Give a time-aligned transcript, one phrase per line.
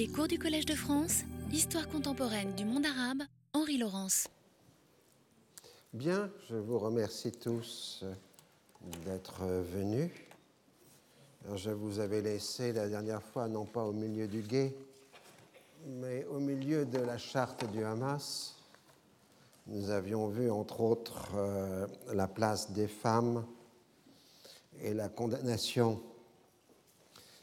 [0.00, 4.28] Les cours du Collège de France, Histoire contemporaine du monde arabe, Henri Laurence.
[5.92, 8.02] Bien, je vous remercie tous
[9.04, 10.10] d'être venus.
[11.54, 14.74] je vous avais laissé la dernière fois, non pas au milieu du guet,
[15.86, 18.56] mais au milieu de la charte du Hamas.
[19.66, 23.44] Nous avions vu, entre autres, euh, la place des femmes
[24.80, 26.00] et la condamnation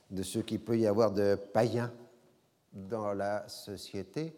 [0.10, 1.94] de ce qu'il peut y avoir de païens
[2.78, 4.34] dans la société,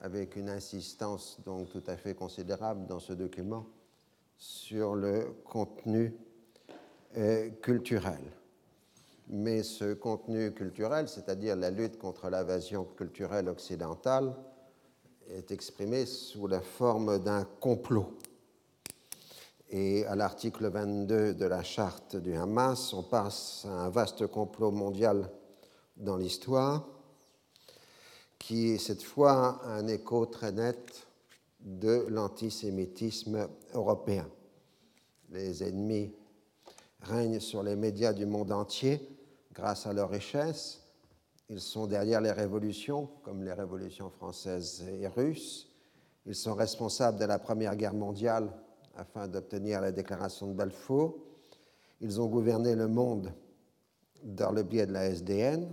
[0.00, 3.66] avec une insistance donc tout à fait considérable dans ce document
[4.38, 6.14] sur le contenu
[7.16, 8.20] euh, culturel.
[9.28, 14.34] Mais ce contenu culturel, c'est-à-dire la lutte contre l'invasion culturelle occidentale,
[15.28, 18.16] est exprimé sous la forme d'un complot.
[19.70, 24.70] Et à l'article 22 de la charte du Hamas, on passe à un vaste complot
[24.70, 25.28] mondial
[25.96, 26.86] dans l'histoire,
[28.38, 31.06] qui est cette fois un écho très net
[31.60, 34.28] de l'antisémitisme européen.
[35.30, 36.12] Les ennemis
[37.00, 39.00] règnent sur les médias du monde entier
[39.52, 40.82] grâce à leur richesse.
[41.48, 45.68] Ils sont derrière les révolutions, comme les révolutions françaises et russes.
[46.26, 48.50] Ils sont responsables de la Première Guerre mondiale
[48.96, 51.16] afin d'obtenir la déclaration de Balfour.
[52.00, 53.32] Ils ont gouverné le monde
[54.22, 55.68] dans le biais de la SDN.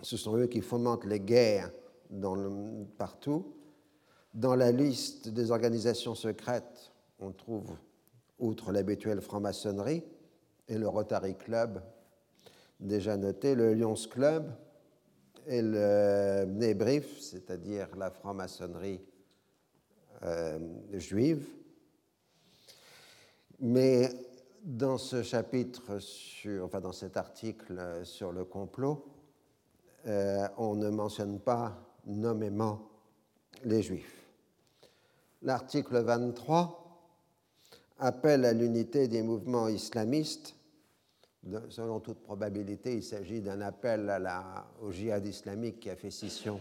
[0.00, 1.70] Ce sont eux qui fomentent les guerres
[2.10, 2.50] dans le,
[2.96, 3.54] partout.
[4.32, 7.76] Dans la liste des organisations secrètes, on trouve,
[8.38, 10.02] outre l'habituelle franc-maçonnerie
[10.68, 11.82] et le Rotary Club,
[12.80, 14.50] déjà noté, le Lions Club
[15.46, 19.00] et le Nébrif, c'est-à-dire la franc-maçonnerie
[20.22, 20.58] euh,
[20.94, 21.46] juive.
[23.60, 24.08] Mais
[24.64, 29.11] dans ce chapitre, sur, enfin dans cet article sur le complot,
[30.06, 32.80] euh, on ne mentionne pas nommément
[33.64, 34.24] les Juifs.
[35.42, 36.82] L'article 23
[37.98, 40.56] appelle à l'unité des mouvements islamistes.
[41.68, 44.12] selon toute probabilité, il s'agit d'un appel
[44.80, 46.60] au djihad islamique qui a fait scission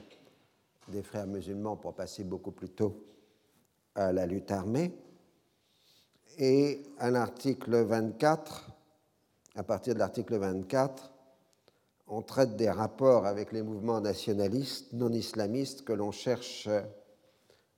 [0.88, 3.06] des frères musulmans pour passer beaucoup plus tôt
[3.96, 4.94] à la lutte armée.
[6.38, 8.72] Et à l'article 24,
[9.56, 11.13] à partir de l'article 24,
[12.12, 16.68] on traite des rapports avec les mouvements nationalistes non islamistes que l'on cherche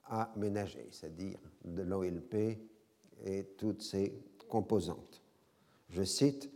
[0.06, 2.58] à ménager, c'est-à-dire de l'OLP
[3.24, 4.12] et toutes ses
[4.48, 5.22] composantes.
[5.88, 6.50] Je cite,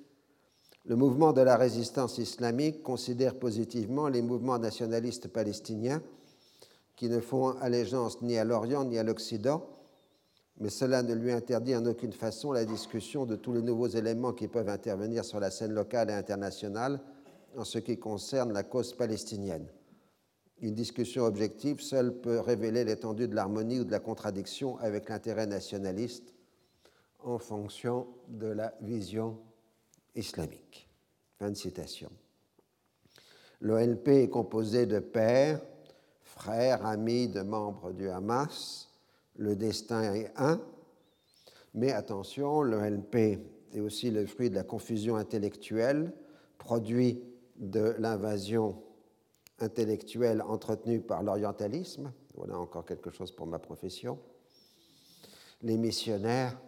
[0.85, 6.03] Le mouvement de la résistance islamique considère positivement les mouvements nationalistes palestiniens
[6.97, 9.65] qui ne font allégeance ni à l'Orient ni à l'Occident,
[10.59, 14.33] mais cela ne lui interdit en aucune façon la discussion de tous les nouveaux éléments
[14.33, 17.01] qui peuvent intervenir sur la scène locale et internationale
[17.59, 19.67] en ce qui concerne la cause palestinienne.
[20.61, 25.47] Une discussion objective seule peut révéler l'étendue de l'harmonie ou de la contradiction avec l'intérêt
[25.47, 26.35] nationaliste
[27.21, 29.39] en fonction de la vision
[30.15, 30.89] islamique.
[31.39, 32.11] Fin de citation.
[33.61, 35.61] L'OLP est composé de pères,
[36.23, 38.89] frères, amis de membres du Hamas.
[39.37, 40.61] Le destin est un,
[41.75, 43.41] mais attention, l'OLP
[43.73, 46.13] est aussi le fruit de la confusion intellectuelle,
[46.59, 47.23] produit
[47.59, 48.83] de l'invasion
[49.59, 54.19] intellectuelle entretenue par l'orientalisme, voilà encore quelque chose pour ma profession,
[55.63, 56.59] les missionnaires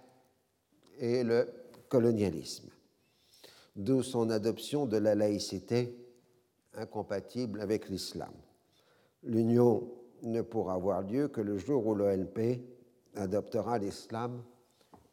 [0.99, 1.49] et le
[1.89, 2.69] colonialisme,
[3.77, 5.97] d'où son adoption de la laïcité
[6.75, 8.33] incompatible avec l'islam.
[9.23, 9.89] L'union
[10.23, 12.61] ne pourra avoir lieu que le jour où l'OLP
[13.15, 14.43] adoptera l'islam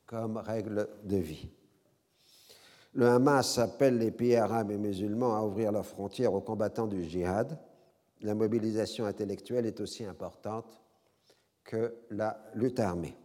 [0.05, 1.49] comme règle de vie.
[2.97, 7.03] Le Hamas appelle les pays arabes et musulmans à ouvrir leurs frontières aux combattants du
[7.03, 7.59] djihad.
[8.22, 10.81] La mobilisation intellectuelle est aussi importante
[11.63, 13.16] que la lutte armée,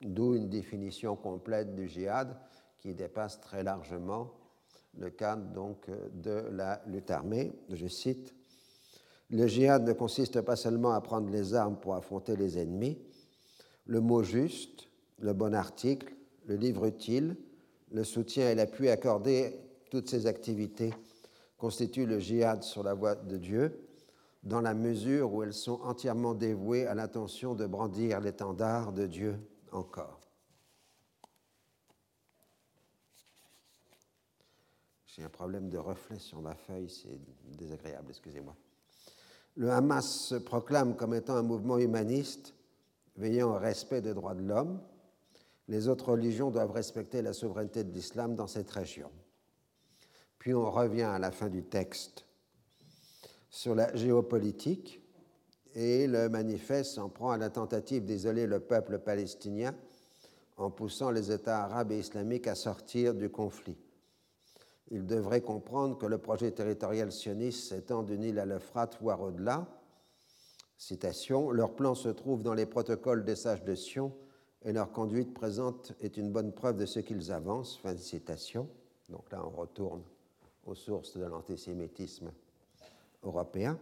[0.00, 2.34] d'où une définition complète du djihad
[2.78, 4.30] qui dépasse très largement
[4.96, 7.52] le cadre donc de la lutte armée.
[7.68, 8.34] Je cite
[9.28, 12.98] Le djihad ne consiste pas seulement à prendre les armes pour affronter les ennemis.
[13.84, 16.14] Le mot juste, le bon article,
[16.46, 17.36] le livre utile,
[17.94, 19.50] le soutien et l'appui accordé à
[19.88, 20.92] toutes ces activités
[21.56, 23.86] constituent le djihad sur la voie de Dieu,
[24.42, 29.38] dans la mesure où elles sont entièrement dévouées à l'intention de brandir l'étendard de Dieu
[29.70, 30.20] encore.
[35.06, 37.20] J'ai un problème de reflet sur ma feuille, c'est
[37.56, 38.56] désagréable, excusez-moi.
[39.54, 42.54] Le Hamas se proclame comme étant un mouvement humaniste
[43.16, 44.80] veillant au respect des droits de l'homme,
[45.68, 49.10] les autres religions doivent respecter la souveraineté de l'islam dans cette région.
[50.38, 52.26] Puis on revient à la fin du texte
[53.48, 55.00] sur la géopolitique
[55.74, 59.74] et le manifeste s'en prend à la tentative d'isoler le peuple palestinien
[60.56, 63.76] en poussant les États arabes et islamiques à sortir du conflit.
[64.90, 69.66] Il devrait comprendre que le projet territorial sioniste s'étend d'une île à l'Euphrate, voire au-delà.
[70.76, 74.12] Citation Leur plan se trouve dans les protocoles des sages de Sion
[74.64, 77.76] et leur conduite présente est une bonne preuve de ce qu'ils avancent.
[77.76, 78.68] Fin de citation.
[79.10, 80.02] Donc là, on retourne
[80.64, 82.32] aux sources de l'antisémitisme
[83.22, 83.78] européen.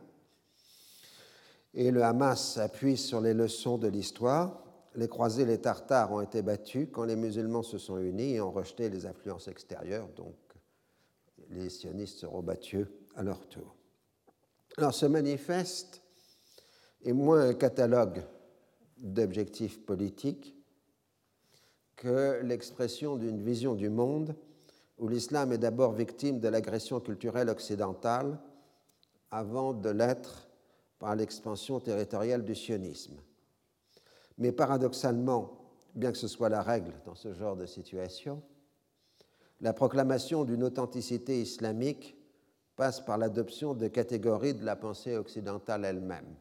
[1.74, 4.64] Et le Hamas appuie sur les leçons de l'histoire.
[4.96, 8.50] Les croisés, les Tartares ont été battus quand les musulmans se sont unis et ont
[8.50, 10.08] rejeté les influences extérieures.
[10.16, 10.34] Donc
[11.48, 13.76] les sionistes seront battus à leur tour.
[14.76, 16.02] Alors ce manifeste
[17.04, 18.22] est moins un catalogue
[18.98, 20.56] d'objectifs politiques
[22.02, 24.34] que l'expression d'une vision du monde
[24.98, 28.40] où l'islam est d'abord victime de l'agression culturelle occidentale
[29.30, 30.48] avant de l'être
[30.98, 33.14] par l'expansion territoriale du sionisme.
[34.36, 35.52] Mais paradoxalement,
[35.94, 38.42] bien que ce soit la règle dans ce genre de situation,
[39.60, 42.16] la proclamation d'une authenticité islamique
[42.74, 46.34] passe par l'adoption de catégories de la pensée occidentale elle-même.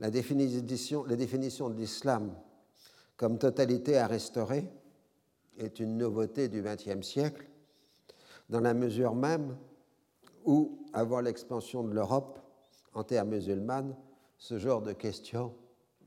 [0.00, 2.34] La définition, la définition de l'islam
[3.16, 4.68] comme totalité à restaurer
[5.58, 7.46] est une nouveauté du XXe siècle,
[8.48, 9.56] dans la mesure même
[10.44, 12.38] où, avant l'expansion de l'Europe
[12.92, 13.96] en terre musulmane,
[14.36, 15.54] ce genre de questions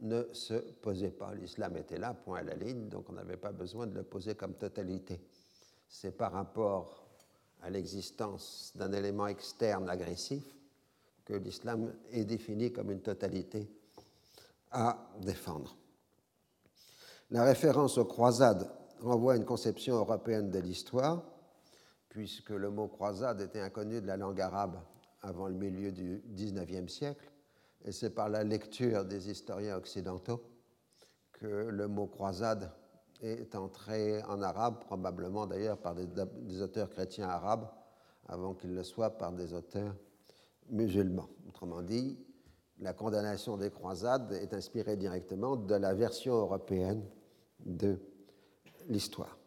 [0.02, 1.34] ne se posait pas.
[1.34, 4.36] L'islam était là, point à la ligne, donc on n'avait pas besoin de le poser
[4.36, 5.20] comme totalité.
[5.88, 7.08] C'est par rapport
[7.62, 10.44] à l'existence d'un élément externe agressif
[11.26, 13.68] que l'islam est défini comme une totalité
[14.72, 15.76] à défendre.
[17.30, 18.72] La référence aux croisades
[19.02, 21.24] renvoie à une conception européenne de l'histoire,
[22.08, 24.80] puisque le mot croisade était inconnu de la langue arabe
[25.22, 27.30] avant le milieu du XIXe siècle,
[27.84, 30.42] et c'est par la lecture des historiens occidentaux
[31.34, 32.72] que le mot croisade
[33.22, 37.68] est entré en arabe, probablement d'ailleurs par des, des, auteurs chrétiens arabes,
[38.30, 39.96] avant qu'il le soit par des auteurs
[40.70, 41.30] musulmans.
[41.50, 42.18] Autrement dit,
[42.80, 47.04] la condamnation des croisades est inspirée directement de la version européenne
[47.66, 47.98] de
[48.88, 49.38] l'histoire.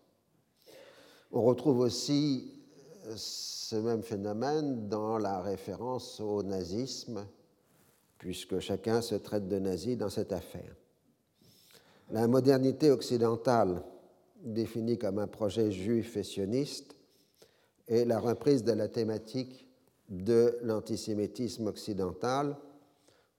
[1.32, 2.52] On retrouve aussi
[3.06, 7.24] euh, ce même phénomène dans la référence au nazisme,
[8.18, 10.74] puisque chacun se traite de nazi dans cette affaire.
[12.10, 13.82] La modernité occidentale,
[14.42, 16.96] définie comme un projet juif et sioniste,
[17.86, 19.66] est la reprise de la thématique
[20.08, 22.56] de l'antisémitisme occidental,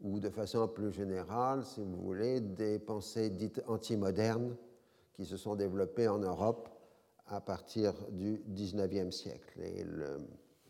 [0.02, 4.56] ou de façon plus générale, si vous voulez, des pensées dites antimodernes
[5.14, 6.70] qui se sont développées en Europe
[7.28, 9.62] à partir du XIXe siècle.
[9.62, 9.86] Et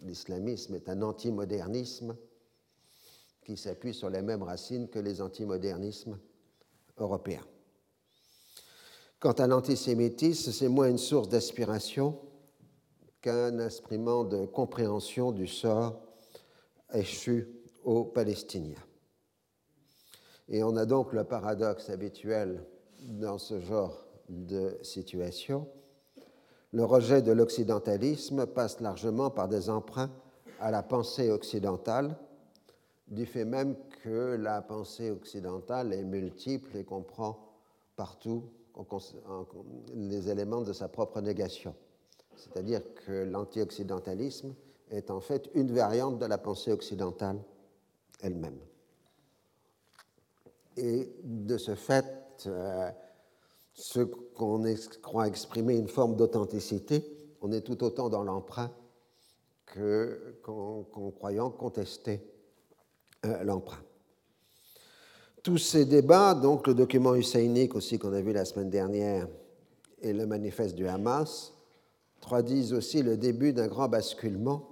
[0.02, 2.16] l'islamisme est un antimodernisme
[3.44, 6.20] qui s'appuie sur les mêmes racines que les antimodernismes
[6.98, 7.46] européens.
[9.20, 12.20] Quant à l'antisémitisme, c'est moins une source d'aspiration
[13.22, 16.02] qu'un instrument de compréhension du sort
[16.94, 17.48] échu
[17.84, 18.84] aux Palestiniens.
[20.54, 22.62] Et on a donc le paradoxe habituel
[23.04, 25.66] dans ce genre de situation.
[26.74, 30.12] Le rejet de l'occidentalisme passe largement par des emprunts
[30.60, 32.18] à la pensée occidentale,
[33.08, 37.40] du fait même que la pensée occidentale est multiple et comprend
[37.96, 38.44] partout
[39.94, 41.74] les éléments de sa propre négation.
[42.36, 44.54] C'est-à-dire que l'anti-occidentalisme
[44.90, 47.38] est en fait une variante de la pensée occidentale
[48.20, 48.60] elle-même.
[50.78, 52.06] Et de ce fait,
[52.48, 52.90] euh,
[53.74, 54.64] ce qu'on
[55.02, 57.04] croit exprimer une forme d'authenticité,
[57.42, 58.72] on est tout autant dans l'emprunt
[60.44, 62.22] qu'en croyant contester
[63.26, 63.82] euh, l'emprunt.
[65.44, 69.28] Tous ces débats, donc le document husseinique aussi qu'on a vu la semaine dernière
[70.02, 71.54] et le manifeste du Hamas,
[72.20, 74.68] traduisent aussi le début d'un grand basculement,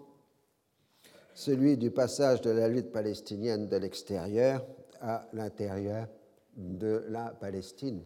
[1.34, 4.64] celui du passage de la lutte palestinienne de l'extérieur
[5.02, 6.08] à l'intérieur
[6.56, 8.04] de la Palestine,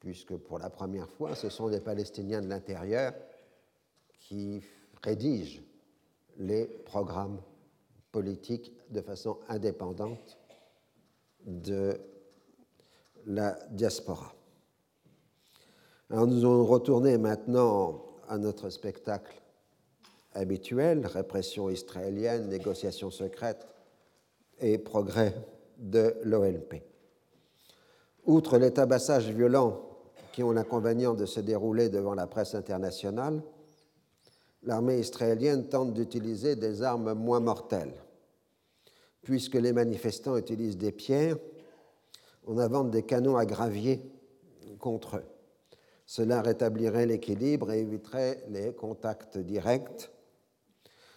[0.00, 3.12] puisque pour la première fois, ce sont les Palestiniens de l'intérieur
[4.20, 4.60] qui
[5.02, 5.62] rédigent
[6.38, 7.40] les programmes
[8.12, 10.38] politiques de façon indépendante
[11.44, 11.98] de
[13.26, 14.34] la diaspora.
[16.10, 19.40] Alors nous allons retourner maintenant à notre spectacle
[20.34, 23.66] habituel, répression israélienne, négociations secrètes
[24.60, 25.34] et progrès
[25.78, 26.82] de l'OLP.
[28.24, 29.82] Outre les tabassages violents
[30.32, 33.42] qui ont l'inconvénient de se dérouler devant la presse internationale,
[34.62, 37.94] l'armée israélienne tente d'utiliser des armes moins mortelles,
[39.22, 41.38] puisque les manifestants utilisent des pierres,
[42.46, 44.02] on invente des canons à gravier
[44.78, 45.24] contre eux.
[46.04, 50.10] Cela rétablirait l'équilibre et éviterait les contacts directs.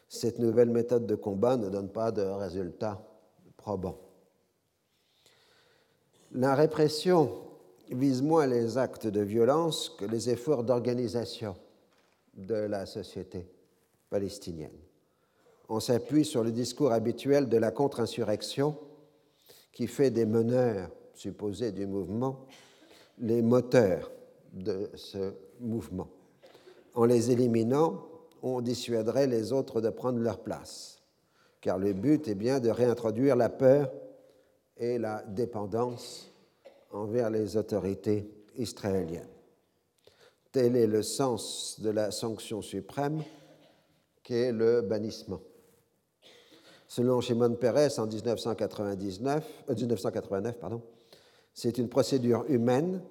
[0.08, 3.00] Cette nouvelle méthode de combat ne donne pas de résultats
[3.58, 4.00] probants.
[6.33, 7.31] La répression
[7.89, 11.55] vise moins les actes de violence que les efforts d'organisation
[12.36, 13.48] de la société
[14.09, 14.77] palestinienne.
[15.69, 18.77] On s'appuie sur le discours habituel de la contre-insurrection
[19.71, 22.45] qui fait des meneurs supposés du mouvement
[23.17, 24.12] les moteurs
[24.53, 26.09] de ce mouvement.
[26.93, 28.03] En les éliminant,
[28.41, 31.01] on dissuaderait les autres de prendre leur place,
[31.59, 33.91] car le but est bien de réintroduire la peur
[34.79, 36.31] et la dépendance
[36.91, 39.27] envers les autorités israéliennes.
[40.51, 43.21] Tel est le sens de la sanction suprême
[44.24, 45.41] qu'est le bannissement.
[46.88, 50.81] Selon Shimon Peres en 1999, 1989, euh, pardon,
[51.53, 53.01] c'est une procédure humaine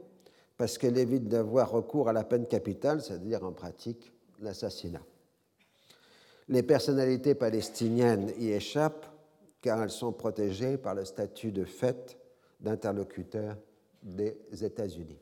[0.56, 5.02] parce qu'elle évite d'avoir recours à la peine capitale, c'est-à-dire en pratique l'assassinat.
[6.48, 9.06] Les personnalités palestiniennes y échappent
[9.60, 12.18] car elles sont protégées par le statut de fait
[12.60, 13.56] d'interlocuteur
[14.02, 15.18] des États-Unis.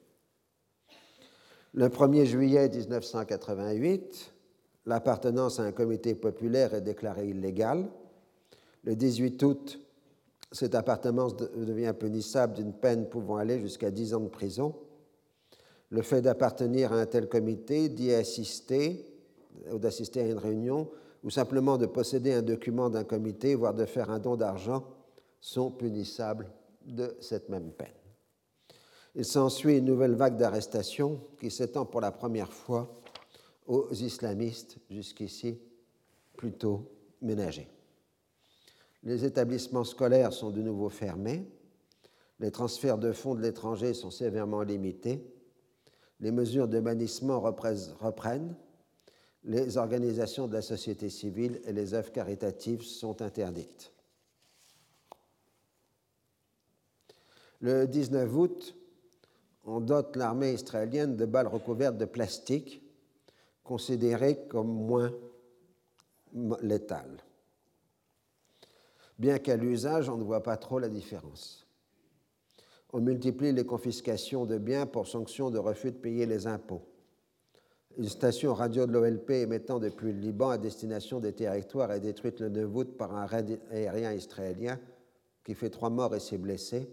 [1.75, 4.33] Le 1er juillet 1988,
[4.87, 7.87] l'appartenance à un comité populaire est déclarée illégale.
[8.85, 9.81] Le 18 août,
[10.53, 14.75] cette appartenance devient punissable d'une peine pouvant aller jusqu'à 10 ans de prison.
[15.91, 19.05] Le fait d'appartenir à un tel comité, d'y assister
[19.71, 20.89] ou d'assister à une réunion,
[21.25, 24.85] ou simplement de posséder un document d'un comité, voire de faire un don d'argent,
[25.41, 26.51] sont punissables
[26.85, 27.89] de cette même peine.
[29.15, 33.01] Il s'ensuit une nouvelle vague d'arrestations qui s'étend pour la première fois
[33.67, 35.59] aux islamistes, jusqu'ici
[36.37, 36.91] plutôt
[37.23, 37.69] ménagés.
[39.03, 41.49] Les établissements scolaires sont de nouveau fermés,
[42.39, 45.25] les transferts de fonds de l'étranger sont sévèrement limités,
[46.21, 48.57] les mesures de bannissement reprennent,
[49.47, 53.93] les organisations de la société civile et les œuvres caritatives sont interdites.
[57.61, 58.77] Le 19 août,
[59.65, 62.83] on dote l'armée israélienne de balles recouvertes de plastique,
[63.65, 65.13] considérées comme moins
[66.61, 67.23] létales.
[69.19, 71.67] Bien qu'à l'usage, on ne voit pas trop la différence.
[72.93, 76.87] On multiplie les confiscations de biens pour sanction de refus de payer les impôts.
[77.99, 82.41] Une station radio de l'OLP émettant depuis le Liban à destination des territoires est détruite
[82.41, 84.79] le 9 août par un raid aérien israélien
[85.43, 86.91] qui fait trois morts et six blessés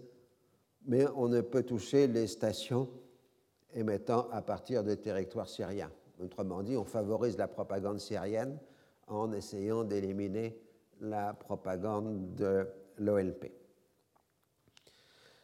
[0.86, 2.88] mais on ne peut toucher les stations
[3.74, 5.90] émettant à partir des territoires syriens.
[6.22, 8.58] Autrement dit, on favorise la propagande syrienne
[9.06, 10.58] en essayant d'éliminer
[11.00, 12.66] la propagande de
[12.98, 13.52] l'OLP.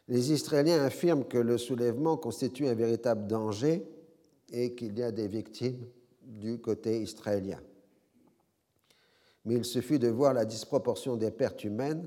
[0.08, 3.86] Les Israéliens affirment que le soulèvement constitue un véritable danger
[4.50, 5.86] et qu'il y a des victimes
[6.22, 7.60] du côté israélien.
[9.44, 12.06] Mais il suffit de voir la disproportion des pertes humaines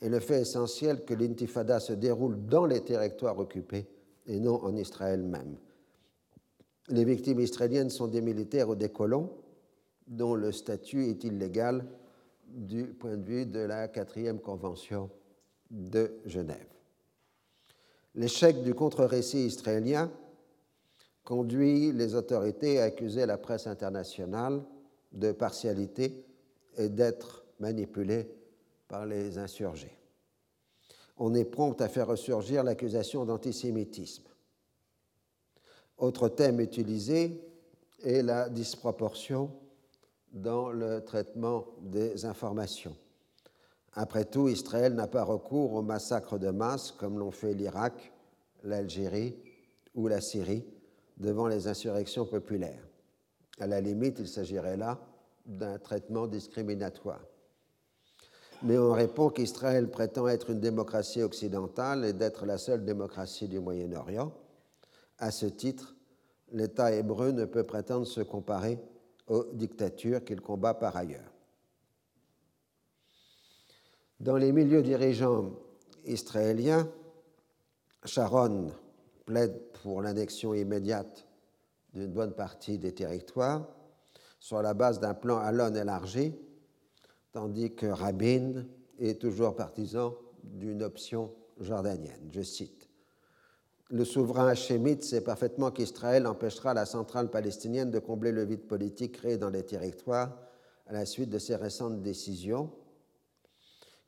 [0.00, 3.86] et le fait essentiel que l'intifada se déroule dans les territoires occupés
[4.26, 5.56] et non en Israël même.
[6.88, 9.30] Les victimes israéliennes sont des militaires ou des colons
[10.06, 11.84] dont le statut est illégal
[12.48, 15.08] du point de vue de la quatrième convention
[15.70, 16.66] de Genève.
[18.16, 20.10] L'échec du contre-récit israélien
[21.30, 24.64] conduit les autorités à accuser la presse internationale
[25.12, 26.26] de partialité
[26.76, 28.28] et d'être manipulée
[28.88, 29.96] par les insurgés.
[31.18, 34.24] On est prompt à faire ressurgir l'accusation d'antisémitisme.
[35.98, 37.40] Autre thème utilisé
[38.02, 39.52] est la disproportion
[40.32, 42.96] dans le traitement des informations.
[43.92, 48.12] Après tout, Israël n'a pas recours aux massacres de masse comme l'ont fait l'Irak,
[48.64, 49.36] l'Algérie
[49.94, 50.64] ou la Syrie
[51.20, 52.84] devant les insurrections populaires.
[53.60, 54.98] À la limite, il s'agirait là
[55.46, 57.20] d'un traitement discriminatoire
[58.62, 63.58] mais on répond qu'Israël prétend être une démocratie occidentale et d'être la seule démocratie du
[63.58, 64.32] Moyen-Orient.
[65.18, 65.96] À ce titre,
[66.52, 68.78] l'État hébreu ne peut prétendre se comparer
[69.28, 71.32] aux dictatures qu'il combat par ailleurs.
[74.18, 75.52] Dans les milieux dirigeants
[76.04, 76.90] israéliens,
[78.04, 78.72] Sharon
[79.24, 81.26] plaide pour l'annexion immédiate
[81.92, 83.66] d'une bonne partie des territoires
[84.38, 86.34] sur la base d'un plan Allon élargi
[87.32, 88.64] tandis que Rabin
[88.98, 92.30] est toujours partisan d'une option jordanienne.
[92.32, 92.88] Je cite
[93.90, 99.12] Le souverain hachémite sait parfaitement qu'Israël empêchera la centrale palestinienne de combler le vide politique
[99.12, 100.36] créé dans les territoires
[100.86, 102.70] à la suite de ses récentes décisions.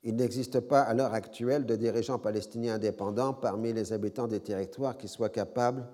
[0.04, 4.98] Il n'existe pas à l'heure actuelle de dirigeants palestiniens indépendants parmi les habitants des territoires
[4.98, 5.86] qui soient capables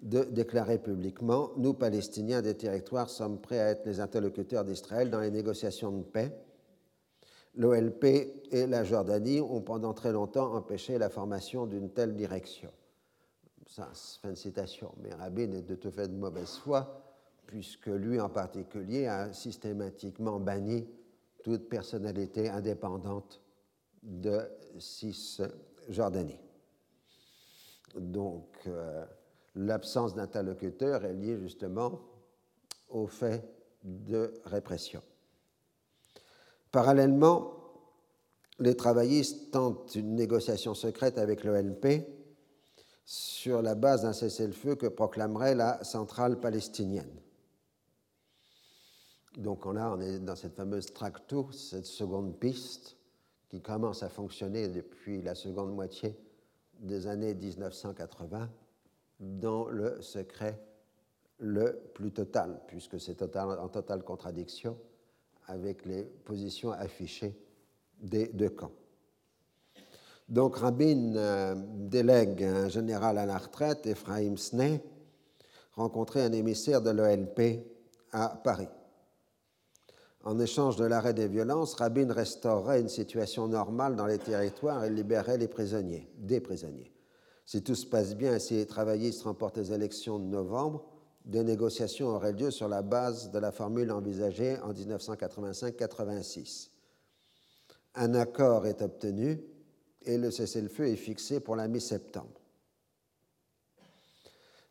[0.00, 5.20] de déclarer publiquement Nous, Palestiniens des territoires, sommes prêts à être les interlocuteurs d'Israël dans
[5.20, 6.36] les négociations de paix.
[7.54, 8.04] L'OLP
[8.50, 12.70] et la Jordanie ont pendant très longtemps empêché la formation d'une telle direction.
[13.66, 14.92] Fin de citation.
[15.02, 17.02] Mais Rabin est de tout fait de mauvaise foi,
[17.46, 20.86] puisque lui en particulier a systématiquement banni
[21.44, 23.40] toute personnalité indépendante
[24.02, 24.40] de
[24.78, 26.40] Cisjordanie.
[27.94, 29.04] Donc, euh,
[29.54, 32.00] l'absence d'interlocuteur est liée justement
[32.88, 33.44] au fait
[33.84, 35.02] de répression.
[36.72, 37.52] Parallèlement,
[38.58, 42.06] les travaillistes tentent une négociation secrète avec l'ONP
[43.04, 47.20] sur la base d'un cessez-le-feu que proclamerait la centrale palestinienne.
[49.36, 52.96] Donc là, on est dans cette fameuse tracto, cette seconde piste,
[53.48, 56.16] qui commence à fonctionner depuis la seconde moitié
[56.78, 58.48] des années 1980,
[59.20, 60.60] dans le secret
[61.38, 64.76] le plus total, puisque c'est en totale contradiction
[65.46, 67.36] avec les positions affichées
[68.00, 68.72] des deux camps.
[70.28, 74.82] Donc Rabin euh, délègue un général à la retraite, Ephraim Sney,
[75.72, 77.66] rencontrer un émissaire de l'OLP
[78.12, 78.68] à Paris.
[80.24, 84.90] En échange de l'arrêt des violences, Rabin restaurerait une situation normale dans les territoires et
[84.90, 86.90] libérerait les prisonniers, des prisonniers.
[87.44, 90.82] Si tout se passe bien et si les travaillistes remportent les élections de novembre,
[91.26, 96.70] des négociations auraient lieu sur la base de la formule envisagée en 1985-86.
[97.94, 99.42] Un accord est obtenu
[100.06, 102.43] et le cessez-le-feu est fixé pour la mi-septembre.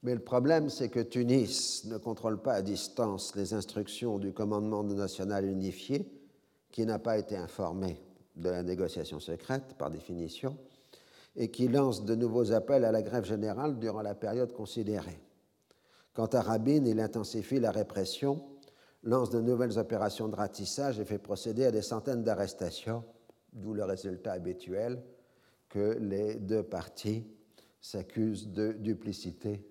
[0.03, 4.83] Mais le problème, c'est que Tunis ne contrôle pas à distance les instructions du commandement
[4.83, 6.05] national unifié,
[6.71, 8.01] qui n'a pas été informé
[8.35, 10.57] de la négociation secrète, par définition,
[11.37, 15.19] et qui lance de nouveaux appels à la grève générale durant la période considérée.
[16.13, 18.43] Quant à Rabin, il intensifie la répression,
[19.03, 23.05] lance de nouvelles opérations de ratissage et fait procéder à des centaines d'arrestations,
[23.53, 25.01] d'où le résultat habituel
[25.69, 27.25] que les deux parties
[27.79, 29.65] s'accusent de duplicité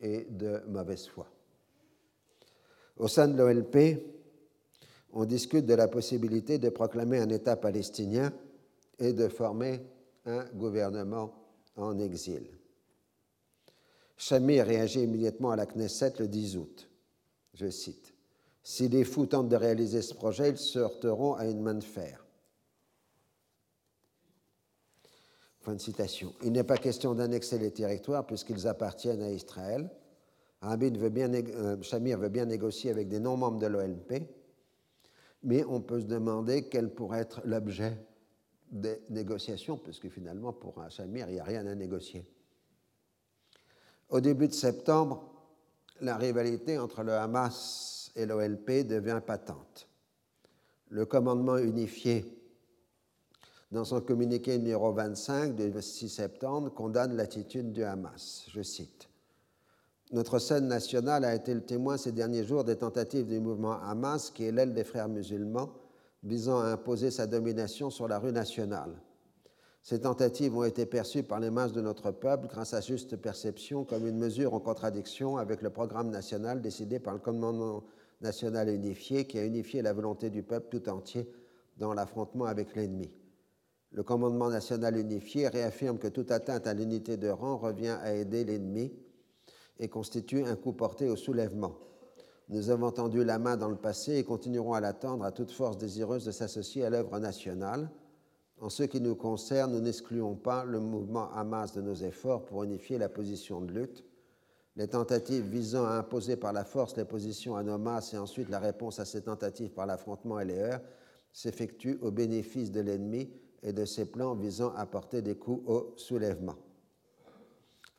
[0.00, 1.26] et de mauvaise foi.
[2.96, 4.02] Au sein de l'OLP,
[5.12, 8.32] on discute de la possibilité de proclamer un État palestinien
[8.98, 9.80] et de former
[10.24, 11.32] un gouvernement
[11.76, 12.46] en exil.
[14.16, 16.90] Shamir réagit immédiatement à la Knesset le 10 août.
[17.54, 18.14] Je cite
[18.62, 21.84] Si les fous tentent de réaliser ce projet, ils se heurteront à une main de
[21.84, 22.25] fer.
[26.42, 29.90] Il n'est pas question d'annexer les territoires puisqu'ils appartiennent à Israël.
[30.60, 34.22] Rabin veut bien, euh, Shamir veut bien négocier avec des non-membres de l'OLP,
[35.42, 37.96] mais on peut se demander quel pourrait être l'objet
[38.70, 42.24] des négociations, puisque finalement, pour un Shamir, il n'y a rien à négocier.
[44.08, 45.30] Au début de septembre,
[46.00, 49.88] la rivalité entre le Hamas et l'OLP devient patente.
[50.88, 52.35] Le commandement unifié
[53.76, 58.46] dans son communiqué numéro 25 du 6 septembre, condamne l'attitude du Hamas.
[58.48, 59.10] Je cite
[60.12, 64.30] Notre scène nationale a été le témoin ces derniers jours des tentatives du mouvement Hamas,
[64.30, 65.74] qui est l'aile des frères musulmans,
[66.22, 68.92] visant à imposer sa domination sur la rue nationale.
[69.82, 73.84] Ces tentatives ont été perçues par les masses de notre peuple, grâce à juste perception,
[73.84, 77.84] comme une mesure en contradiction avec le programme national décidé par le commandement
[78.22, 81.30] national unifié, qui a unifié la volonté du peuple tout entier
[81.76, 83.10] dans l'affrontement avec l'ennemi.
[83.96, 88.44] Le commandement national unifié réaffirme que toute atteinte à l'unité de rang revient à aider
[88.44, 88.92] l'ennemi
[89.78, 91.78] et constitue un coup porté au soulèvement.
[92.50, 95.78] Nous avons tendu la main dans le passé et continuerons à l'attendre à toute force
[95.78, 97.90] désireuse de s'associer à l'œuvre nationale.
[98.60, 102.64] En ce qui nous concerne, nous n'excluons pas le mouvement Hamas de nos efforts pour
[102.64, 104.04] unifier la position de lutte.
[104.76, 108.50] Les tentatives visant à imposer par la force les positions à nos masses et ensuite
[108.50, 110.82] la réponse à ces tentatives par l'affrontement et les heurts
[111.32, 113.30] s'effectuent au bénéfice de l'ennemi
[113.66, 116.54] et de ses plans visant à porter des coups au soulèvement.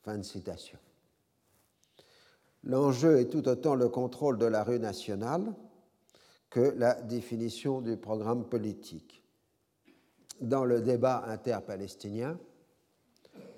[0.01, 0.79] Fin de citation.
[2.63, 5.53] L'enjeu est tout autant le contrôle de la rue nationale
[6.49, 9.23] que la définition du programme politique.
[10.39, 12.39] Dans le débat interpalestinien,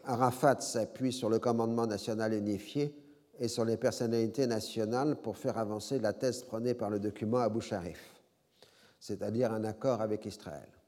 [0.03, 2.95] Arafat s'appuie sur le commandement national unifié
[3.37, 7.61] et sur les personnalités nationales pour faire avancer la thèse prônée par le document Abu
[7.61, 8.15] Sharif,
[8.99, 10.78] c'est-à-dire un accord avec Israël.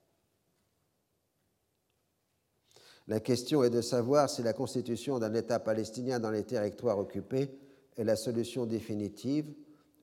[3.12, 7.50] La question est de savoir si la constitution d'un État palestinien dans les territoires occupés
[7.98, 9.54] est la solution définitive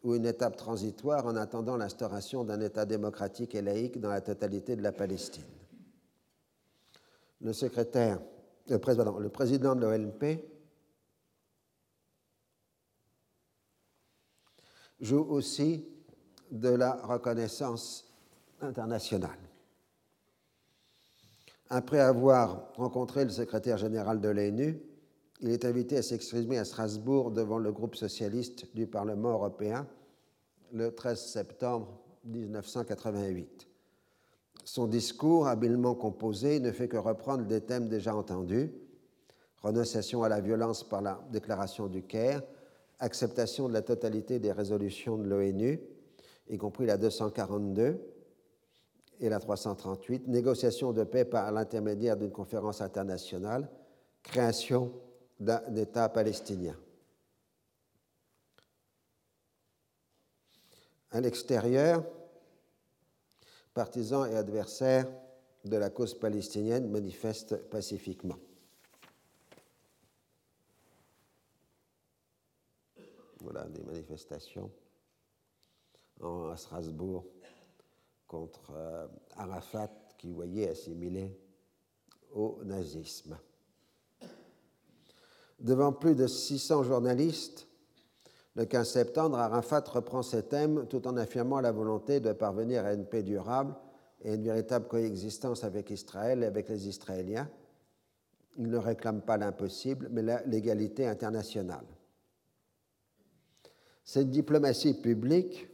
[0.02, 4.76] ou une étape transitoire en attendant l'instauration d'un État démocratique et laïque dans la totalité
[4.76, 5.46] de la Palestine.
[7.40, 7.52] Le
[9.28, 10.44] président de l'OLP
[15.00, 15.88] joue aussi
[16.50, 18.12] de la reconnaissance
[18.60, 19.47] internationale.
[21.70, 24.80] Après avoir rencontré le secrétaire général de l'ONU,
[25.40, 29.86] il est invité à s'exprimer à Strasbourg devant le groupe socialiste du Parlement européen
[30.72, 33.68] le 13 septembre 1988.
[34.64, 38.72] Son discours, habilement composé, ne fait que reprendre des thèmes déjà entendus
[39.62, 42.42] renonciation à la violence par la déclaration du Caire,
[43.00, 45.80] acceptation de la totalité des résolutions de l'ONU,
[46.48, 48.00] y compris la 242
[49.20, 53.68] et la 338, négociation de paix par l'intermédiaire d'une conférence internationale,
[54.22, 54.92] création
[55.40, 56.76] d'un État palestinien.
[61.10, 62.04] À l'extérieur,
[63.72, 65.06] partisans et adversaires
[65.64, 68.38] de la cause palestinienne manifestent pacifiquement.
[73.40, 74.70] Voilà des manifestations
[76.20, 77.24] à Strasbourg
[78.28, 81.36] contre euh, Arafat qui voyait assimilé
[82.34, 83.36] au nazisme.
[85.58, 87.66] Devant plus de 600 journalistes,
[88.54, 92.92] le 15 septembre, Arafat reprend ces thèmes tout en affirmant la volonté de parvenir à
[92.92, 93.74] une paix durable
[94.22, 97.48] et une véritable coexistence avec Israël et avec les Israéliens.
[98.56, 101.86] Il ne réclame pas l'impossible, mais l'égalité internationale.
[104.04, 105.68] Cette diplomatie publique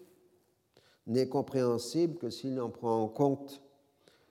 [1.06, 3.62] n'est compréhensible que s'il en prend en compte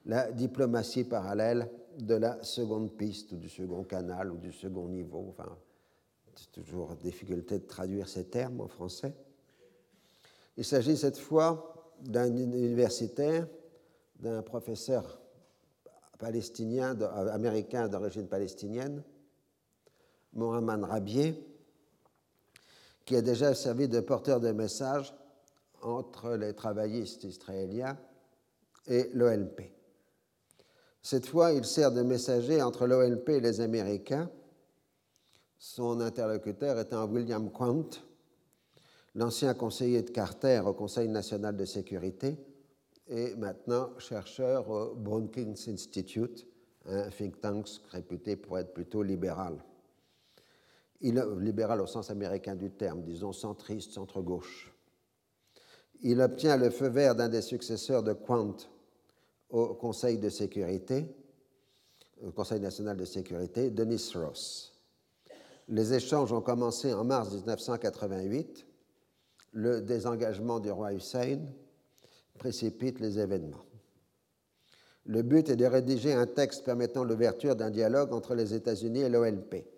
[0.06, 5.26] la diplomatie parallèle de la seconde piste ou du second canal ou du second niveau.
[5.30, 5.56] Enfin,
[6.34, 9.14] c'est toujours difficulté de traduire ces termes en français.
[10.56, 13.46] Il s'agit cette fois d'un universitaire,
[14.18, 15.20] d'un professeur
[16.18, 19.02] palestinien, américain d'origine palestinienne,
[20.32, 21.46] Mohamed Rabier,
[23.04, 25.14] qui a déjà servi de porteur de message
[25.84, 27.96] entre les travaillistes israéliens
[28.86, 29.62] et l'OLP.
[31.02, 34.30] Cette fois, il sert de messager entre l'OLP et les Américains,
[35.58, 37.88] son interlocuteur étant William Quant,
[39.14, 42.36] l'ancien conseiller de Carter au Conseil national de sécurité
[43.06, 46.46] et maintenant chercheur au Brookings Institute,
[46.86, 49.62] un think tank réputé pour être plutôt libéral.
[51.00, 54.73] Libéral au sens américain du terme, disons centriste, centre-gauche.
[56.06, 58.54] Il obtient le feu vert d'un des successeurs de Quant
[59.48, 61.06] au Conseil de sécurité,
[62.36, 64.74] Conseil national de sécurité, Denis Ross.
[65.68, 68.66] Les échanges ont commencé en mars 1988.
[69.52, 71.40] Le désengagement du roi Hussein
[72.38, 73.64] précipite les événements.
[75.06, 79.08] Le but est de rédiger un texte permettant l'ouverture d'un dialogue entre les États-Unis et
[79.08, 79.73] l'OLP.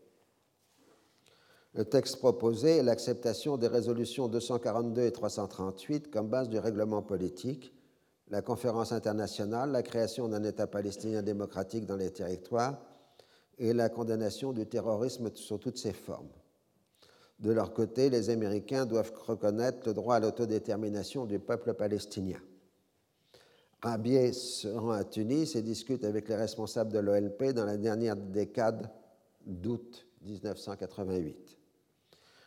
[1.76, 7.74] Le texte proposé est l'acceptation des résolutions 242 et 338 comme base du règlement politique,
[8.30, 12.78] la conférence internationale, la création d'un État palestinien démocratique dans les territoires
[13.58, 16.30] et la condamnation du terrorisme sous toutes ses formes.
[17.40, 22.40] De leur côté, les Américains doivent reconnaître le droit à l'autodétermination du peuple palestinien.
[23.82, 28.16] Rabier se rend à Tunis et discute avec les responsables de l'OLP dans la dernière
[28.16, 28.90] décade
[29.44, 31.55] d'août 1988.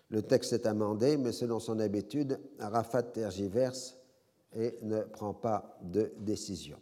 [0.10, 3.96] Le texte est amendé, mais selon son habitude, Arafat tergiverse
[4.56, 6.80] et ne prend pas de décision.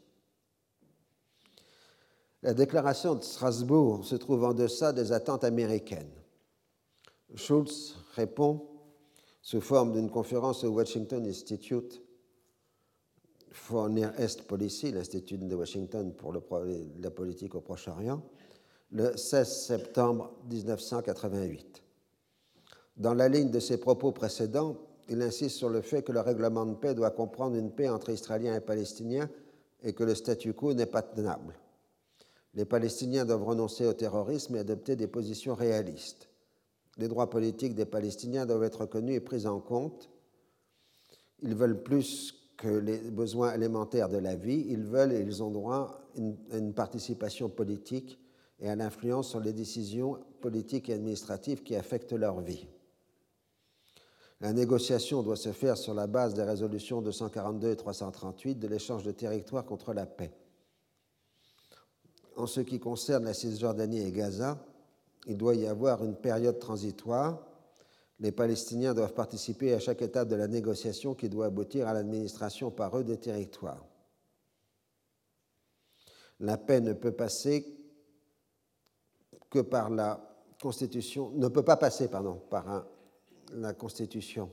[2.41, 6.11] La déclaration de Strasbourg se trouve en deçà des attentes américaines.
[7.35, 8.65] Schulz répond
[9.41, 12.01] sous forme d'une conférence au Washington Institute
[13.51, 18.21] for Near East Policy, l'Institut de Washington pour la politique au Proche-Orient,
[18.91, 21.83] le 16 septembre 1988.
[22.97, 24.75] Dans la ligne de ses propos précédents,
[25.07, 28.09] il insiste sur le fait que le règlement de paix doit comprendre une paix entre
[28.09, 29.29] Israéliens et Palestiniens
[29.83, 31.53] et que le statu quo n'est pas tenable.
[32.55, 36.27] Les Palestiniens doivent renoncer au terrorisme et adopter des positions réalistes.
[36.97, 40.09] Les droits politiques des Palestiniens doivent être reconnus et pris en compte.
[41.43, 45.51] Ils veulent plus que les besoins élémentaires de la vie, ils veulent et ils ont
[45.51, 48.19] droit à une participation politique
[48.59, 52.67] et à l'influence sur les décisions politiques et administratives qui affectent leur vie.
[54.41, 59.03] La négociation doit se faire sur la base des résolutions 242 et 338 de l'échange
[59.03, 60.31] de territoires contre la paix.
[62.35, 64.63] En ce qui concerne la Cisjordanie et Gaza,
[65.25, 67.47] il doit y avoir une période transitoire,
[68.19, 72.71] Les Palestiniens doivent participer à chaque étape de la négociation qui doit aboutir à l'administration
[72.71, 73.85] par eux des territoires.
[76.39, 77.77] La paix ne peut passer
[79.49, 80.19] que par la
[80.61, 82.85] constitution, ne peut pas passer pardon, par
[83.53, 84.49] la constitution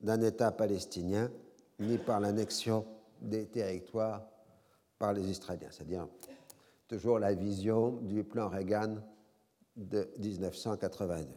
[0.00, 1.30] d'un État palestinien,
[1.78, 2.86] ni par l'annexion
[3.20, 4.26] des territoires
[4.98, 5.68] par les Israéliens.
[5.70, 6.08] C'est-à-dire
[6.88, 8.96] toujours la vision du plan Reagan
[9.76, 11.28] de 1982.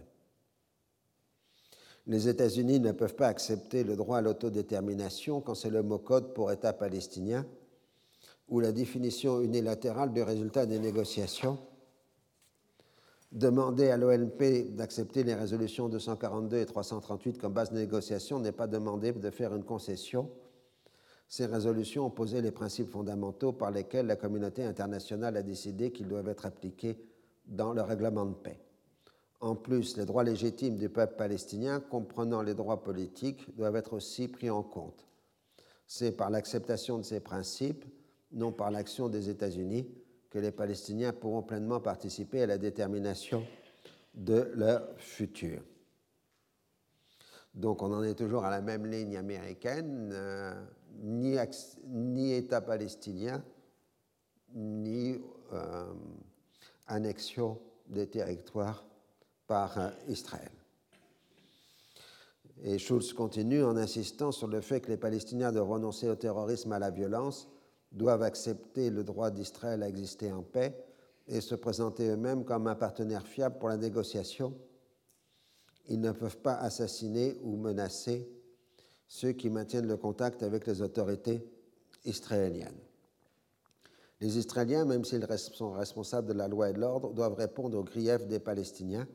[2.08, 6.34] Les États-Unis ne peuvent pas accepter le droit à l'autodétermination quand c'est le mot code
[6.34, 7.46] pour État palestinien
[8.50, 11.58] ou la définition unilatérale du résultat des négociations
[13.34, 18.68] Demander à l'OLP d'accepter les résolutions 242 et 338 comme base de négociation n'est pas
[18.68, 20.30] demander de faire une concession.
[21.28, 26.08] Ces résolutions ont posé les principes fondamentaux par lesquels la communauté internationale a décidé qu'ils
[26.08, 27.04] doivent être appliqués
[27.48, 28.60] dans le règlement de paix.
[29.40, 34.28] En plus, les droits légitimes du peuple palestinien, comprenant les droits politiques, doivent être aussi
[34.28, 35.08] pris en compte.
[35.88, 37.84] C'est par l'acceptation de ces principes,
[38.32, 39.88] non par l'action des États-Unis,
[40.34, 43.46] que les Palestiniens pourront pleinement participer à la détermination
[44.16, 45.62] de leur futur.
[47.54, 50.56] Donc on en est toujours à la même ligne américaine, euh,
[51.04, 53.44] ni, État palestinien,
[54.56, 55.94] ni euh,
[56.88, 58.84] annexion des territoires
[59.46, 60.52] par euh, Israël.
[62.64, 66.72] Et Schulz continue en insistant sur le fait que les Palestiniens doivent renoncer au terrorisme,
[66.72, 67.53] à la violence,
[67.94, 70.76] doivent accepter le droit d'Israël à exister en paix
[71.28, 74.54] et se présenter eux-mêmes comme un partenaire fiable pour la négociation.
[75.88, 78.28] Ils ne peuvent pas assassiner ou menacer
[79.08, 81.48] ceux qui maintiennent le contact avec les autorités
[82.04, 82.80] israéliennes.
[84.20, 87.84] Les Israéliens, même s'ils sont responsables de la loi et de l'ordre, doivent répondre aux
[87.84, 89.08] griefs des Palestiniens.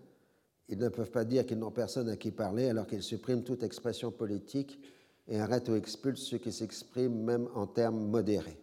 [0.68, 3.62] Ils ne peuvent pas dire qu'ils n'ont personne à qui parler alors qu'ils suppriment toute
[3.62, 4.78] expression politique
[5.26, 8.58] et arrêtent ou expulsent ceux qui s'expriment même en termes modérés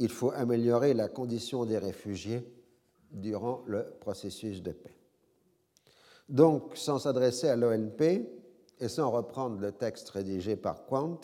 [0.00, 2.42] il faut améliorer la condition des réfugiés
[3.12, 4.96] durant le processus de paix.
[6.30, 8.26] Donc, sans s'adresser à l'ONP
[8.80, 11.20] et sans reprendre le texte rédigé par Quant,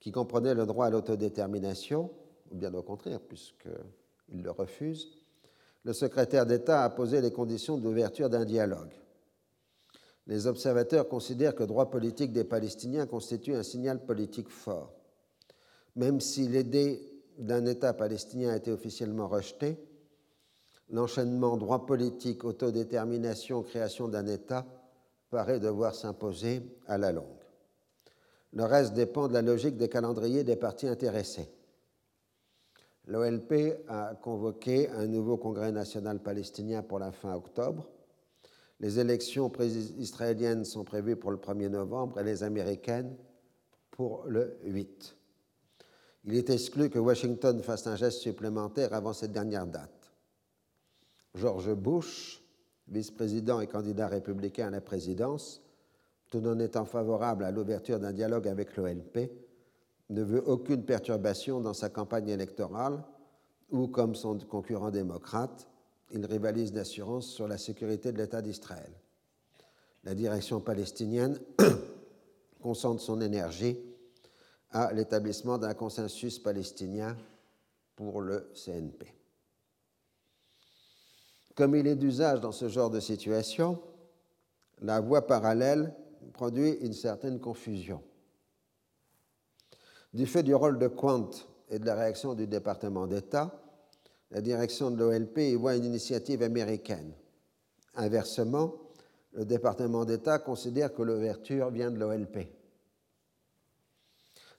[0.00, 2.10] qui comprenait le droit à l'autodétermination,
[2.50, 5.12] ou bien au contraire, puisqu'il le refuse,
[5.84, 8.94] le secrétaire d'État a posé les conditions d'ouverture d'un dialogue.
[10.26, 14.92] Les observateurs considèrent que le droit politique des Palestiniens constitue un signal politique fort.
[15.94, 19.78] Même si l'aider d'un État palestinien a été officiellement rejeté,
[20.90, 24.66] l'enchaînement droit politique, autodétermination, création d'un État
[25.30, 27.24] paraît devoir s'imposer à la longue.
[28.52, 31.50] Le reste dépend de la logique des calendriers des partis intéressés.
[33.06, 37.88] L'OLP a convoqué un nouveau congrès national palestinien pour la fin octobre.
[38.80, 39.52] Les élections
[39.98, 43.16] israéliennes sont prévues pour le 1er novembre et les américaines
[43.90, 45.16] pour le 8.
[46.26, 50.12] Il est exclu que Washington fasse un geste supplémentaire avant cette dernière date.
[51.34, 52.42] George Bush,
[52.88, 55.62] vice-président et candidat républicain à la présidence,
[56.28, 59.30] tout en étant favorable à l'ouverture d'un dialogue avec l'OLP,
[60.10, 63.04] ne veut aucune perturbation dans sa campagne électorale
[63.70, 65.68] ou, comme son concurrent démocrate,
[66.12, 68.90] il rivalise d'assurance sur la sécurité de l'État d'Israël.
[70.04, 71.38] La direction palestinienne
[72.60, 73.78] concentre son énergie
[74.70, 77.16] à l'établissement d'un consensus palestinien
[77.94, 79.12] pour le CNP.
[81.54, 83.80] Comme il est d'usage dans ce genre de situation,
[84.82, 85.94] la voie parallèle
[86.34, 88.02] produit une certaine confusion.
[90.12, 91.30] Du fait du rôle de Quant
[91.70, 93.62] et de la réaction du département d'État,
[94.30, 97.12] la direction de l'OLP y voit une initiative américaine.
[97.94, 98.74] Inversement,
[99.32, 102.55] le département d'État considère que l'ouverture vient de l'OLP.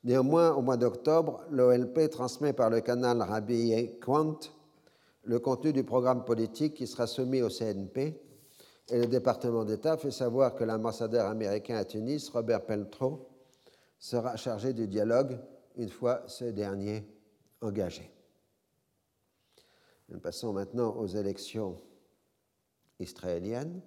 [0.07, 4.39] Néanmoins, au mois d'octobre, l'OLP transmet par le canal Rabbi Quant
[5.23, 8.17] le contenu du programme politique qui sera soumis au CNP
[8.87, 13.27] et le département d'État fait savoir que l'ambassadeur américain à Tunis, Robert Peltro,
[13.99, 15.41] sera chargé du dialogue
[15.75, 17.05] une fois ce dernier
[17.59, 18.09] engagé.
[20.07, 21.81] Nous passons maintenant aux élections
[23.01, 23.81] israéliennes.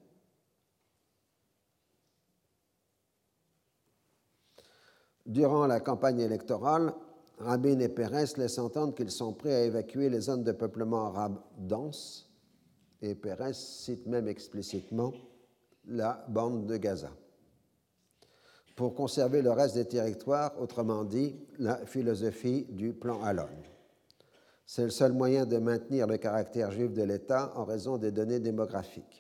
[5.27, 6.93] Durant la campagne électorale,
[7.39, 11.39] Rabin et Pérez laissent entendre qu'ils sont prêts à évacuer les zones de peuplement arabe
[11.59, 12.29] dense,
[13.01, 15.13] et Pérez cite même explicitement
[15.87, 17.11] la bande de Gaza.
[18.77, 23.49] Pour conserver le reste des territoires, autrement dit, la philosophie du plan Allon.
[24.65, 28.39] C'est le seul moyen de maintenir le caractère juif de l'État en raison des données
[28.39, 29.20] démographiques.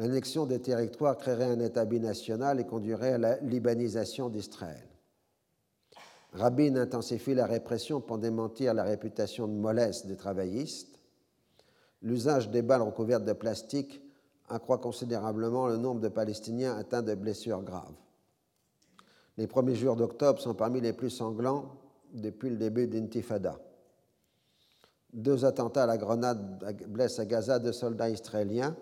[0.00, 4.88] L'annexion des territoires créerait un État binational et conduirait à la libanisation d'Israël.
[6.32, 10.98] Rabin intensifie la répression pour démentir la réputation de mollesse des travaillistes.
[12.00, 14.00] L'usage des balles recouvertes de plastique
[14.48, 17.92] accroît considérablement le nombre de Palestiniens atteints de blessures graves.
[19.36, 21.76] Les premiers jours d'octobre sont parmi les plus sanglants
[22.14, 23.58] depuis le début d'Intifada.
[25.12, 28.74] Deux attentats à la grenade blessent à Gaza deux soldats israéliens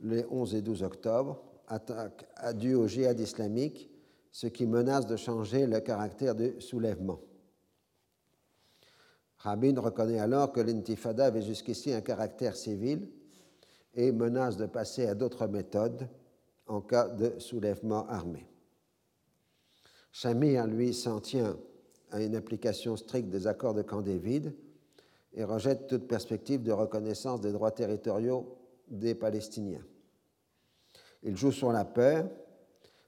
[0.00, 3.90] les 11 et 12 octobre, attaque due au djihad islamique,
[4.30, 7.20] ce qui menace de changer le caractère du soulèvement.
[9.38, 13.08] Rabin reconnaît alors que l'intifada avait jusqu'ici un caractère civil
[13.94, 16.08] et menace de passer à d'autres méthodes
[16.66, 18.46] en cas de soulèvement armé.
[20.12, 21.56] Shamir, lui, s'en tient
[22.10, 24.54] à une application stricte des accords de Camp David
[25.34, 28.55] et rejette toute perspective de reconnaissance des droits territoriaux
[28.88, 29.84] des Palestiniens.
[31.22, 32.28] Il joue sur la peur.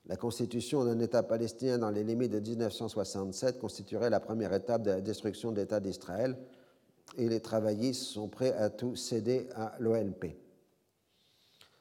[0.06, 4.90] La constitution d'un État palestinien dans les limites de 1967 constituerait la première étape de
[4.90, 6.36] la destruction de l'État d'Israël
[7.16, 10.36] et les travaillistes sont prêts à tout céder à l'OLP.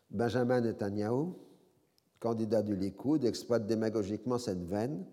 [0.09, 1.33] Benjamin Netanyahu,
[2.19, 5.05] candidat du Likoud, exploite démagogiquement cette veine.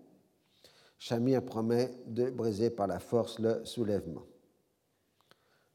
[0.97, 4.23] Shamir promet de briser par la force le soulèvement.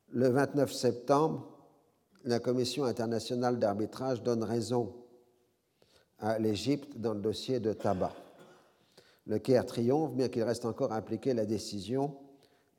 [0.08, 1.59] Le 29 septembre,
[2.24, 4.92] la Commission internationale d'arbitrage donne raison
[6.18, 8.14] à l'Égypte dans le dossier de tabac.
[9.26, 12.16] Le Caire triomphe, bien qu'il reste encore à appliquer la décision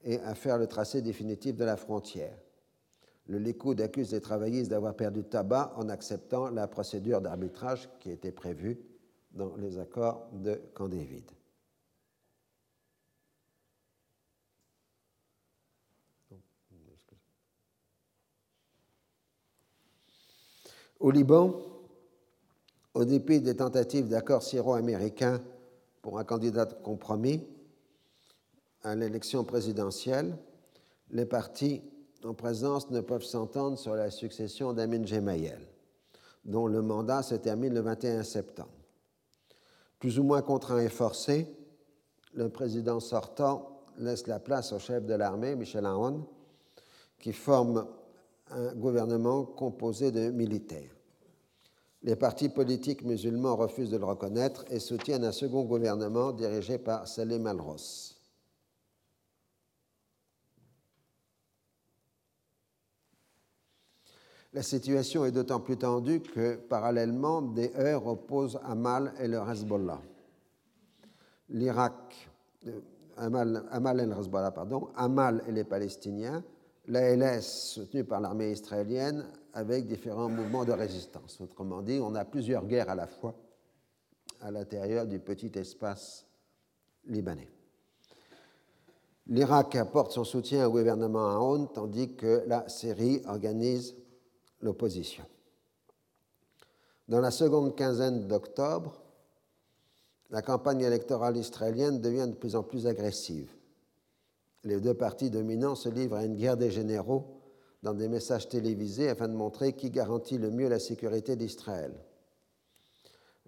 [0.04, 2.38] et à faire le tracé définitif de la frontière.
[3.27, 8.32] Le Likoud accuse les travaillistes d'avoir perdu tabac en acceptant la procédure d'arbitrage qui était
[8.32, 8.80] prévue
[9.32, 11.23] dans les accords de Camp David.
[21.01, 21.55] Au Liban,
[22.93, 25.41] au dépit des tentatives d'accord syro-américain
[26.03, 27.43] pour un candidat de compromis
[28.83, 30.37] à l'élection présidentielle,
[31.09, 31.81] les partis
[32.23, 35.67] en présence ne peuvent s'entendre sur la succession d'Amin Gemayel,
[36.45, 38.69] dont le mandat se termine le 21 septembre.
[39.97, 41.47] Plus ou moins contraint et forcé,
[42.35, 46.23] le président sortant laisse la place au chef de l'armée, Michel Aoun,
[47.17, 47.87] qui forme
[48.51, 50.95] un gouvernement composé de militaires.
[52.03, 57.07] Les partis politiques musulmans refusent de le reconnaître et soutiennent un second gouvernement dirigé par
[57.07, 58.17] Salim al-Ross.
[64.53, 70.01] La situation est d'autant plus tendue que, parallèlement, des heurts opposent Amal et le Hezbollah.
[71.49, 72.29] L'Irak,
[72.67, 72.81] euh,
[73.15, 76.43] Amal, Amal, et le Hezbollah, pardon, Amal et les Palestiniens,
[76.91, 81.39] l'ALS soutenue par l'armée israélienne avec différents mouvements de résistance.
[81.39, 83.34] Autrement dit, on a plusieurs guerres à la fois
[84.41, 86.25] à l'intérieur du petit espace
[87.06, 87.49] libanais.
[89.27, 93.95] L'Irak apporte son soutien au gouvernement Aoun, tandis que la Syrie organise
[94.60, 95.23] l'opposition.
[97.08, 99.01] Dans la seconde quinzaine d'octobre,
[100.30, 103.49] la campagne électorale israélienne devient de plus en plus agressive.
[104.63, 107.41] Les deux partis dominants se livrent à une guerre des généraux
[107.84, 111.93] dans des messages télévisés afin de montrer qui garantit le mieux la sécurité d'Israël.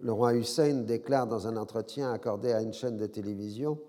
[0.00, 3.80] Le roi Hussein déclare dans un entretien accordé à une chaîne de télévision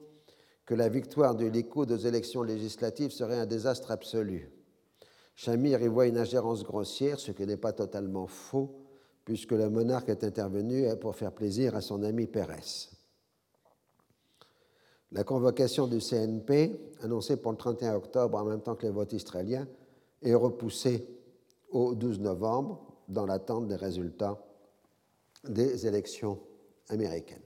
[0.66, 4.52] que la victoire du Likoud aux élections législatives serait un désastre absolu.
[5.36, 8.86] Shamir y voit une ingérence grossière, ce qui n'est pas totalement faux,
[9.26, 12.90] puisque le monarque est intervenu pour faire plaisir à son ami Pérez.
[15.12, 19.14] La convocation du CNP, annoncée pour le 31 octobre en même temps que les votes
[19.14, 19.68] israéliens,
[20.22, 21.08] est repoussée
[21.70, 24.44] au 12 novembre dans l'attente des résultats
[25.44, 26.40] des élections
[26.90, 27.42] américaines.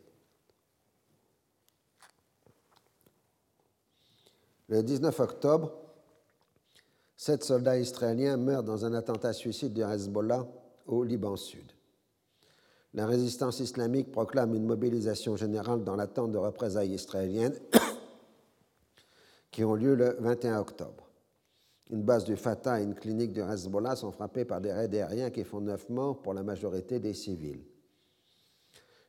[4.70, 5.74] Le 19 octobre,
[7.16, 10.48] sept soldats israéliens meurent dans un attentat suicide du Hezbollah
[10.86, 11.72] au Liban Sud.
[12.94, 17.58] La résistance islamique proclame une mobilisation générale dans l'attente de représailles israéliennes
[19.52, 21.10] qui ont lieu le 21 octobre.
[21.92, 25.30] Une base du Fatah et une clinique du Hezbollah sont frappées par des raids aériens
[25.30, 27.64] qui font neuf morts pour la majorité des civils.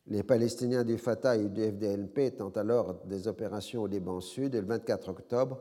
[0.07, 4.61] Les Palestiniens du Fatah et du FDLP tentent alors des opérations au Liban Sud et
[4.61, 5.59] le 24 octobre,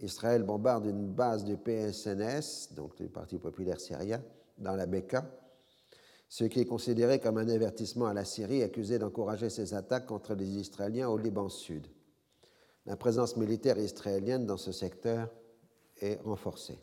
[0.00, 4.20] Israël bombarde une base du PSNS, donc du Parti populaire syrien,
[4.58, 5.24] dans la Beka,
[6.28, 10.34] ce qui est considéré comme un avertissement à la Syrie accusée d'encourager ses attaques contre
[10.34, 11.86] les Israéliens au Liban Sud.
[12.86, 15.28] La présence militaire israélienne dans ce secteur
[16.00, 16.78] est renforcée.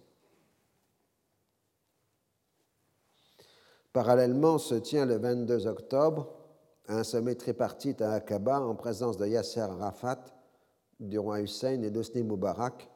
[3.94, 6.42] Parallèlement se tient le 22 octobre
[6.88, 10.26] un sommet tripartite à Aqaba en présence de Yasser Arafat,
[11.00, 12.90] du roi Hussein et d'Osni Moubarak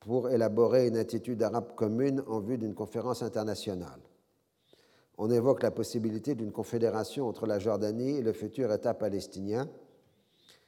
[0.00, 4.00] pour élaborer une attitude arabe commune en vue d'une conférence internationale.
[5.22, 9.68] On évoque la possibilité d'une confédération entre la Jordanie et le futur État palestinien,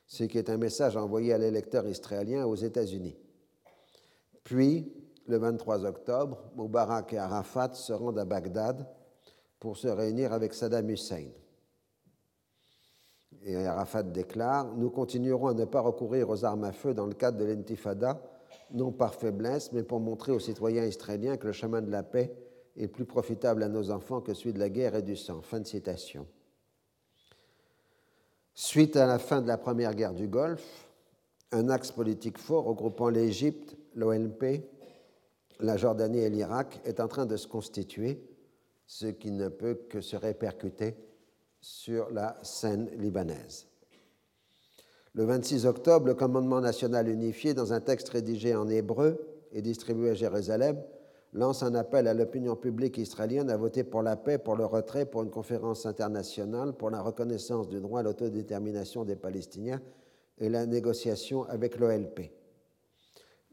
[0.07, 3.17] ce qui est un message envoyé à l'électeur israélien aux États-Unis.
[4.45, 4.93] Puis,
[5.27, 8.87] le 23 octobre, Moubarak et Arafat se rendent à Bagdad
[9.59, 11.29] pour se réunir avec Saddam Hussein.
[13.45, 17.15] Et Arafat déclare Nous continuerons à ne pas recourir aux armes à feu dans le
[17.15, 18.23] cadre de l'intifada,
[18.71, 22.37] non par faiblesse, mais pour montrer aux citoyens israéliens que le chemin de la paix
[22.77, 25.43] est plus profitable à nos enfants que celui de la guerre et du sang.
[25.43, 26.27] Fin de citation.
[28.55, 30.89] Suite à la fin de la première guerre du Golfe,
[31.53, 34.63] un axe politique fort regroupant l'Égypte, l'ONP,
[35.61, 38.23] la Jordanie et l'Irak est en train de se constituer,
[38.87, 40.97] ce qui ne peut que se répercuter
[41.61, 43.67] sur la scène libanaise.
[45.15, 49.21] Le 26 octobre, le commandement national unifié, dans un texte rédigé en hébreu
[49.53, 50.83] et distribué à Jérusalem,
[51.33, 55.07] lance un appel à l'opinion publique israélienne à voter pour la paix, pour le retrait,
[55.07, 59.81] pour une conférence internationale, pour la reconnaissance du droit à l'autodétermination des Palestiniens
[60.39, 62.33] et la négociation avec l'OLP.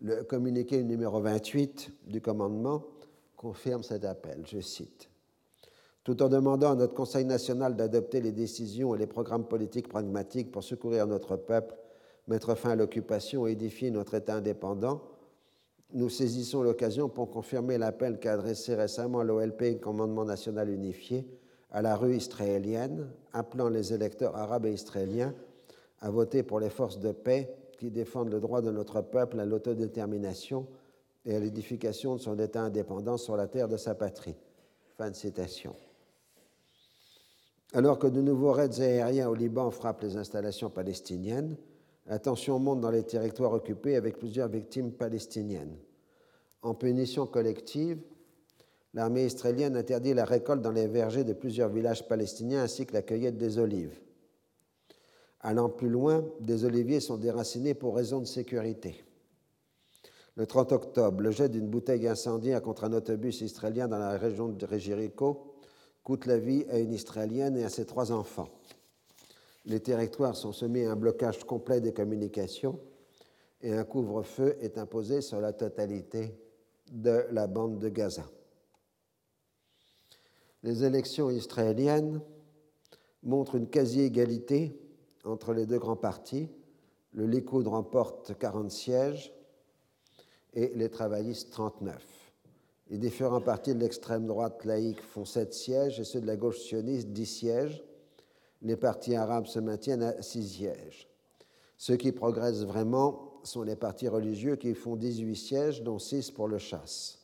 [0.02, 2.84] Le communiqué numéro 28 du commandement
[3.36, 4.44] confirme cet appel.
[4.46, 5.10] Je cite
[6.10, 10.52] tout en demandant à notre Conseil national d'adopter les décisions et les programmes politiques pragmatiques
[10.52, 11.76] pour secourir notre peuple,
[12.28, 15.04] mettre fin à l'occupation et édifier notre État indépendant,
[15.94, 21.26] nous saisissons l'occasion pour confirmer l'appel qu'a adressé récemment l'OLP, Commandement national unifié,
[21.72, 25.34] à la rue israélienne, appelant les électeurs arabes et israéliens
[26.02, 29.46] à voter pour les forces de paix qui défendent le droit de notre peuple à
[29.46, 30.68] l'autodétermination
[31.26, 34.36] et à l'édification de son État indépendant sur la terre de sa patrie.
[34.98, 35.76] Fin de citation.
[37.74, 41.56] Alors que de nouveaux raids aériens au Liban frappent les installations palestiniennes,
[42.10, 45.78] la tension monte dans les territoires occupés avec plusieurs victimes palestiniennes.
[46.64, 48.02] En punition collective,
[48.96, 53.04] l'armée israélienne interdit la récolte dans les vergers de plusieurs villages palestiniens ainsi que la
[53.04, 54.02] cueillette des olives.
[55.42, 59.06] Allant plus loin, des oliviers sont déracinés pour raison de sécurité.
[60.36, 64.50] Le 30 octobre, le jet d'une bouteille incendiaire contre un autobus israélien dans la région
[64.50, 65.54] de Jéricho
[66.04, 68.50] coûte la vie à une Israélienne et à ses trois enfants.
[69.66, 72.80] Les territoires sont soumis à un blocage complet des communications
[73.62, 76.34] et un couvre-feu est imposé sur la totalité
[76.92, 78.26] de la bande de Gaza.
[80.64, 82.22] Les élections israéliennes
[83.24, 84.78] montrent une quasi-égalité
[85.24, 86.50] entre les deux grands partis.
[87.14, 89.34] Le Likoud remporte 40 sièges
[90.54, 92.20] et les travaillistes 39.
[92.90, 96.60] Les différents partis de l'extrême droite laïque font sept sièges et ceux de la gauche
[96.60, 97.84] sioniste dix sièges.
[98.62, 101.08] Les partis arabes se maintiennent à six sièges.
[101.78, 106.48] Ceux qui progressent vraiment sont les partis religieux qui font 18 sièges, dont six pour
[106.48, 107.20] le chasse.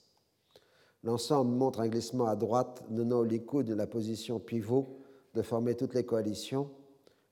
[1.04, 5.02] L'ensemble montre un glissement à droite, donnant au Likoud la position pivot
[5.34, 6.70] de former toutes les coalitions,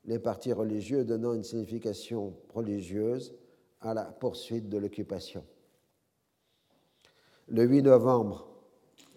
[0.06, 3.34] les partis religieux donnant une signification religieuse
[3.82, 5.44] à la poursuite de l'occupation.
[7.48, 8.48] Le 8 novembre,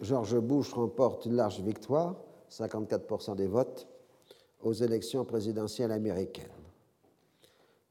[0.01, 2.15] George Bush remporte une large victoire,
[2.49, 3.87] 54% des votes,
[4.61, 6.47] aux élections présidentielles américaines.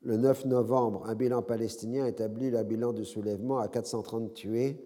[0.03, 4.81] Le 9 novembre, un bilan palestinien établit le bilan du soulèvement à 430 tués,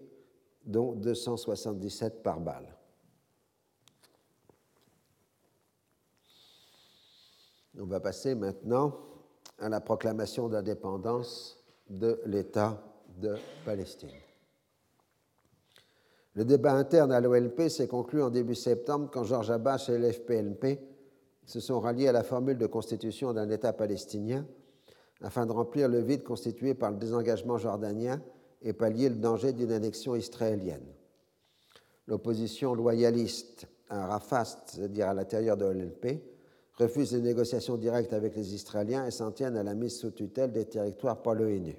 [0.65, 2.75] dont 277 par balle.
[7.79, 8.97] On va passer maintenant
[9.59, 12.83] à la proclamation d'indépendance de l'État
[13.17, 14.09] de Palestine.
[16.33, 20.79] Le débat interne à l'OLP s'est conclu en début septembre quand Georges Abbas et l'FPLP
[21.51, 24.47] se sont ralliés à la formule de constitution d'un État palestinien
[25.21, 28.21] afin de remplir le vide constitué par le désengagement jordanien
[28.61, 30.85] et pallier le danger d'une annexion israélienne.
[32.07, 36.23] L'opposition loyaliste à Rafah, c'est-à-dire à, l'intérieur de l'OLP,
[36.75, 40.53] refuse les négociations directes avec les Israéliens et s'en tiennent à la mise sous tutelle
[40.53, 41.75] des territoires par l'ONU.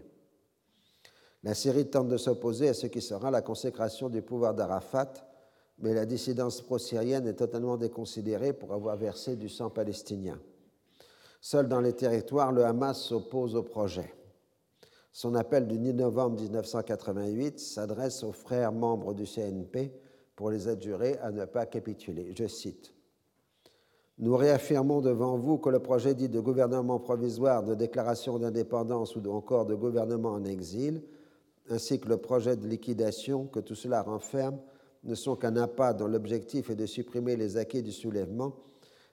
[1.44, 5.14] La Syrie tente de s'opposer à ce qui sera la consécration du pouvoir d'Arafat,
[5.82, 10.40] mais la dissidence pro-syrienne est totalement déconsidérée pour avoir versé du sang palestinien.
[11.40, 14.14] Seul dans les territoires, le Hamas s'oppose au projet.
[15.10, 19.92] Son appel du 10 novembre 1988 s'adresse aux frères membres du CNP
[20.36, 22.32] pour les adjurer à ne pas capituler.
[22.34, 22.94] Je cite
[24.18, 29.30] Nous réaffirmons devant vous que le projet dit de gouvernement provisoire, de déclaration d'indépendance ou
[29.30, 31.02] encore de gouvernement en exil
[31.70, 34.58] ainsi que le projet de liquidation que tout cela renferme,
[35.04, 38.54] ne sont qu'un appât dont l'objectif est de supprimer les acquis du soulèvement,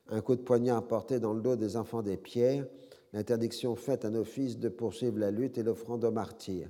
[0.09, 2.65] un coup de poignard porté dans le dos des enfants des pierres,
[3.13, 6.69] l'interdiction faite à nos fils de poursuivre la lutte et l'offrande aux martyrs.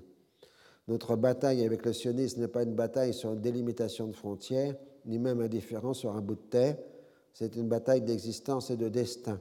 [0.88, 5.20] Notre bataille avec le sionisme n'est pas une bataille sur une délimitation de frontières, ni
[5.20, 6.78] même un différent sur un bout de terre,
[7.34, 9.40] c'est une bataille d'existence et de destin.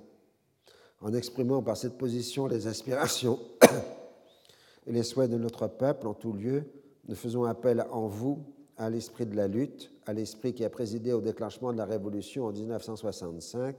[1.00, 3.38] En exprimant par cette position les aspirations
[4.86, 6.64] et les souhaits de notre peuple en tout lieu,
[7.08, 8.44] nous faisons appel en vous
[8.78, 12.46] à l'esprit de la lutte, à l'esprit qui a présidé au déclenchement de la Révolution
[12.46, 13.76] en 1965.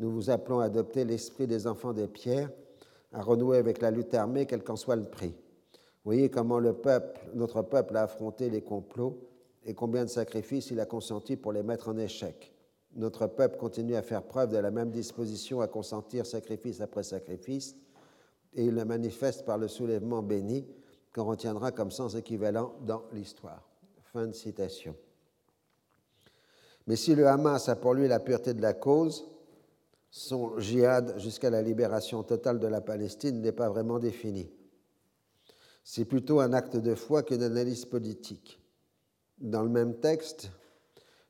[0.00, 2.50] Nous vous appelons à adopter l'esprit des enfants des pierres,
[3.12, 5.34] à renouer avec la lutte armée, quel qu'en soit le prix.
[6.04, 9.18] Voyez comment le peuple, notre peuple a affronté les complots
[9.64, 12.52] et combien de sacrifices il a consenti pour les mettre en échec.
[12.96, 17.76] Notre peuple continue à faire preuve de la même disposition à consentir sacrifice après sacrifice,
[18.54, 20.66] et il le manifeste par le soulèvement béni
[21.14, 23.69] qu'on retiendra comme sans équivalent dans l'histoire.
[24.12, 24.96] Fin de citation.
[26.86, 29.24] Mais si le Hamas a pour lui la pureté de la cause,
[30.10, 34.50] son djihad jusqu'à la libération totale de la Palestine n'est pas vraiment défini.
[35.84, 38.60] C'est plutôt un acte de foi qu'une analyse politique.
[39.38, 40.50] Dans le même texte,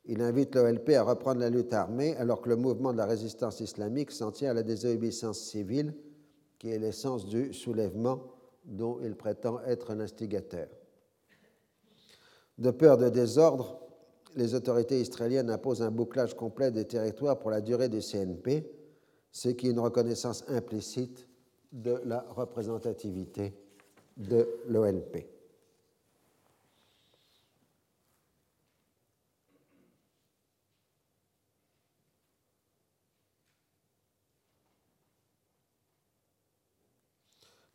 [0.06, 3.60] il invite l'OLP à reprendre la lutte armée alors que le mouvement de la résistance
[3.60, 5.94] islamique s'en tient à la désobéissance civile,
[6.58, 8.22] qui est l'essence du soulèvement
[8.64, 10.68] dont il prétend être l'instigateur.
[12.60, 13.80] De peur de désordre,
[14.36, 18.70] les autorités israéliennes imposent un bouclage complet des territoires pour la durée du CNP,
[19.32, 21.26] ce qui est une reconnaissance implicite
[21.72, 23.54] de la représentativité
[24.18, 25.26] de l'OLP.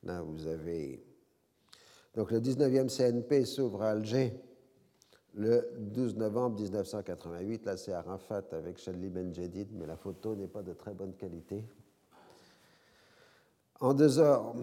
[0.03, 1.03] Là, vous avez.
[2.13, 4.39] Donc, le 19e CNP s'ouvre à Alger
[5.35, 7.65] le 12 novembre 1988.
[7.65, 11.63] Là, c'est Arafat avec Shadli Benjedid, mais la photo n'est pas de très bonne qualité.
[13.81, 14.55] En dehors,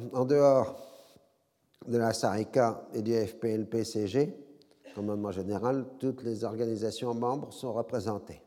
[1.87, 4.35] de la SARICA et du FPLP-CG,
[4.95, 8.41] commandement général, toutes les organisations membres sont représentées.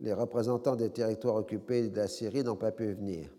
[0.00, 3.30] Les représentants des territoires occupés de la Syrie n'ont pas pu venir.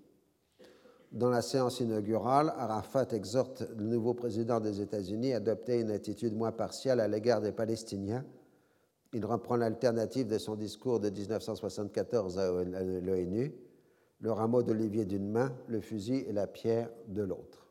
[1.16, 6.36] Dans la séance inaugurale, Arafat exhorte le nouveau président des États-Unis à adopter une attitude
[6.36, 8.26] moins partiale à l'égard des Palestiniens.
[9.14, 13.56] Il reprend l'alternative de son discours de 1974 à l'ONU,
[14.20, 17.66] le rameau d'olivier d'une main, le fusil et la pierre de l'autre.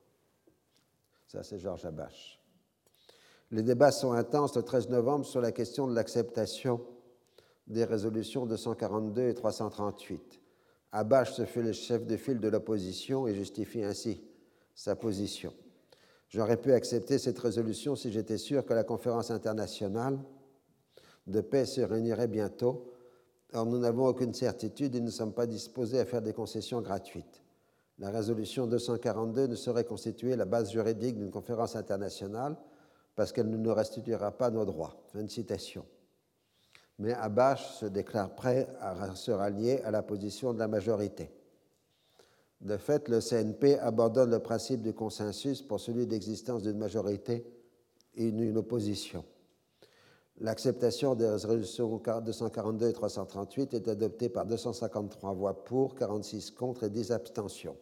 [1.27, 2.41] Ça, c'est Georges Abache.
[3.51, 6.81] Les débats sont intenses le 13 novembre sur la question de l'acceptation
[7.67, 10.41] des résolutions 242 et 338.
[10.97, 14.23] Abache se fait le chef de file de l'opposition et justifie ainsi
[14.77, 15.53] sa position.
[16.29, 20.21] J'aurais pu accepter cette résolution si j'étais sûr que la conférence internationale
[21.27, 22.93] de paix se réunirait bientôt.
[23.55, 26.81] Or, nous n'avons aucune certitude et nous ne sommes pas disposés à faire des concessions
[26.81, 27.43] gratuites.
[27.99, 32.57] La résolution 242 ne saurait constituer la base juridique d'une conférence internationale
[33.17, 34.95] parce qu'elle ne nous restituera pas nos droits.
[35.13, 35.85] Fin de citation
[36.99, 41.31] mais Abache se déclare prêt à se rallier à la position de la majorité.
[42.61, 47.45] De fait, le CNP abandonne le principe du consensus pour celui d'existence d'une majorité
[48.15, 49.25] et d'une opposition.
[50.41, 56.91] L'acceptation des résolutions 242 et 338 est adoptée par 253 voix pour, 46 contre et
[56.91, 57.77] 10 abstentions.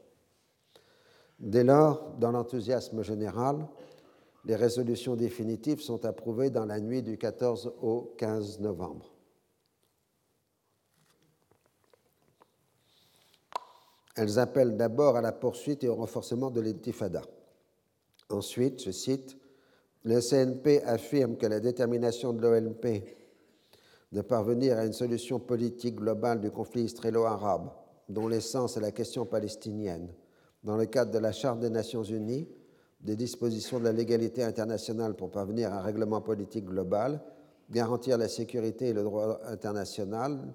[1.38, 3.66] Dès lors, dans l'enthousiasme général,
[4.44, 9.12] les résolutions définitives sont approuvées dans la nuit du 14 au 15 novembre.
[14.16, 17.22] Elles appellent d'abord à la poursuite et au renforcement de l'intifada.
[18.28, 19.36] Ensuite, je cite,
[20.04, 23.04] le CNP affirme que la détermination de l'OLP
[24.10, 27.70] de parvenir à une solution politique globale du conflit israélo-arabe,
[28.08, 30.12] dont l'essence est la question palestinienne,
[30.64, 32.46] dans le cadre de la Charte des Nations Unies,
[33.02, 37.20] des dispositions de la légalité internationale pour parvenir à un règlement politique global,
[37.70, 40.54] garantir la sécurité et le droit international,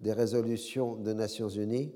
[0.00, 1.92] des résolutions des Nations Unies,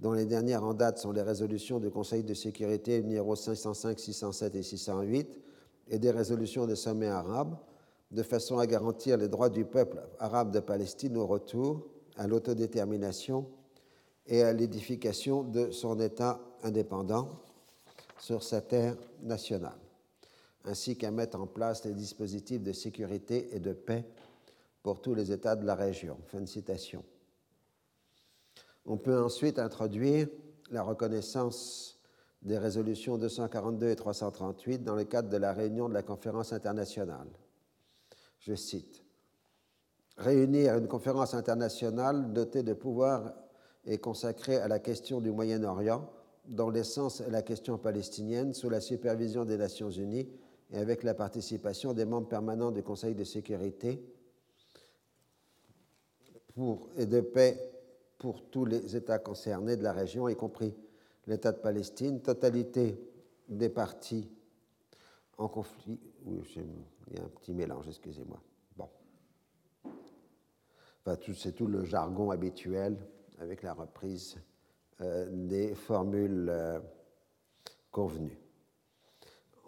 [0.00, 4.54] dont les dernières en date sont les résolutions du Conseil de sécurité numéro 505, 607
[4.56, 5.40] et 608,
[5.88, 7.56] et des résolutions des sommets arabes,
[8.10, 11.86] de façon à garantir les droits du peuple arabe de Palestine au retour
[12.16, 13.46] à l'autodétermination
[14.26, 17.28] et à l'édification de son État indépendant
[18.18, 19.78] sur sa terre nationale,
[20.64, 24.04] ainsi qu'à mettre en place les dispositifs de sécurité et de paix
[24.82, 26.18] pour tous les États de la région.
[26.26, 27.04] Fin de citation.
[28.86, 30.28] On peut ensuite introduire
[30.70, 31.98] la reconnaissance
[32.42, 37.28] des résolutions 242 et 338 dans le cadre de la réunion de la conférence internationale.
[38.38, 39.02] je cite,
[40.16, 43.34] Réunir une conférence internationale dotée de pouvoirs
[43.84, 46.08] et consacrée à la question du Moyen-Orient,
[46.46, 50.28] dont l'essence est la question palestinienne, sous la supervision des Nations Unies
[50.70, 54.02] et avec la participation des membres permanents du Conseil de sécurité
[56.54, 57.72] pour, et de paix
[58.18, 60.74] pour tous les États concernés de la région, y compris
[61.26, 62.98] l'État de Palestine, totalité
[63.48, 64.28] des partis
[65.38, 65.98] en conflit.
[66.24, 66.42] Oui,
[67.08, 68.40] il y a un petit mélange, excusez-moi.
[68.76, 68.88] Bon.
[71.04, 72.96] Enfin, c'est tout le jargon habituel
[73.38, 74.36] avec la reprise
[75.00, 76.78] des formules euh,
[77.90, 78.38] convenues.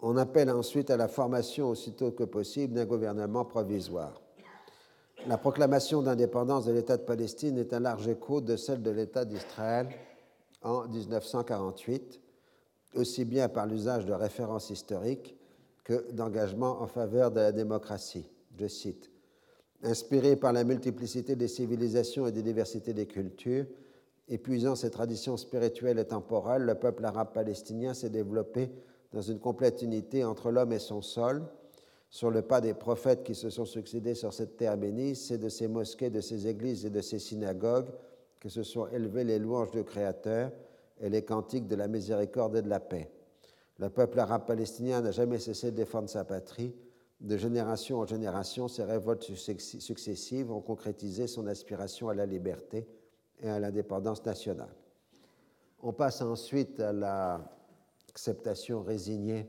[0.01, 4.21] On appelle ensuite à la formation aussitôt que possible d'un gouvernement provisoire.
[5.25, 9.25] La proclamation d'indépendance de l'État de Palestine est un large écho de celle de l'État
[9.25, 9.89] d'Israël
[10.61, 12.21] en 1948,
[12.95, 15.35] aussi bien par l'usage de références historiques
[15.83, 18.29] que d'engagement en faveur de la démocratie.
[18.57, 19.09] Je cite
[19.83, 23.65] Inspiré par la multiplicité des civilisations et des diversités des cultures,
[24.29, 28.71] épuisant ses traditions spirituelles et temporelles, le peuple arabe palestinien s'est développé
[29.13, 31.43] dans une complète unité entre l'homme et son sol,
[32.09, 35.49] sur le pas des prophètes qui se sont succédés sur cette terre bénie, c'est de
[35.49, 37.89] ses mosquées, de ses églises et de ses synagogues
[38.39, 40.51] que se sont élevées les louanges du Créateur
[40.99, 43.09] et les cantiques de la miséricorde et de la paix.
[43.77, 46.73] Le peuple arabe palestinien n'a jamais cessé de défendre sa patrie.
[47.19, 52.87] De génération en génération, ses révoltes successives ont concrétisé son aspiration à la liberté
[53.41, 54.73] et à l'indépendance nationale.
[55.81, 59.47] On passe ensuite à l'acceptation résignée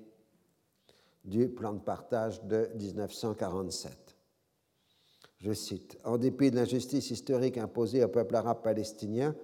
[1.24, 4.16] du plan de partage de 1947.
[5.39, 9.34] Je cite, En dépit de l'injustice historique imposée au peuple arabe palestinien,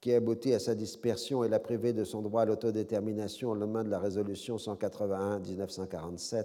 [0.00, 3.82] qui aboutit à sa dispersion et l'a privé de son droit à l'autodétermination au lendemain
[3.82, 6.44] de la résolution 181-1947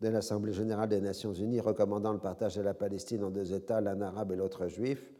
[0.00, 3.80] de l'Assemblée générale des Nations unies recommandant le partage de la Palestine en deux États,
[3.80, 5.10] l'un arabe et l'autre juif,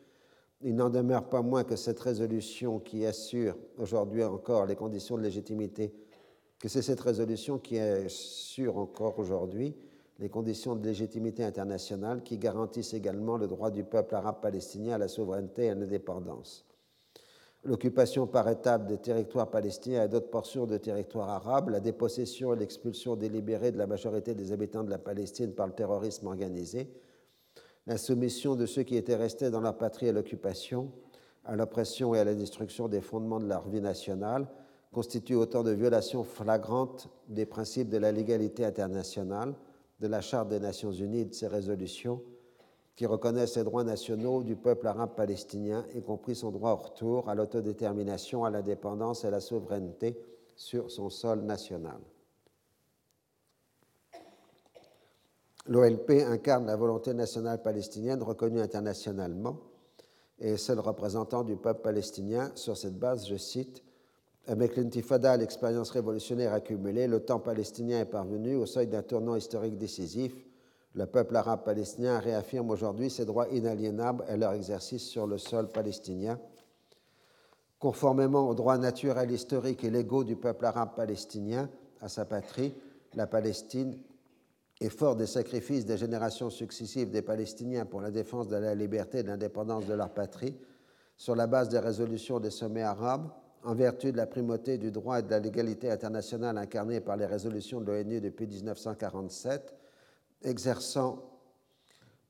[0.63, 5.23] il n'en demeure pas moins que cette résolution qui assure aujourd'hui encore les conditions de
[5.23, 5.95] légitimité,
[6.59, 9.77] que c'est cette résolution qui assure encore aujourd'hui
[10.19, 14.99] les conditions de légitimité internationale qui garantissent également le droit du peuple arabe palestinien à
[14.99, 16.65] la souveraineté et à l'indépendance.
[17.65, 22.57] L'occupation par étapes des territoires palestiniens et d'autres portions de territoires arabes, la dépossession et
[22.57, 26.89] l'expulsion délibérée de la majorité des habitants de la Palestine par le terrorisme organisé,
[27.87, 30.91] la soumission de ceux qui étaient restés dans leur patrie à l'occupation,
[31.45, 34.49] à l'oppression et à la destruction des fondements de leur vie nationale,
[34.93, 39.55] constitue autant de violations flagrantes des principes de la légalité internationale,
[40.01, 42.23] de la Charte des Nations Unies et de ses résolutions,
[42.97, 47.29] qui reconnaissent les droits nationaux du peuple arabe palestinien, y compris son droit au retour
[47.29, 50.19] à l'autodétermination, à l'indépendance et à la souveraineté
[50.57, 51.99] sur son sol national.
[55.69, 59.59] L'OLP incarne la volonté nationale palestinienne reconnue internationalement
[60.39, 62.53] et est seul représentant du peuple palestinien.
[62.55, 63.83] Sur cette base, je cite,
[64.47, 69.77] Avec l'intifada, l'expérience révolutionnaire accumulée, le temps palestinien est parvenu au seuil d'un tournant historique
[69.77, 70.33] décisif.
[70.95, 75.67] Le peuple arabe palestinien réaffirme aujourd'hui ses droits inaliénables et leur exercice sur le sol
[75.67, 76.39] palestinien.
[77.81, 81.69] Conformément aux droits naturels, historiques et légaux du peuple arabe palestinien
[82.01, 82.73] à sa patrie,
[83.15, 83.99] la Palestine
[84.81, 89.19] et fort des sacrifices des générations successives des Palestiniens pour la défense de la liberté
[89.19, 90.57] et de l'indépendance de leur patrie,
[91.17, 93.31] sur la base des résolutions des sommets arabes,
[93.65, 97.27] en vertu de la primauté du droit et de la légalité internationale incarnée par les
[97.27, 99.75] résolutions de l'ONU depuis 1947,
[100.43, 101.37] exerçant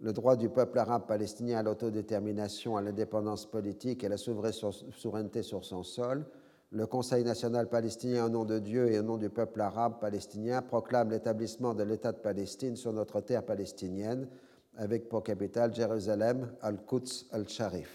[0.01, 5.43] le droit du peuple arabe palestinien à l'autodétermination, à l'indépendance politique et à la souveraineté
[5.43, 6.25] sur son sol,
[6.71, 10.62] le Conseil national palestinien, au nom de Dieu et au nom du peuple arabe palestinien,
[10.62, 14.29] proclame l'établissement de l'État de Palestine sur notre terre palestinienne,
[14.77, 17.89] avec pour capitale Jérusalem, Al-Quds al-Sharif.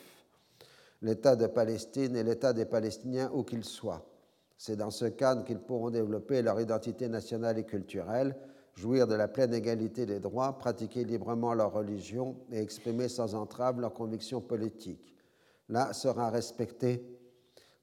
[1.01, 4.05] L'État de Palestine est l'État des Palestiniens où qu'ils soient.
[4.57, 8.35] C'est dans ce cadre qu'ils pourront développer leur identité nationale et culturelle,
[8.75, 13.79] jouir de la pleine égalité des droits, pratiquer librement leur religion et exprimer sans entrave
[13.81, 15.13] leurs convictions politiques.
[15.67, 17.20] Là sera respecté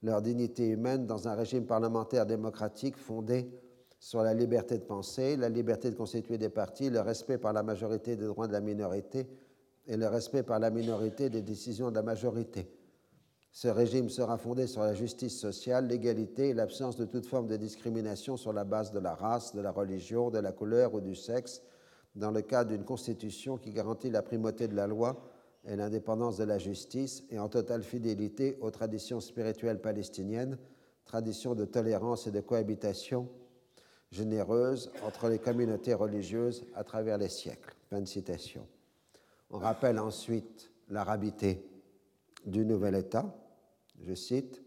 [0.02, 3.50] leur dignité humaine dans un régime parlementaire démocratique fondé
[3.98, 7.62] sur la liberté de penser, la liberté de constituer des partis, le respect par la
[7.62, 9.26] majorité des droits de la minorité
[9.86, 12.70] et le respect par la minorité des décisions de la majorité.
[13.50, 17.56] Ce régime sera fondé sur la justice sociale, l'égalité et l'absence de toute forme de
[17.56, 21.16] discrimination sur la base de la race, de la religion, de la couleur ou du
[21.16, 21.62] sexe,
[22.14, 25.16] dans le cadre d'une constitution qui garantit la primauté de la loi
[25.64, 30.58] et l'indépendance de la justice et en totale fidélité aux traditions spirituelles palestiniennes,
[31.04, 33.28] traditions de tolérance et de cohabitation,
[34.10, 37.74] généreuse entre les communautés religieuses à travers les siècles.
[37.90, 38.66] Fin de citation.
[39.50, 41.66] On rappelle ensuite l'arabité
[42.46, 43.34] du nouvel État.
[44.00, 44.62] Je cite,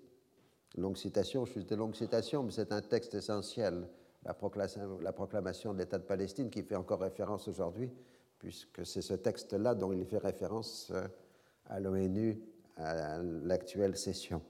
[0.75, 3.87] longue citation, je suis de longue citation, mais c'est un texte essentiel,
[4.23, 7.91] la proclamation de l'État de Palestine, qui fait encore référence aujourd'hui,
[8.41, 11.07] puisque c'est ce texte-là dont il fait référence euh,
[11.69, 12.41] à l'ONU
[12.75, 14.41] à l'actuelle session.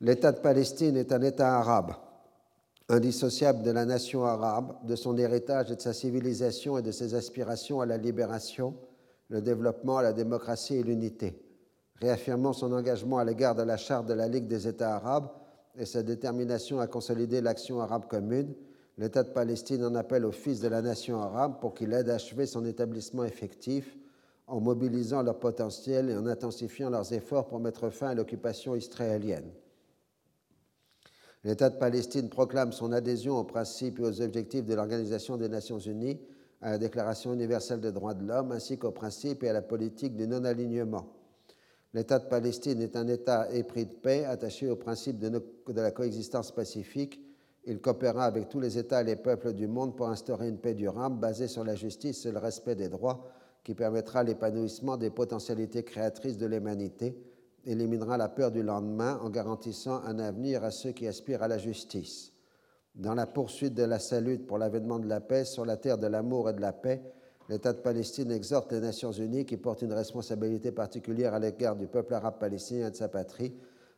[0.00, 1.92] L'État de Palestine est un État arabe,
[2.88, 7.14] indissociable de la nation arabe, de son héritage et de sa civilisation et de ses
[7.14, 8.74] aspirations à la libération,
[9.28, 11.38] le développement, la démocratie et l'unité.
[11.96, 15.28] Réaffirmant son engagement à l'égard de la Charte de la Ligue des États arabes
[15.76, 18.54] et sa détermination à consolider l'action arabe commune,
[19.00, 22.16] l'État de Palestine en appelle au fils de la nation arabe pour qu'il aide à
[22.16, 23.96] achever son établissement effectif
[24.46, 29.50] en mobilisant leur potentiel et en intensifiant leurs efforts pour mettre fin à l'occupation israélienne.
[31.44, 35.78] L'État de Palestine proclame son adhésion aux principes et aux objectifs de l'Organisation des Nations
[35.78, 36.20] Unies,
[36.60, 40.14] à la Déclaration universelle des droits de l'homme, ainsi qu'aux principes et à la politique
[40.14, 41.10] du non-alignement.
[41.94, 45.90] L'État de Palestine est un État épris de paix, attaché aux principes de, de la
[45.90, 47.29] coexistence pacifique.
[47.64, 50.74] Il coopérera avec tous les États et les peuples du monde pour instaurer une paix
[50.74, 53.28] durable basée sur la justice et le respect des droits
[53.64, 57.16] qui permettra l'épanouissement des potentialités créatrices de l'humanité
[57.66, 61.58] éliminera la peur du lendemain en garantissant un avenir à ceux qui aspirent à la
[61.58, 62.32] justice.
[62.94, 66.06] Dans la poursuite de la salut pour l'avènement de la paix sur la terre de
[66.06, 67.02] l'amour et de la paix,
[67.48, 71.86] l'État de Palestine exhorte les Nations Unies qui portent une responsabilité particulière à l'égard du
[71.86, 73.54] peuple arabe palestinien et de sa patrie,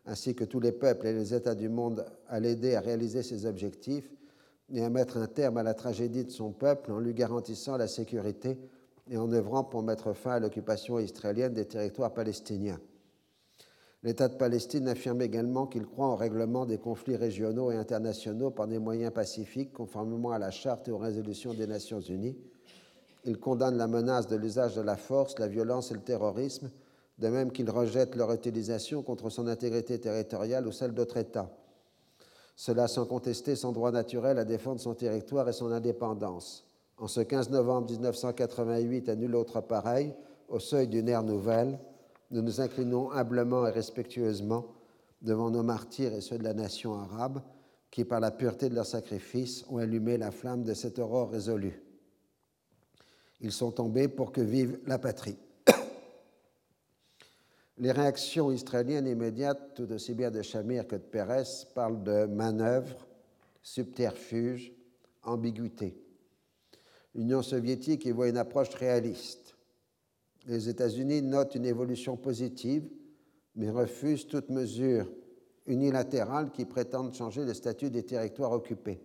[0.06, 3.46] ainsi que tous les peuples et les États du monde à l'aider à réaliser ses
[3.46, 4.10] objectifs
[4.72, 7.86] et à mettre un terme à la tragédie de son peuple en lui garantissant la
[7.86, 8.58] sécurité
[9.10, 12.80] et en œuvrant pour mettre fin à l'occupation israélienne des territoires palestiniens.
[14.04, 18.66] L'État de Palestine affirme également qu'il croit au règlement des conflits régionaux et internationaux par
[18.66, 22.36] des moyens pacifiques, conformément à la Charte et aux résolutions des Nations Unies.
[23.24, 26.70] Il condamne la menace de l'usage de la force, la violence et le terrorisme,
[27.22, 31.50] de même qu'il rejette leur utilisation contre son intégrité territoriale ou celle d'autres États.
[32.56, 36.66] Cela sans contester son droit naturel à défendre son territoire et son indépendance.
[36.98, 40.12] En ce 15 novembre 1988, à nul autre pareil,
[40.48, 41.78] au seuil d'une ère nouvelle,
[42.32, 44.66] nous nous inclinons humblement et respectueusement
[45.22, 47.40] devant nos martyrs et ceux de la nation arabe
[47.92, 51.80] qui, par la pureté de leur sacrifice, ont allumé la flamme de cette aurore résolue.
[53.40, 55.36] Ils sont tombés pour que vive la patrie.
[57.78, 63.06] Les réactions israéliennes immédiates, tout aussi bien de Shamir que de Pérez, parlent de manœuvre,
[63.62, 64.72] subterfuge,
[65.22, 65.96] ambiguïté.
[67.14, 69.42] L'Union soviétique y voit une approche réaliste
[70.46, 72.90] les États-Unis notent une évolution positive,
[73.54, 75.06] mais refusent toute mesure
[75.66, 79.00] unilatérale qui prétende changer le statut des territoires occupés.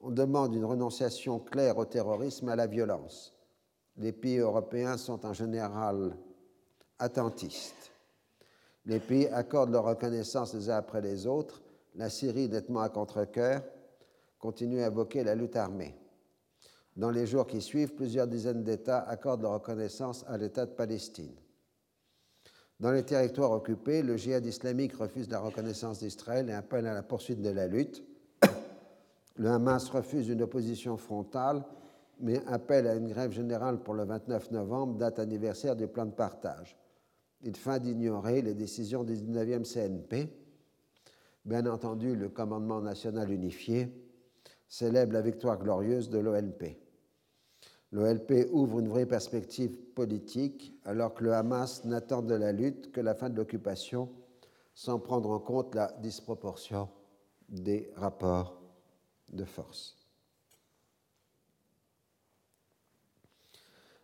[0.00, 3.34] On demande une renonciation claire au terrorisme et à la violence.
[3.96, 6.16] Les pays européens sont en général
[6.98, 7.92] attentistes.
[8.86, 11.62] Les pays accordent leur reconnaissance les uns après les autres.
[11.94, 13.62] La Syrie, nettement à contre-coeur,
[14.38, 15.94] continue à invoquer la lutte armée.
[16.96, 21.34] Dans les jours qui suivent, plusieurs dizaines d'États accordent leur reconnaissance à l'État de Palestine.
[22.80, 27.02] Dans les territoires occupés, le djihad islamique refuse la reconnaissance d'Israël et appelle à la
[27.02, 28.04] poursuite de la lutte.
[29.36, 31.64] Le Hamas refuse une opposition frontale,
[32.20, 36.12] mais appelle à une grève générale pour le 29 novembre, date anniversaire du plan de
[36.12, 36.76] partage.
[37.42, 40.28] Il feint d'ignorer les décisions du 19e CNP.
[41.44, 43.88] Bien entendu, le commandement national unifié
[44.66, 46.78] célèbre la victoire glorieuse de l'OLP.
[47.92, 53.00] L'OLP ouvre une vraie perspective politique alors que le Hamas n'attend de la lutte que
[53.00, 54.10] la fin de l'occupation
[54.74, 56.88] sans prendre en compte la disproportion
[57.48, 58.60] des rapports
[59.32, 59.96] de force.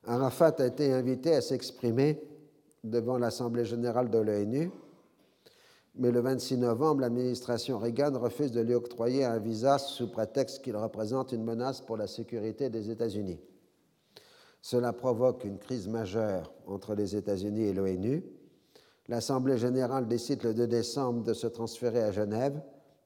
[0.04, 2.20] Arafat a été invité à s'exprimer
[2.84, 4.70] devant l'Assemblée générale de l'ONU,
[5.96, 10.76] mais le 26 novembre, l'administration Reagan refuse de lui octroyer un visa sous prétexte qu'il
[10.76, 13.40] représente une menace pour la sécurité des États-Unis.
[14.60, 18.24] Cela provoque une crise majeure entre les États-Unis et l'ONU.
[19.08, 22.60] L'Assemblée générale décide le 2 décembre de se transférer à Genève,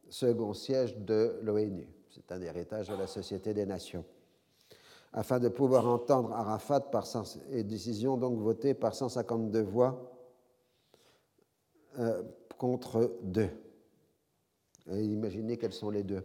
[0.09, 1.87] second siège de l'ONU.
[2.09, 4.05] C'est un héritage de la Société des Nations.
[5.13, 7.07] Afin de pouvoir entendre Arafat par
[7.51, 10.13] et décision donc votée par 152 voix
[11.99, 12.23] euh,
[12.59, 13.49] contre deux.
[14.91, 16.25] imaginez quels sont les deux.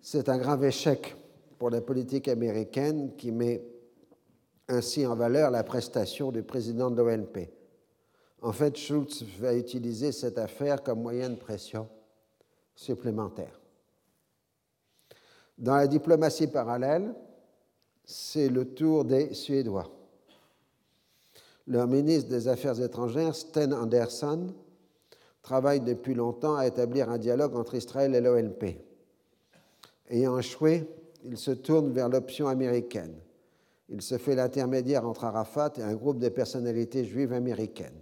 [0.00, 1.16] C'est un grave échec
[1.58, 3.64] pour la politique américaine qui met
[4.68, 7.50] ainsi en valeur la prestation du président de l'ONP.
[8.42, 11.88] En fait, Schultz va utiliser cette affaire comme moyen de pression
[12.74, 13.63] supplémentaires.
[15.58, 17.14] Dans la diplomatie parallèle,
[18.04, 19.90] c'est le tour des Suédois.
[21.66, 24.52] Leur ministre des Affaires étrangères, Sten Andersson,
[25.42, 28.76] travaille depuis longtemps à établir un dialogue entre Israël et l'OLP.
[30.10, 30.86] Ayant échoué,
[31.24, 33.14] il se tourne vers l'option américaine.
[33.88, 37.98] Il se fait l'intermédiaire entre Arafat et un groupe de personnalités juives américaines.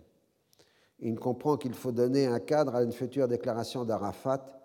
[1.00, 4.61] Il comprend qu'il faut donner un cadre à une future déclaration d'Arafat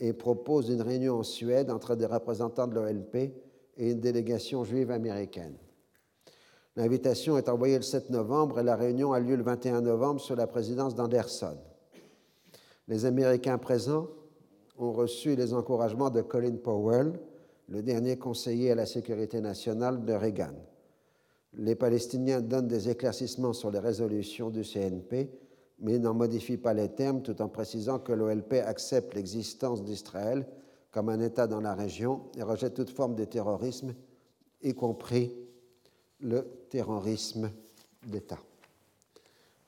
[0.00, 3.16] et propose une réunion en Suède entre des représentants de l'OLP
[3.76, 5.54] et une délégation juive américaine.
[6.76, 10.36] L'invitation est envoyée le 7 novembre et la réunion a lieu le 21 novembre sous
[10.36, 11.56] la présidence d'Anderson.
[12.86, 14.06] Les Américains présents
[14.78, 17.18] ont reçu les encouragements de Colin Powell,
[17.68, 20.54] le dernier conseiller à la sécurité nationale de Reagan.
[21.54, 25.30] Les Palestiniens donnent des éclaircissements sur les résolutions du CNP,
[25.80, 30.46] mais n'en modifient pas les termes tout en précisant que l'OLP accepte l'existence d'Israël
[30.90, 33.94] comme un État dans la région et rejette toute forme de terrorisme,
[34.62, 35.34] y compris
[36.20, 37.50] le terrorisme
[38.06, 38.38] d'État.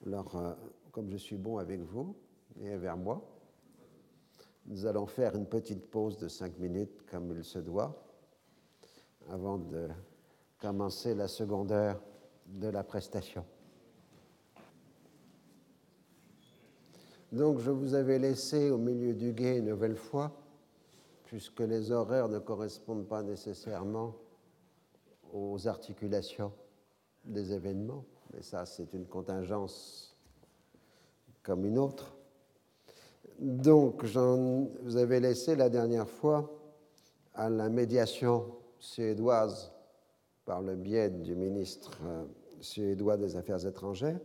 [0.06, 0.52] Alors, euh,
[0.90, 2.16] comme je suis bon avec vous
[2.60, 3.22] et vers moi,
[4.66, 8.02] nous allons faire une petite pause de cinq minutes comme il se doit
[9.28, 9.88] avant de
[10.58, 12.00] commencer la seconde heure
[12.46, 13.44] de la prestation.
[17.32, 20.32] Donc je vous avais laissé au milieu du guet une nouvelle fois,
[21.24, 24.14] puisque les horaires ne correspondent pas nécessairement
[25.32, 26.52] aux articulations
[27.24, 30.16] des événements, mais ça c'est une contingence
[31.42, 32.16] comme une autre.
[33.38, 36.50] Donc, vous avez laissé la dernière fois
[37.34, 39.72] à la médiation suédoise
[40.44, 42.24] par le biais du ministre euh,
[42.60, 44.20] suédois des Affaires étrangères,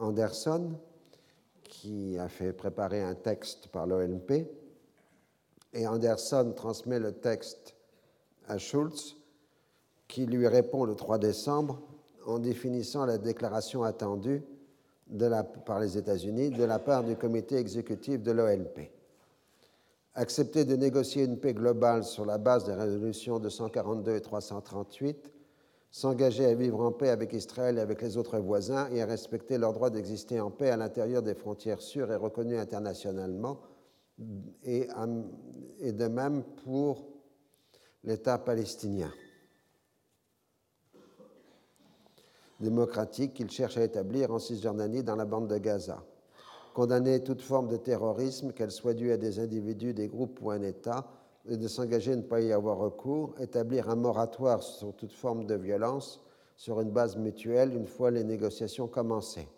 [0.00, 0.72] Anderson,
[1.72, 4.46] qui a fait préparer un texte par l'ONP,
[5.72, 7.74] et Anderson transmet le texte
[8.46, 9.16] à Schulz,
[10.06, 11.80] qui lui répond le 3 décembre
[12.26, 14.42] en définissant la déclaration attendue
[15.64, 18.90] par les États-Unis de la part du comité exécutif de l'OLP.
[20.14, 25.32] Accepter de négocier une paix globale sur la base des résolutions 242 et 338,
[25.92, 29.58] s'engager à vivre en paix avec Israël et avec les autres voisins et à respecter
[29.58, 33.60] leur droit d'exister en paix à l'intérieur des frontières sûres et reconnues internationalement,
[34.64, 37.06] et, de même pour
[38.02, 39.12] l'État palestinien.
[42.60, 46.04] démocratique qu'il cherche à établir en Cisjordanie dans la bande de Gaza.
[46.74, 50.62] Condamner toute forme de terrorisme, qu'elle soit due à des individus, des groupes ou un
[50.62, 51.04] État,
[51.48, 55.44] et de s'engager à ne pas y avoir recours, établir un moratoire sur toute forme
[55.44, 56.22] de violence
[56.56, 59.48] sur une base mutuelle une fois les négociations commencées.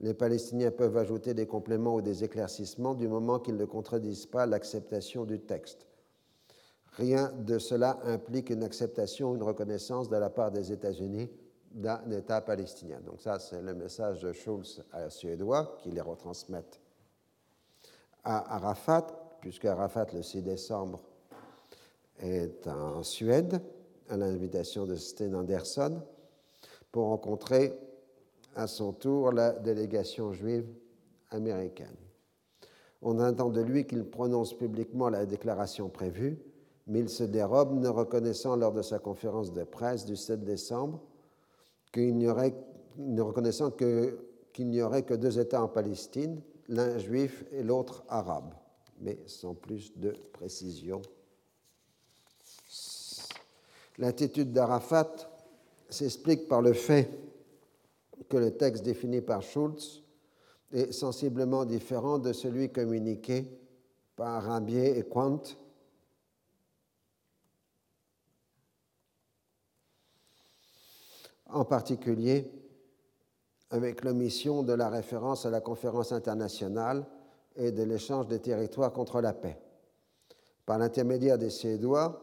[0.00, 4.46] Les Palestiniens peuvent ajouter des compléments ou des éclaircissements du moment qu'ils ne contredisent pas
[4.46, 5.86] l'acceptation du texte.
[6.92, 11.30] Rien de cela implique une acceptation ou une reconnaissance de la part des États-Unis
[11.72, 13.00] d'un État palestinien.
[13.04, 16.80] Donc ça, c'est le message de Schulz à Suédois qui les retransmettent
[18.24, 19.06] à Arafat,
[19.48, 21.00] puisque Arafat, le 6 décembre,
[22.20, 23.62] est en Suède
[24.10, 26.02] à l'invitation de Sten Anderson
[26.92, 27.72] pour rencontrer
[28.56, 30.66] à son tour la délégation juive
[31.30, 31.96] américaine.
[33.00, 36.38] On attend de lui qu'il prononce publiquement la déclaration prévue,
[36.86, 41.00] mais il se dérobe, ne reconnaissant lors de sa conférence de presse du 7 décembre
[41.90, 42.54] qu'il n'y aurait,
[42.98, 48.52] reconnaissant qu'il n'y aurait que deux États en Palestine, l'un juif et l'autre arabe,
[49.00, 51.02] mais sans plus de précision.
[53.98, 55.12] L'attitude d'Arafat
[55.88, 57.08] s'explique par le fait
[58.28, 60.02] que le texte défini par Schulz
[60.72, 63.46] est sensiblement différent de celui communiqué
[64.16, 65.42] par Rabier et Quant
[71.46, 72.50] en particulier
[73.70, 77.06] avec l'omission de la référence à la conférence internationale
[77.58, 79.58] et de l'échange des territoires contre la paix.
[80.64, 82.22] Par l'intermédiaire des Suédois,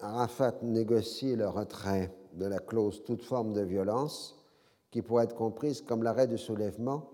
[0.00, 4.42] Arafat négocie le retrait de la clause toute forme de violence,
[4.90, 7.10] qui pourrait être comprise comme l'arrêt du soulèvement,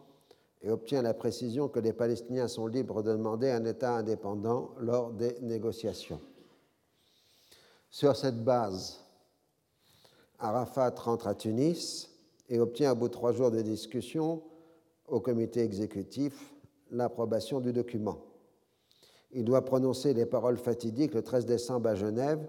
[0.63, 5.11] et obtient la précision que les Palestiniens sont libres de demander un État indépendant lors
[5.13, 6.21] des négociations.
[7.91, 9.01] Sur cette base,
[10.39, 12.11] Arafat rentre à Tunis
[12.49, 14.43] et obtient, au bout de trois jours de discussion,
[15.07, 16.55] au comité exécutif
[16.91, 18.19] l'approbation du document.
[19.33, 22.41] Il doit prononcer les paroles fatidiques le 13 décembre à Genève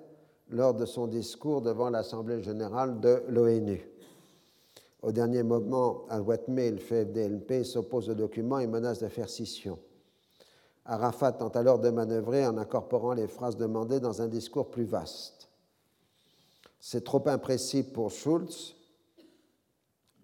[0.50, 3.88] lors de son discours devant l'Assemblée générale de l'ONU.
[5.02, 9.80] Au dernier moment, à Watmé, le FDLP s'oppose au document et menace de faire scission.
[10.86, 15.50] Arafat tente alors de manœuvrer en incorporant les phrases demandées dans un discours plus vaste.
[16.80, 18.76] C'est trop imprécis pour Schulz,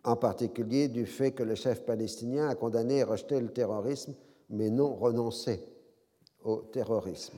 [0.05, 4.13] en particulier du fait que le chef palestinien a condamné et rejeté le terrorisme,
[4.49, 5.67] mais non renoncé
[6.43, 7.37] au terrorisme.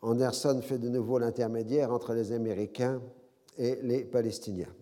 [0.00, 3.02] Anderson fait de nouveau l'intermédiaire entre les Américains
[3.58, 4.72] et les Palestiniens.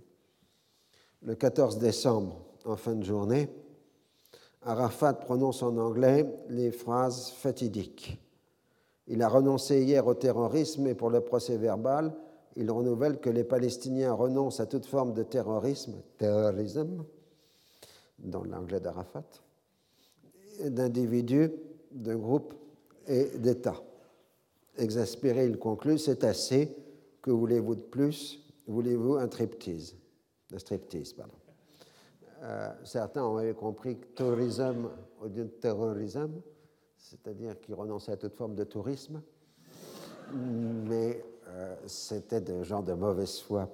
[1.22, 2.36] Le 14 décembre,
[2.66, 3.48] en fin de journée,
[4.62, 8.18] Arafat prononce en anglais les phrases fatidiques.
[9.06, 12.12] Il a renoncé hier au terrorisme et pour le procès verbal,
[12.56, 17.04] il renouvelle que les Palestiniens renoncent à toute forme de terrorisme, terrorisme,
[18.18, 19.24] dans l'anglais d'Arafat,
[20.64, 21.50] d'individus,
[21.92, 22.54] de groupes
[23.06, 23.82] et d'États.
[24.76, 26.76] Exaspéré, il conclut C'est assez,
[27.22, 28.40] que voulez-vous de plus?
[28.66, 29.96] Voulez-vous un striptease?
[30.52, 31.14] Un striptease.
[32.42, 34.88] Euh, certains ont compris que tourisme
[35.20, 36.40] au lieu de terrorisme,
[36.96, 39.20] c'est-à-dire qu'ils renonçaient à toute forme de tourisme,
[40.32, 43.68] mais euh, c'était de genre de mauvaise foi,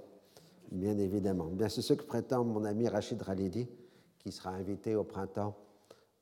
[0.71, 1.47] bien évidemment.
[1.47, 3.69] Bien, c'est ce que prétend mon ami Rachid Ralidi,
[4.19, 5.57] qui sera invité au printemps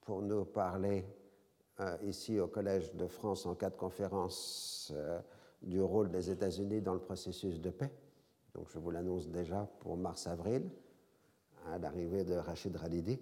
[0.02, 1.04] pour nous parler
[1.80, 4.92] euh, ici au Collège de France en cas de conférence
[5.62, 7.90] du rôle des États-Unis dans le processus de paix.
[8.54, 10.62] Donc je vous l'annonce déjà pour mars-avril
[11.72, 13.18] à l'arrivée de Rachid Ralidi,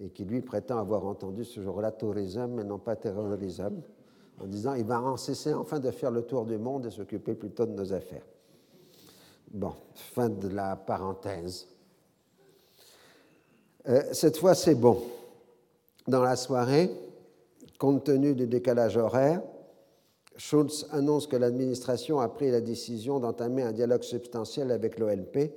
[0.00, 3.82] et qui lui prétend avoir entendu ce jour-là tourisme mais non pas terrorisme,
[4.40, 7.34] en disant il va en cesser enfin de faire le tour du monde et s'occuper
[7.34, 8.26] plutôt de nos affaires.
[9.50, 11.68] Bon, fin de la parenthèse.
[13.88, 15.00] Euh, cette fois, c'est bon.
[16.08, 16.90] Dans la soirée,
[17.78, 19.42] compte tenu du décalage horaire,
[20.36, 25.52] Schulz annonce que l'administration a pris la décision d'entamer un dialogue substantiel avec l'OLP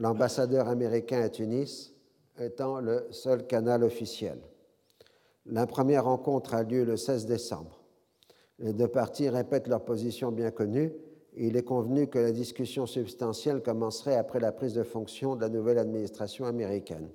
[0.00, 1.92] l'ambassadeur américain à Tunis
[2.38, 4.38] étant le seul canal officiel.
[5.46, 7.79] La première rencontre a lieu le 16 décembre.
[8.60, 10.92] Les deux parties répètent leur position bien connue
[11.36, 15.48] il est convenu que la discussion substantielle commencerait après la prise de fonction de la
[15.48, 17.08] nouvelle administration américaine.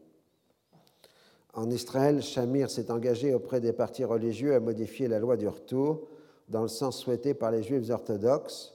[1.53, 6.07] En Israël, Shamir s'est engagé auprès des partis religieux à modifier la loi du retour
[6.49, 8.73] dans le sens souhaité par les juifs orthodoxes,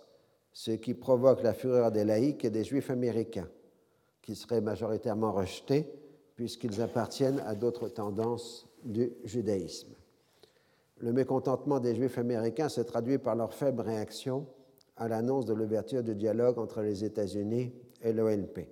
[0.53, 3.49] ce qui provoque la fureur des laïcs et des juifs américains
[4.23, 5.87] qui seraient majoritairement rejetés
[6.35, 9.93] puisqu'ils appartiennent à d'autres tendances du judaïsme.
[11.01, 14.47] Le mécontentement des Juifs américains se traduit par leur faible réaction
[14.97, 17.73] à l'annonce de l'ouverture du dialogue entre les États-Unis
[18.03, 18.69] et l'OLP.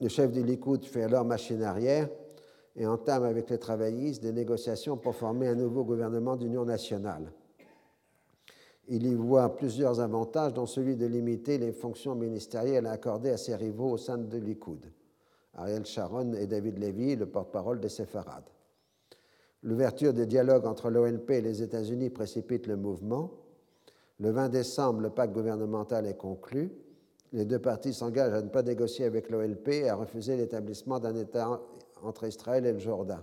[0.00, 2.08] Le chef du Likoud fait alors machine arrière
[2.76, 7.32] et entame avec les travaillistes des négociations pour former un nouveau gouvernement d'union nationale
[8.88, 13.54] il y voit plusieurs avantages, dont celui de limiter les fonctions ministérielles accordées à ses
[13.54, 14.86] rivaux au sein de Likoud,
[15.54, 18.48] Ariel Sharon et David Levy, le porte-parole des séfarades.
[19.62, 23.32] L'ouverture des dialogues entre l'OLP et les États-Unis précipite le mouvement.
[24.20, 26.72] Le 20 décembre, le pacte gouvernemental est conclu.
[27.32, 31.14] Les deux parties s'engagent à ne pas négocier avec l'OLP et à refuser l'établissement d'un
[31.16, 31.60] État
[32.02, 33.22] entre Israël et le Jourdain.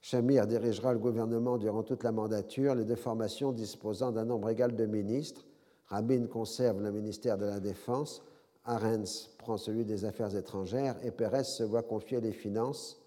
[0.00, 4.74] Shamir dirigera le gouvernement durant toute la mandature, les deux formations disposant d'un nombre égal
[4.74, 5.44] de ministres.
[5.86, 8.22] Rabin conserve le ministère de la Défense,
[8.64, 13.00] Arens prend celui des Affaires étrangères et Pérez se voit confier les finances,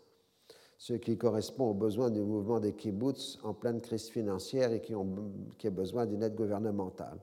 [0.81, 4.95] ce qui correspond aux besoins du mouvement des kibbutz en pleine crise financière et qui,
[5.59, 7.19] qui a besoin d'une aide gouvernementale.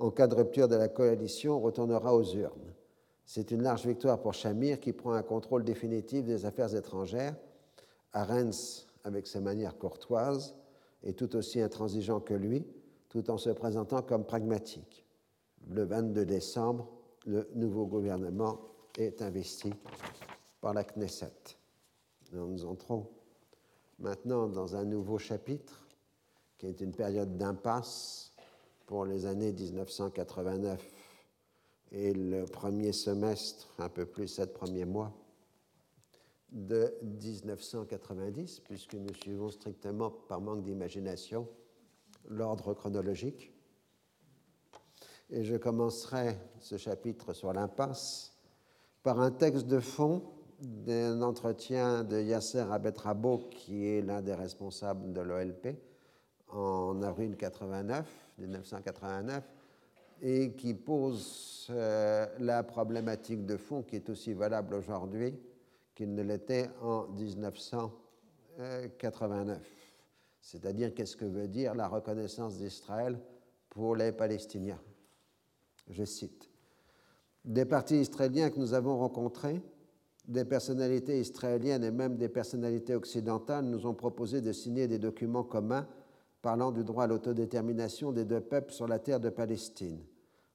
[0.00, 2.74] En cas de rupture de la coalition, on retournera aux urnes.
[3.24, 7.36] C'est une large victoire pour Shamir qui prend un contrôle définitif des affaires étrangères.
[8.12, 10.56] Arens avec ses manières courtoises,
[11.04, 12.66] et tout aussi intransigeant que lui,
[13.08, 15.06] tout en se présentant comme pragmatique.
[15.68, 16.88] Le 22 décembre,
[17.24, 18.58] le nouveau gouvernement
[18.98, 19.72] est investi
[20.60, 21.59] par la Knesset.
[22.32, 23.10] Nous entrons
[23.98, 25.84] maintenant dans un nouveau chapitre
[26.58, 28.32] qui est une période d'impasse
[28.86, 30.80] pour les années 1989
[31.90, 35.12] et le premier semestre, un peu plus sept premiers mois
[36.52, 41.48] de 1990, puisque nous suivons strictement, par manque d'imagination,
[42.28, 43.52] l'ordre chronologique.
[45.30, 48.36] Et je commencerai ce chapitre sur l'impasse
[49.02, 50.22] par un texte de fond
[50.60, 55.76] d'un entretien de Yasser Abetrabo, qui est l'un des responsables de l'OLP,
[56.48, 58.06] en avril 89,
[58.38, 59.42] 1989,
[60.22, 65.34] et qui pose euh, la problématique de fond qui est aussi valable aujourd'hui
[65.94, 69.58] qu'il ne l'était en 1989.
[70.40, 73.18] C'est-à-dire qu'est-ce que veut dire la reconnaissance d'Israël
[73.70, 74.78] pour les Palestiniens?
[75.88, 76.50] Je cite.
[77.44, 79.62] Des partis israéliens que nous avons rencontrés
[80.28, 85.44] des personnalités israéliennes et même des personnalités occidentales nous ont proposé de signer des documents
[85.44, 85.86] communs
[86.42, 90.00] parlant du droit à l'autodétermination des deux peuples sur la terre de Palestine.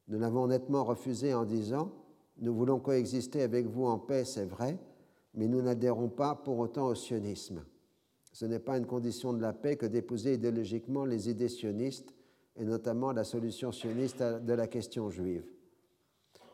[0.07, 1.91] Nous l'avons nettement refusé en disant
[2.39, 4.77] Nous voulons coexister avec vous en paix, c'est vrai,
[5.33, 7.63] mais nous n'adhérons pas pour autant au sionisme.
[8.31, 12.13] Ce n'est pas une condition de la paix que d'épouser idéologiquement les idées sionistes,
[12.57, 15.45] et notamment la solution sioniste de la question juive.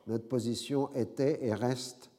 [0.07, 2.10] Notre position était et reste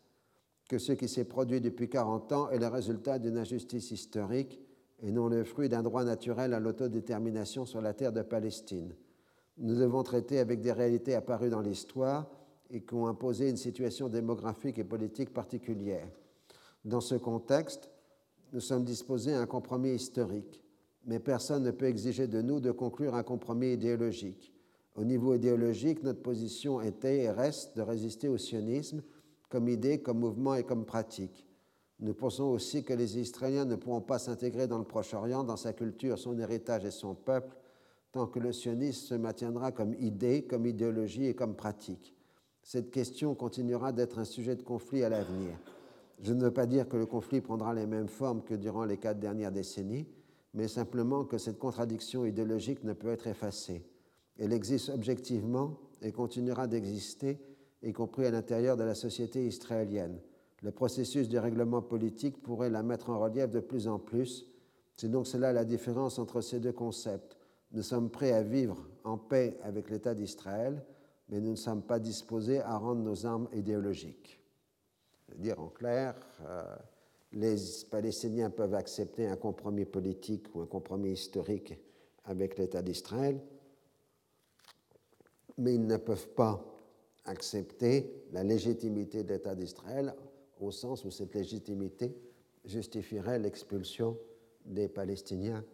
[0.68, 4.60] que ce qui s'est produit depuis 40 ans est le résultat d'une injustice historique
[5.02, 8.94] et non le fruit d'un droit naturel à l'autodétermination sur la terre de Palestine.
[9.58, 12.30] Nous devons traiter avec des réalités apparues dans l'histoire
[12.70, 16.08] et qui ont imposé une situation démographique et politique particulière.
[16.84, 17.90] Dans ce contexte,
[18.52, 20.62] nous sommes disposés à un compromis historique,
[21.04, 24.52] mais personne ne peut exiger de nous de conclure un compromis idéologique.
[24.94, 29.02] Au niveau idéologique, notre position était et reste de résister au sionisme
[29.52, 31.46] comme idée, comme mouvement et comme pratique.
[32.00, 35.74] Nous pensons aussi que les Israéliens ne pourront pas s'intégrer dans le Proche-Orient, dans sa
[35.74, 37.54] culture, son héritage et son peuple,
[38.12, 42.14] tant que le sionisme se maintiendra comme idée, comme idéologie et comme pratique.
[42.62, 45.52] Cette question continuera d'être un sujet de conflit à l'avenir.
[46.22, 48.96] Je ne veux pas dire que le conflit prendra les mêmes formes que durant les
[48.96, 50.08] quatre dernières décennies,
[50.54, 53.84] mais simplement que cette contradiction idéologique ne peut être effacée.
[54.38, 57.38] Elle existe objectivement et continuera d'exister,
[57.82, 60.18] y compris à l'intérieur de la société israélienne.
[60.62, 64.46] Le processus du règlement politique pourrait la mettre en relief de plus en plus.
[64.96, 67.36] C'est donc cela la différence entre ces deux concepts.
[67.72, 70.84] Nous sommes prêts à vivre en paix avec l'État d'Israël,
[71.28, 74.38] mais nous ne sommes pas disposés à rendre nos armes idéologiques.
[75.36, 76.62] Dire en clair, euh,
[77.32, 77.56] les
[77.90, 81.74] Palestiniens peuvent accepter un compromis politique ou un compromis historique
[82.24, 83.40] avec l'État d'Israël,
[85.58, 86.71] mais ils ne peuvent pas
[87.24, 90.14] accepter la légitimité de l'État d'Israël
[90.60, 92.14] au sens où cette légitimité
[92.64, 94.18] justifierait l'expulsion
[94.64, 95.64] des Palestiniens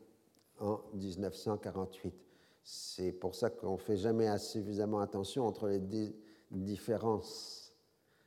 [0.61, 2.15] en 1948.
[2.63, 5.81] C'est pour ça qu'on ne fait jamais suffisamment attention entre les
[6.51, 7.73] différences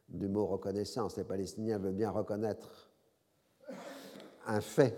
[0.09, 1.17] du mot reconnaissance.
[1.17, 2.91] Les Palestiniens veulent bien reconnaître
[4.45, 4.95] un fait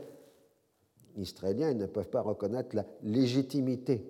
[1.18, 4.06] israélien, ils ne peuvent pas reconnaître la légitimité.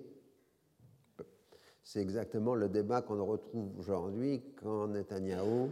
[1.84, 5.70] C'est exactement le débat qu'on retrouve aujourd'hui quand Netanyahou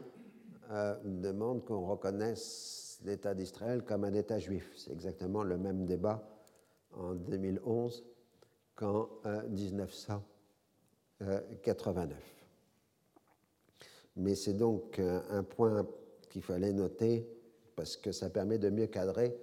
[0.71, 4.71] euh, demande qu'on reconnaisse l'État d'Israël comme un État juif.
[4.77, 6.23] C'est exactement le même débat
[6.93, 8.05] en 2011
[8.77, 9.09] qu'en
[9.49, 12.19] 1989.
[14.17, 15.87] Mais c'est donc un point
[16.29, 17.27] qu'il fallait noter
[17.75, 19.37] parce que ça permet de mieux cadrer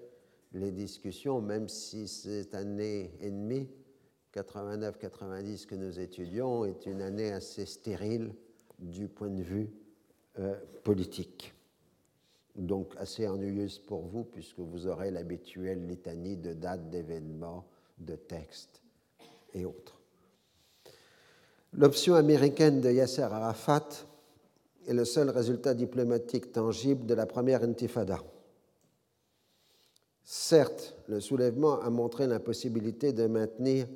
[0.53, 3.69] les discussions, même si cette année et demie,
[4.33, 8.33] 89-90 que nous étudions, est une année assez stérile
[8.77, 9.69] du point de vue
[10.39, 11.53] euh, politique.
[12.55, 17.65] Donc assez ennuyeuse pour vous, puisque vous aurez l'habituelle litanie de dates, d'événements,
[17.97, 18.81] de textes
[19.53, 19.99] et autres.
[21.73, 23.87] L'option américaine de Yasser Arafat
[24.87, 28.23] est le seul résultat diplomatique tangible de la première intifada.
[30.23, 33.87] Certes, le soulèvement a montré l'impossibilité de maintenir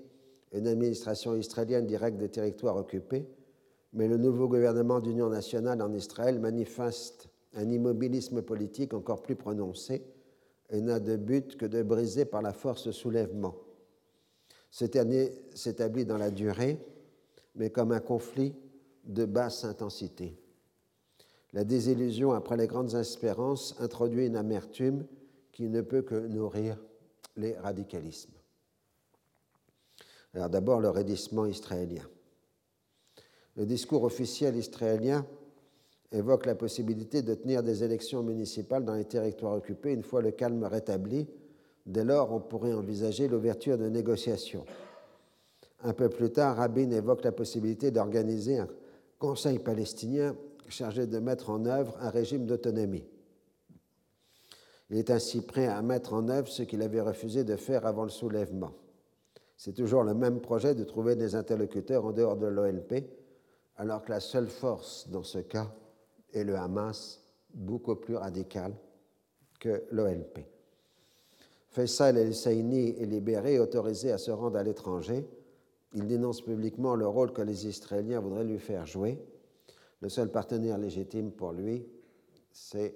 [0.53, 3.27] une administration israélienne directe des territoires occupés,
[3.91, 10.03] mais le nouveau gouvernement d'union nationale en Israël manifeste un immobilisme politique encore plus prononcé
[10.69, 13.55] et n'a de but que de briser par la force le soulèvement.
[14.71, 16.79] Ce dernier s'établit dans la durée,
[17.55, 18.55] mais comme un conflit
[19.03, 20.35] de basse intensité.
[21.51, 25.05] La désillusion après les grandes espérances introduit une amertume
[25.51, 26.77] qui ne peut que nourrir
[27.35, 28.32] les radicalismes.
[30.33, 32.03] Alors d'abord le raidissement israélien.
[33.55, 35.25] Le discours officiel israélien
[36.11, 40.31] évoque la possibilité de tenir des élections municipales dans les territoires occupés une fois le
[40.31, 41.27] calme rétabli.
[41.85, 44.65] Dès lors, on pourrait envisager l'ouverture de négociations.
[45.83, 48.69] Un peu plus tard, Rabin évoque la possibilité d'organiser un
[49.19, 50.35] conseil palestinien
[50.69, 53.03] chargé de mettre en œuvre un régime d'autonomie.
[54.89, 58.03] Il est ainsi prêt à mettre en œuvre ce qu'il avait refusé de faire avant
[58.03, 58.71] le soulèvement.
[59.55, 63.05] C'est toujours le même projet de trouver des interlocuteurs en dehors de l'OLP,
[63.77, 65.73] alors que la seule force dans ce cas
[66.33, 67.21] est le Hamas,
[67.53, 68.73] beaucoup plus radical
[69.59, 70.39] que l'OLP.
[71.69, 75.27] Faisal el-Saini est libéré et autorisé à se rendre à l'étranger.
[75.93, 79.19] Il dénonce publiquement le rôle que les Israéliens voudraient lui faire jouer.
[80.01, 81.87] Le seul partenaire légitime pour lui,
[82.51, 82.95] c'est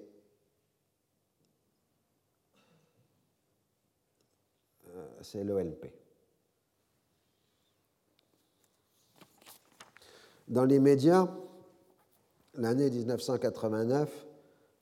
[4.96, 5.86] euh, l'OLP.
[10.48, 11.28] Dans les médias,
[12.54, 14.26] l'année 1989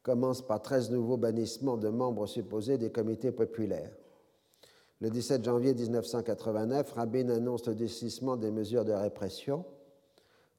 [0.04, 3.90] commence par 13 nouveaux bannissements de membres supposés des comités populaires.
[5.00, 9.64] Le 17 janvier 1989, Rabin annonce le décissement des mesures de répression,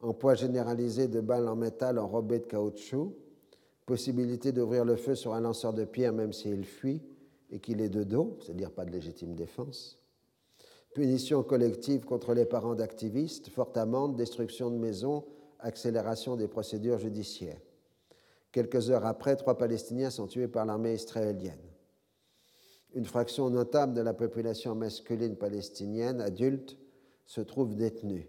[0.01, 3.15] emploi généralisé de balles en métal enrobées de caoutchouc,
[3.85, 7.01] possibilité d'ouvrir le feu sur un lanceur de pierre même s'il fuit
[7.49, 9.97] et qu'il est de dos, c'est-à-dire pas de légitime défense,
[10.97, 15.25] punition collective contre les parents d'activistes, forte amende, destruction de maisons,
[15.59, 17.61] accélération des procédures judiciaires.
[18.51, 21.61] Quelques heures après, trois Palestiniens sont tués par l'armée israélienne.
[22.95, 26.79] Une fraction notable de la population masculine palestinienne adulte
[27.27, 28.27] se trouve détenue.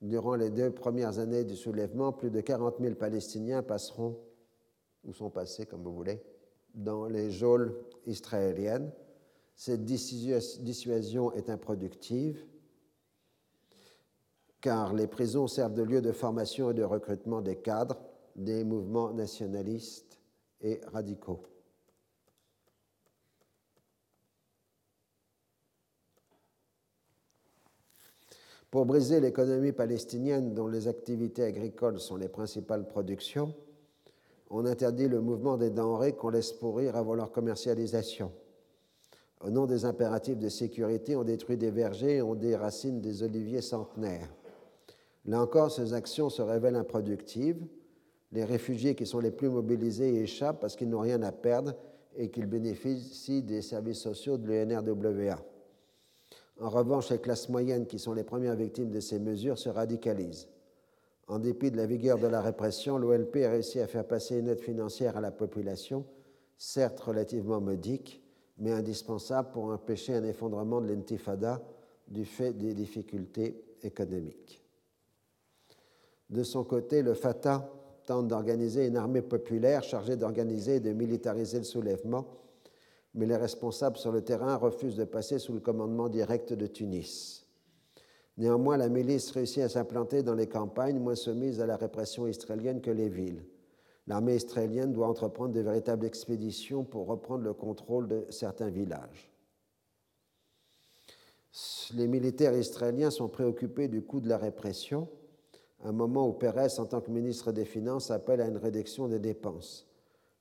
[0.00, 4.16] Durant les deux premières années du soulèvement, plus de 40 000 Palestiniens passeront,
[5.02, 6.22] ou sont passés, comme vous voulez,
[6.72, 7.74] dans les geôles
[8.06, 8.92] israéliennes.
[9.60, 12.46] Cette dissuasion est improductive
[14.62, 18.00] car les prisons servent de lieu de formation et de recrutement des cadres
[18.36, 20.18] des mouvements nationalistes
[20.62, 21.42] et radicaux.
[28.70, 33.54] Pour briser l'économie palestinienne dont les activités agricoles sont les principales productions,
[34.48, 38.32] on interdit le mouvement des denrées qu'on laisse pourrir avant leur commercialisation.
[39.40, 43.62] Au nom des impératifs de sécurité, on détruit des vergers et on déracine des oliviers
[43.62, 44.28] centenaires.
[45.24, 47.64] Là encore, ces actions se révèlent improductives.
[48.32, 51.74] Les réfugiés qui sont les plus mobilisés échappent parce qu'ils n'ont rien à perdre
[52.16, 55.38] et qu'ils bénéficient des services sociaux de l'UNRWA.
[56.60, 60.48] En revanche, les classes moyennes, qui sont les premières victimes de ces mesures, se radicalisent.
[61.26, 64.48] En dépit de la vigueur de la répression, l'OLP a réussi à faire passer une
[64.48, 66.04] aide financière à la population,
[66.58, 68.22] certes relativement modique,
[68.60, 71.60] mais indispensable pour empêcher un effondrement de l'intifada
[72.08, 74.62] du fait des difficultés économiques.
[76.28, 77.68] De son côté, le Fatah
[78.06, 82.26] tente d'organiser une armée populaire chargée d'organiser et de militariser le soulèvement
[83.14, 87.46] mais les responsables sur le terrain refusent de passer sous le commandement direct de Tunis.
[88.36, 92.80] Néanmoins, la milice réussit à s'implanter dans les campagnes moins soumises à la répression israélienne
[92.80, 93.44] que les villes.
[94.10, 99.30] L'armée israélienne doit entreprendre de véritables expéditions pour reprendre le contrôle de certains villages.
[101.94, 105.06] Les militaires israéliens sont préoccupés du coût de la répression,
[105.84, 109.20] un moment où Pérez, en tant que ministre des Finances, appelle à une réduction des
[109.20, 109.86] dépenses.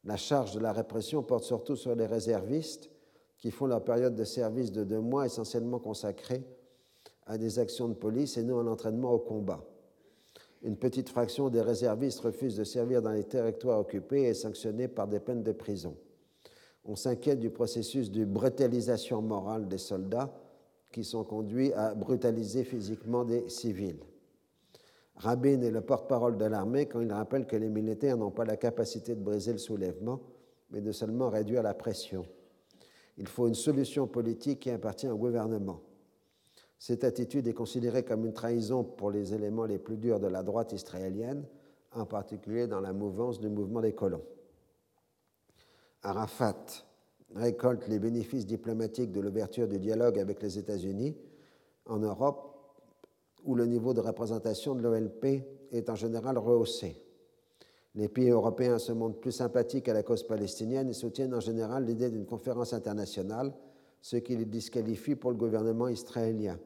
[0.03, 2.89] La charge de la répression porte surtout sur les réservistes
[3.37, 6.43] qui font leur période de service de deux mois essentiellement consacrée
[7.27, 9.63] à des actions de police et non à l'entraînement au combat.
[10.61, 14.87] Une petite fraction des réservistes refuse de servir dans les territoires occupés et est sanctionnée
[14.87, 15.95] par des peines de prison.
[16.83, 20.33] On s'inquiète du processus de brutalisation morale des soldats
[20.91, 23.99] qui sont conduits à brutaliser physiquement des civils.
[25.15, 28.57] Rabin est le porte-parole de l'armée quand il rappelle que les militaires n'ont pas la
[28.57, 30.21] capacité de briser le soulèvement,
[30.71, 32.25] mais de seulement réduire la pression.
[33.17, 35.81] Il faut une solution politique qui appartient au gouvernement.
[36.79, 40.43] Cette attitude est considérée comme une trahison pour les éléments les plus durs de la
[40.43, 41.45] droite israélienne,
[41.93, 44.23] en particulier dans la mouvance du mouvement des colons.
[46.01, 46.55] Arafat
[47.35, 51.17] récolte les bénéfices diplomatiques de l'ouverture du dialogue avec les États-Unis
[51.85, 52.55] en Europe
[53.43, 57.01] où le niveau de représentation de l'OLP est en général rehaussé.
[57.95, 61.85] Les pays européens se montrent plus sympathiques à la cause palestinienne et soutiennent en général
[61.85, 63.53] l'idée d'une conférence internationale,
[64.01, 66.59] ce qui les disqualifie pour le gouvernement israélien.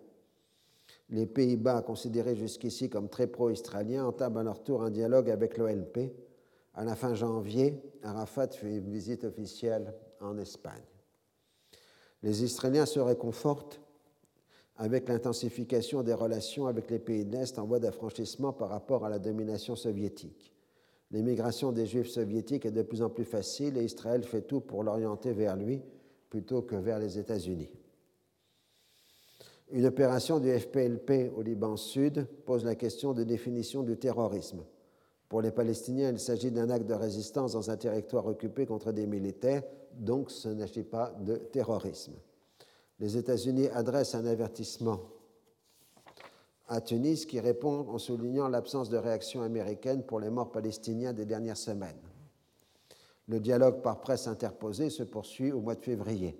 [1.09, 6.13] Les Pays-Bas, considérés jusqu'ici comme très pro-israéliens, entament à leur tour un dialogue avec l'OLP.
[6.75, 10.81] À la fin janvier, Arafat fait une visite officielle en Espagne.
[12.23, 13.79] Les Israéliens se réconfortent
[14.77, 19.09] avec l'intensification des relations avec les pays de l'Est en voie d'affranchissement par rapport à
[19.09, 20.51] la domination soviétique.
[21.11, 24.83] L'émigration des Juifs soviétiques est de plus en plus facile et Israël fait tout pour
[24.83, 25.83] l'orienter vers lui
[26.33, 27.69] plutôt que vers les États-Unis.
[29.71, 34.65] Une opération du FPLP au Liban Sud pose la question de définition du terrorisme.
[35.29, 39.07] Pour les Palestiniens, il s'agit d'un acte de résistance dans un territoire occupé contre des
[39.07, 42.13] militaires, donc ce n'agit pas de terrorisme
[42.99, 45.01] les États-Unis adressent un avertissement
[46.69, 51.25] à Tunis qui répond en soulignant l'absence de réaction américaine pour les morts palestiniens des
[51.25, 51.99] dernières semaines.
[53.27, 56.37] Le dialogue par presse interposée se poursuit au mois de février.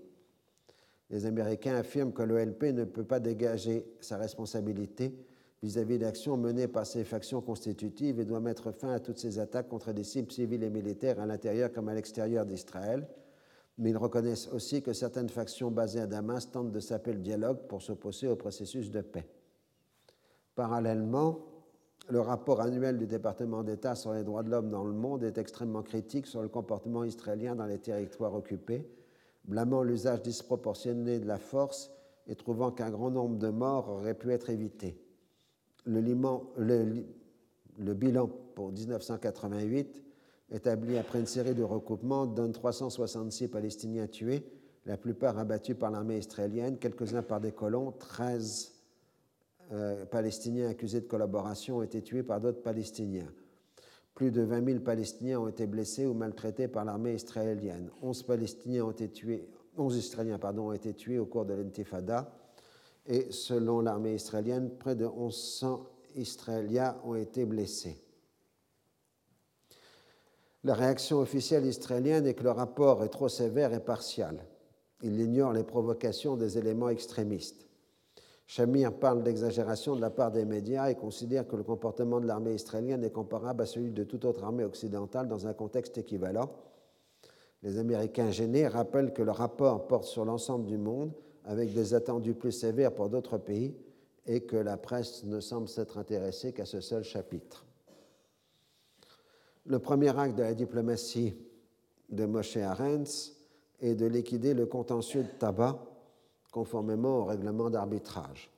[1.10, 5.15] Les Américains affirment que l'OLP ne peut pas dégager sa responsabilité
[5.61, 9.69] vis-à-vis d'actions menées par ces factions constitutives et doit mettre fin à toutes ces attaques
[9.69, 13.07] contre des cibles civiles et militaires à l'intérieur comme à l'extérieur d'Israël,
[13.77, 17.60] mais ils reconnaissent aussi que certaines factions basées à Damas tentent de saper le dialogue
[17.69, 19.26] pour s'opposer au processus de paix.
[20.53, 21.39] Parallèlement,
[22.09, 25.38] Le rapport annuel du département d'État sur les droits de l'homme dans le monde est
[25.38, 28.85] extrêmement critique sur le comportement israélien dans les territoires occupés,
[29.45, 31.91] blâmant l'usage disproportionné de la force
[32.27, 34.99] et trouvant qu'un grand nombre de morts auraient pu être évités.
[35.85, 36.01] Le,
[36.57, 37.05] le,
[37.80, 40.03] le bilan pour 1988,
[40.51, 44.45] établi après une série de recoupements, donne 366 Palestiniens tués,
[44.85, 48.72] la plupart abattus par l'armée israélienne, quelques-uns par des colons, 13
[49.72, 53.31] euh, Palestiniens accusés de collaboration ont été tués par d'autres Palestiniens.
[54.14, 57.90] Plus de 20 000 Palestiniens ont été blessés ou maltraités par l'armée israélienne.
[58.02, 62.31] 11 Palestiniens ont été tués, 11 Israéliens pardon, ont été tués au cours de l'intifada.
[63.06, 67.99] Et selon l'armée israélienne, près de 1100 Israéliens ont été blessés.
[70.64, 74.45] La réaction officielle israélienne est que le rapport est trop sévère et partial.
[75.02, 77.62] Il ignore les provocations des éléments extrémistes.
[78.45, 82.53] Shamir parle d'exagération de la part des médias et considère que le comportement de l'armée
[82.53, 86.49] israélienne est comparable à celui de toute autre armée occidentale dans un contexte équivalent.
[87.63, 91.13] Les Américains gênés rappellent que le rapport porte sur l'ensemble du monde
[91.45, 93.75] avec des attendus plus sévères pour d'autres pays
[94.25, 97.65] et que la presse ne semble s'être intéressée qu'à ce seul chapitre.
[99.65, 101.35] Le premier acte de la diplomatie
[102.09, 103.33] de Moshe Arens
[103.81, 105.79] est de liquider le contentieux de tabac
[106.53, 108.49] conformément au règlement d'arbitrage.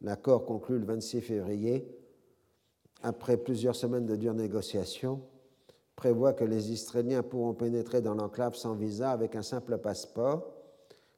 [0.00, 1.86] L'accord conclu le 26 février,
[3.02, 5.20] après plusieurs semaines de dures négociations,
[5.94, 10.60] prévoit que les Israéliens pourront pénétrer dans l'enclave sans visa avec un simple passeport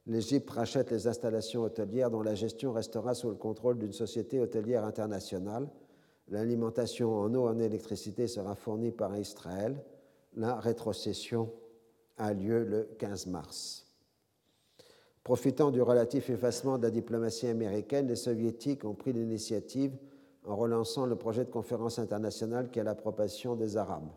[0.05, 4.83] l'Égypte rachète les installations hôtelières dont la gestion restera sous le contrôle d'une société hôtelière
[4.83, 5.69] internationale.
[6.27, 9.81] L'alimentation en eau et en électricité sera fournie par Israël.
[10.35, 11.51] La rétrocession
[12.17, 13.82] a lieu le 15 mars.
[15.23, 19.95] Profitant du relatif effacement de la diplomatie américaine, les soviétiques ont pris l'initiative
[20.45, 24.09] en relançant le projet de conférence internationale qui est l'approbation des Arabes.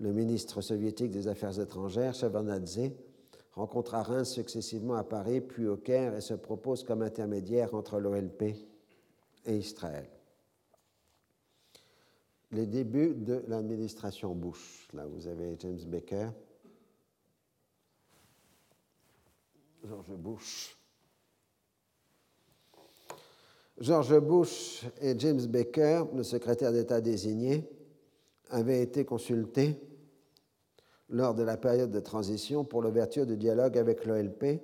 [0.00, 2.90] Le ministre soviétique des Affaires étrangères, Shevardnadze,
[3.52, 8.42] rencontra Reims successivement à Paris puis au Caire et se propose comme intermédiaire entre l'OLP
[9.46, 10.08] et Israël.
[12.52, 14.88] Les débuts de l'administration Bush.
[14.94, 16.28] Là, vous avez James Baker,
[19.88, 20.76] George Bush.
[23.78, 27.68] George Bush et James Baker, le secrétaire d'État désigné,
[28.48, 29.76] avaient été consultés
[31.08, 34.60] lors de la période de transition pour l'ouverture du dialogue avec l'OLP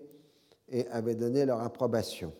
[0.68, 2.32] et avaient donné leur approbation.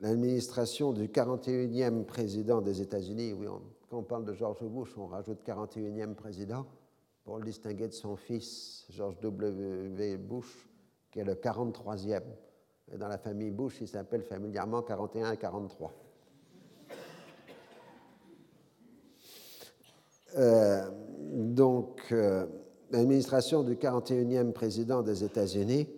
[0.00, 3.46] L'administration du 41e président des États-Unis, oui,
[3.88, 6.66] quand on parle de George Bush, on rajoute 41e président
[7.24, 10.16] pour le distinguer de son fils, George W.
[10.16, 10.71] Bush,
[11.12, 12.22] qui est le 43e.
[12.92, 15.92] Et dans la famille Bush, il s'appelle familièrement 41 et 43.
[20.36, 20.90] Euh,
[21.20, 22.46] donc, euh,
[22.90, 25.88] l'administration du 41e président des États-Unis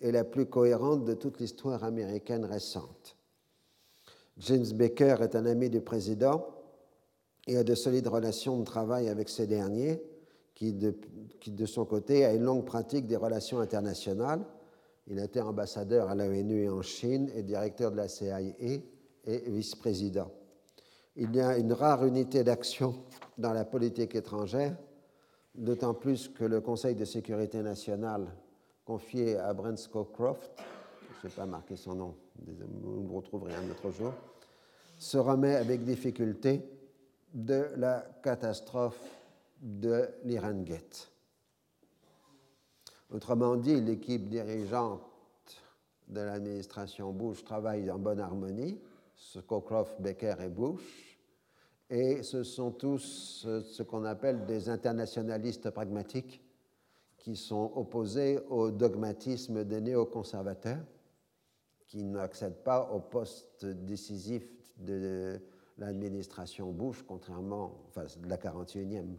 [0.00, 3.16] est la plus cohérente de toute l'histoire américaine récente.
[4.38, 6.46] James Baker est un ami du président
[7.46, 10.02] et a de solides relations de travail avec ces derniers,
[11.40, 14.44] qui de, son côté a une longue pratique des relations internationales.
[15.08, 18.82] Il a été ambassadeur à l'ONU et en Chine et directeur de la CIA et
[19.24, 20.30] vice-président.
[21.16, 22.94] Il y a une rare unité d'action
[23.36, 24.76] dans la politique étrangère
[25.54, 28.26] d'autant plus que le Conseil de sécurité nationale
[28.84, 30.62] confié à Brent Scowcroft,
[31.20, 32.14] je n'ai pas marqué son nom,
[32.46, 34.12] vous ne retrouverez un autre jour,
[34.98, 36.62] se remet avec difficulté
[37.34, 39.21] de la catastrophe
[39.62, 41.10] de l'Iran Gate.
[43.10, 45.00] Autrement dit, l'équipe dirigeante
[46.08, 48.80] de l'administration Bush travaille en bonne harmonie,
[49.14, 51.18] Scowcroft, Becker et Bush,
[51.88, 56.42] et ce sont tous ce qu'on appelle des internationalistes pragmatiques
[57.18, 60.84] qui sont opposés au dogmatisme des néoconservateurs,
[61.86, 64.42] qui n'accèdent pas au poste décisif
[64.78, 65.38] de
[65.78, 69.16] l'administration Bush, contrairement, enfin de la 41e,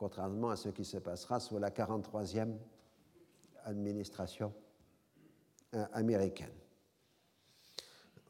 [0.00, 2.54] contrairement à ce qui se passera sous la 43e
[3.66, 4.50] administration
[5.74, 6.54] euh, américaine.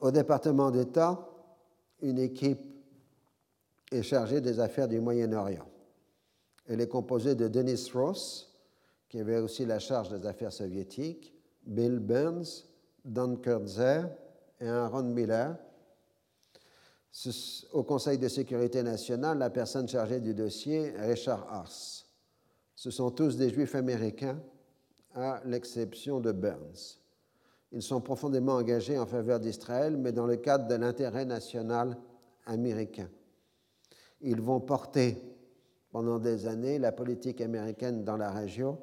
[0.01, 1.29] Au département d'État,
[2.03, 2.59] une équipe
[3.93, 5.69] est chargée des affaires du Moyen-Orient.
[6.67, 8.53] Elle est composée de Dennis Ross,
[9.09, 11.33] qui avait aussi la charge des affaires soviétiques,
[11.65, 12.65] Bill Burns,
[13.05, 14.07] Don Kurtzer
[14.61, 15.57] et Aaron Miller.
[17.73, 22.07] Au Conseil de sécurité nationale, la personne chargée du dossier, Richard Ars.
[22.77, 24.41] Ce sont tous des juifs américains,
[25.15, 27.01] à l'exception de Burns.
[27.73, 31.97] Ils sont profondément engagés en faveur d'Israël, mais dans le cadre de l'intérêt national
[32.47, 33.09] américain.
[34.21, 35.23] Ils vont porter
[35.91, 38.79] pendant des années la politique américaine dans la région,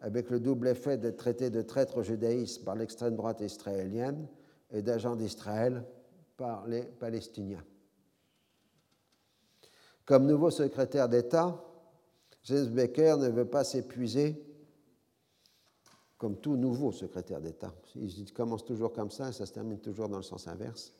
[0.00, 4.28] avec le double effet d'être traités de traîtres au judaïsme par l'extrême droite israélienne
[4.70, 5.82] et d'agents d'Israël
[6.36, 7.64] par les Palestiniens.
[10.04, 11.62] Comme nouveau secrétaire d'État,
[12.44, 14.42] James Baker ne veut pas s'épuiser
[16.18, 17.74] comme tout nouveau secrétaire d'État.
[17.94, 20.92] Il commence toujours comme ça et ça se termine toujours dans le sens inverse.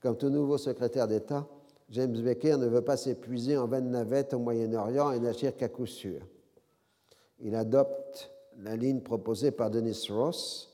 [0.00, 1.48] Comme tout nouveau secrétaire d'État,
[1.90, 5.86] James Baker ne veut pas s'épuiser en vaine navette au Moyen-Orient et n'agir qu'à coup
[5.86, 6.20] sûr.
[7.40, 10.73] Il adopte la ligne proposée par Denis Ross,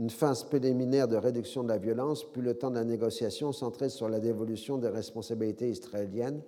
[0.00, 3.90] une phase préliminaire de réduction de la violence, puis le temps de la négociation centré
[3.90, 6.40] sur la dévolution des responsabilités israéliennes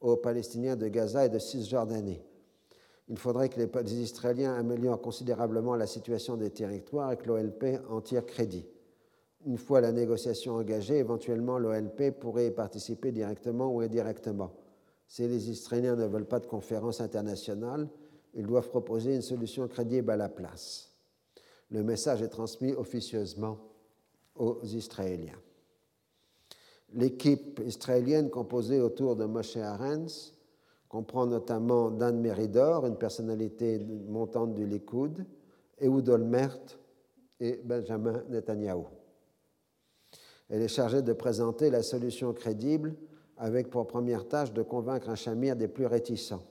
[0.00, 2.20] aux Palestiniens de Gaza et de Cisjordanie.
[3.08, 8.00] Il faudrait que les Israéliens améliorent considérablement la situation des territoires et que l'OLP en
[8.00, 8.66] tire crédit.
[9.46, 14.50] Une fois la négociation engagée, éventuellement l'OLP pourrait y participer directement ou indirectement.
[15.06, 17.88] Si les Israéliens ne veulent pas de conférence internationale,
[18.34, 20.89] ils doivent proposer une solution crédible à la place.
[21.70, 23.58] Le message est transmis officieusement
[24.34, 25.38] aux Israéliens.
[26.92, 30.34] L'équipe israélienne composée autour de Moshe Arens
[30.88, 33.78] comprend notamment Dan Meridor, une personnalité
[34.08, 35.24] montante du Likoud,
[35.80, 36.58] Ehud Olmert
[37.38, 38.84] et Benjamin Netanyahu.
[40.48, 42.96] Elle est chargée de présenter la solution crédible
[43.36, 46.42] avec pour première tâche de convaincre un chamir des plus réticents.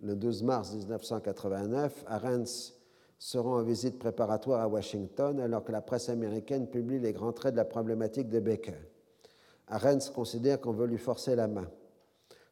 [0.00, 2.74] Le 12 mars 1989, Arens
[3.22, 7.32] se rend en visite préparatoire à Washington alors que la presse américaine publie les grands
[7.32, 8.74] traits de la problématique de Baker.
[9.68, 11.70] Arens considère qu'on veut lui forcer la main.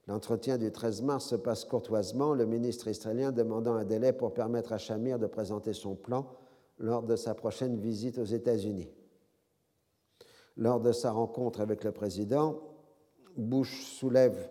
[0.06, 4.72] L'entretien du 13 mars se passe courtoisement, le ministre israélien demandant un délai pour permettre
[4.72, 6.30] à Shamir de présenter son plan
[6.78, 8.92] lors de sa prochaine visite aux États-Unis.
[10.56, 12.60] Lors de sa rencontre avec le président,
[13.36, 14.48] Bush soulève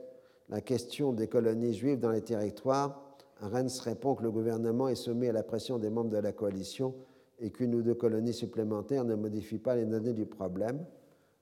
[0.50, 3.09] la question des colonies juives dans les territoires.
[3.42, 6.94] Arens répond que le gouvernement est soumis à la pression des membres de la coalition
[7.40, 10.86] et qu'une ou deux colonies supplémentaires ne modifient pas les données du problème.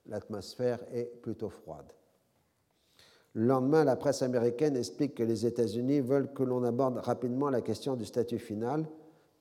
[0.05, 1.91] L'atmosphère est plutôt froide.
[3.33, 7.61] Le lendemain, la presse américaine explique que les États-Unis veulent que l'on aborde rapidement la
[7.61, 8.87] question du statut final,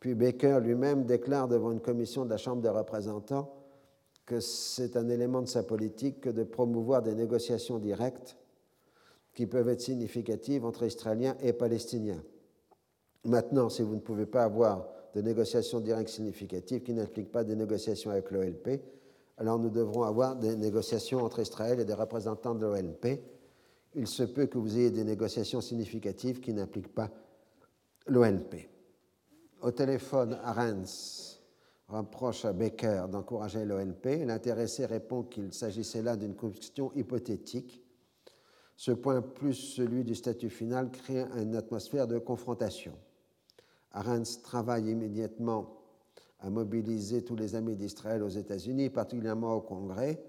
[0.01, 3.53] puis Baker lui-même déclare devant une commission de la Chambre des représentants
[4.27, 8.37] que c'est un élément de sa politique que de promouvoir des négociations directes
[9.33, 12.23] qui peuvent être significatives entre Israéliens et Palestiniens.
[13.27, 17.57] Maintenant, si vous ne pouvez pas avoir de négociations directes significatives qui n'impliquent pas des
[17.57, 18.81] négociations avec l'OLP,
[19.37, 23.21] alors nous devrons avoir des négociations entre Israël et des représentants de l'OLP
[23.97, 27.11] il se peut que vous ayez des négociations significatives qui n'impliquent pas
[28.07, 28.69] l'ONP.
[29.63, 31.41] Au téléphone, Arens
[31.89, 34.27] reproche à Baker d'encourager l'ONP.
[34.27, 37.83] L'intéressé répond qu'il s'agissait là d'une question hypothétique.
[38.77, 42.93] Ce point, plus celui du statut final, crée une atmosphère de confrontation.
[43.93, 45.77] Arens travaille immédiatement
[46.41, 50.23] à mobiliser tous les amis d'Israël aux États-Unis, particulièrement au Congrès,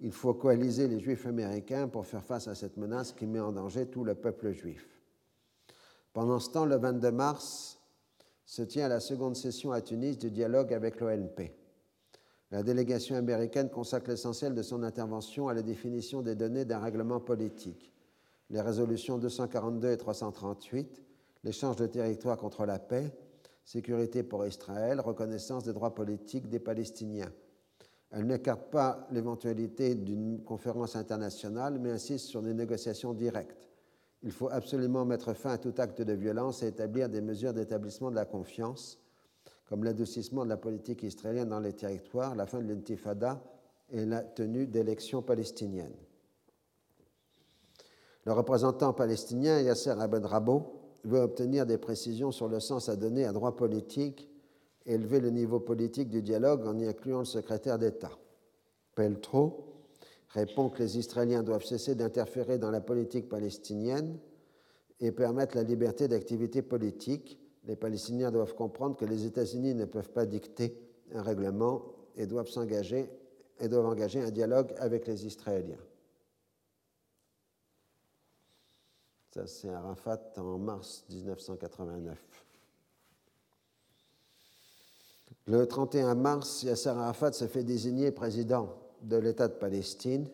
[0.00, 3.52] il faut coaliser les Juifs américains pour faire face à cette menace qui met en
[3.52, 4.88] danger tout le peuple juif.
[6.12, 7.78] Pendant ce temps, le 22 mars,
[8.44, 11.54] se tient la seconde session à Tunis du dialogue avec l'ONP.
[12.50, 17.20] La délégation américaine consacre l'essentiel de son intervention à la définition des données d'un règlement
[17.20, 17.94] politique.
[18.50, 21.02] Les résolutions 242 et 338,
[21.44, 23.12] l'échange de territoire contre la paix,
[23.64, 27.32] sécurité pour Israël, reconnaissance des droits politiques des Palestiniens,
[28.12, 33.70] elle n'écarte pas l'éventualité d'une conférence internationale, mais insiste sur des négociations directes.
[34.22, 38.10] Il faut absolument mettre fin à tout acte de violence et établir des mesures d'établissement
[38.10, 38.98] de la confiance,
[39.66, 43.42] comme l'adoucissement de la politique israélienne dans les territoires, la fin de l'intifada
[43.90, 45.96] et la tenue d'élections palestiniennes.
[48.26, 53.32] Le représentant palestinien Yasser Abedrabo veut obtenir des précisions sur le sens à donner à
[53.32, 54.28] droit politique
[54.86, 58.10] élever le niveau politique du dialogue en y incluant le secrétaire d'État.
[58.94, 59.64] Peltro
[60.28, 64.18] répond que les Israéliens doivent cesser d'interférer dans la politique palestinienne
[65.00, 67.38] et permettre la liberté d'activité politique.
[67.64, 70.78] Les Palestiniens doivent comprendre que les États-Unis ne peuvent pas dicter
[71.14, 71.82] un règlement
[72.16, 73.08] et doivent s'engager
[73.60, 75.78] et doivent engager un dialogue avec les Israéliens.
[79.32, 82.18] Ça, c'est Arafat en mars 1989.
[85.46, 88.68] Le 31 mars, Yasser Arafat se fait désigner président
[89.00, 90.28] de l'État de Palestine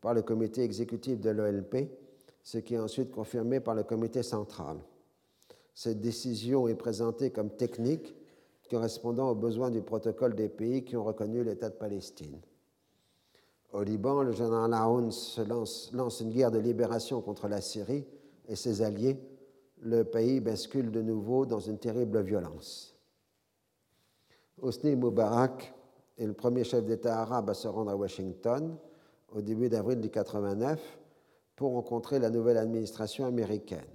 [0.00, 1.96] par le comité exécutif de l'OLP,
[2.42, 4.78] ce qui est ensuite confirmé par le comité central.
[5.72, 8.16] Cette décision est présentée comme technique,
[8.68, 12.40] correspondant aux besoins du protocole des pays qui ont reconnu l'État de Palestine.
[13.72, 15.12] Au Liban, le général Aoun
[15.46, 18.04] lance, lance une guerre de libération contre la Syrie
[18.50, 19.16] et ses alliés.
[19.80, 22.94] Le pays bascule de nouveau dans une terrible violence.
[24.60, 25.72] Hosni Moubarak
[26.18, 28.76] est le premier chef d'État arabe à se rendre à Washington
[29.32, 30.98] au début d'avril 1989
[31.56, 33.86] pour rencontrer la nouvelle administration américaine.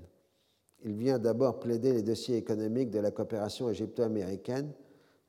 [0.83, 4.71] Il vient d'abord plaider les dossiers économiques de la coopération égypto-américaine,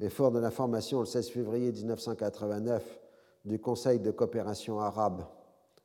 [0.00, 3.00] mais fort de l'information le 16 février 1989
[3.44, 5.26] du Conseil de coopération arabe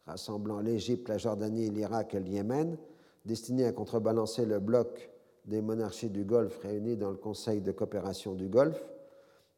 [0.05, 2.77] rassemblant l'Égypte, la Jordanie, l'Irak et le Yémen,
[3.25, 5.09] destiné à contrebalancer le bloc
[5.45, 8.83] des monarchies du Golfe réunis dans le Conseil de coopération du Golfe,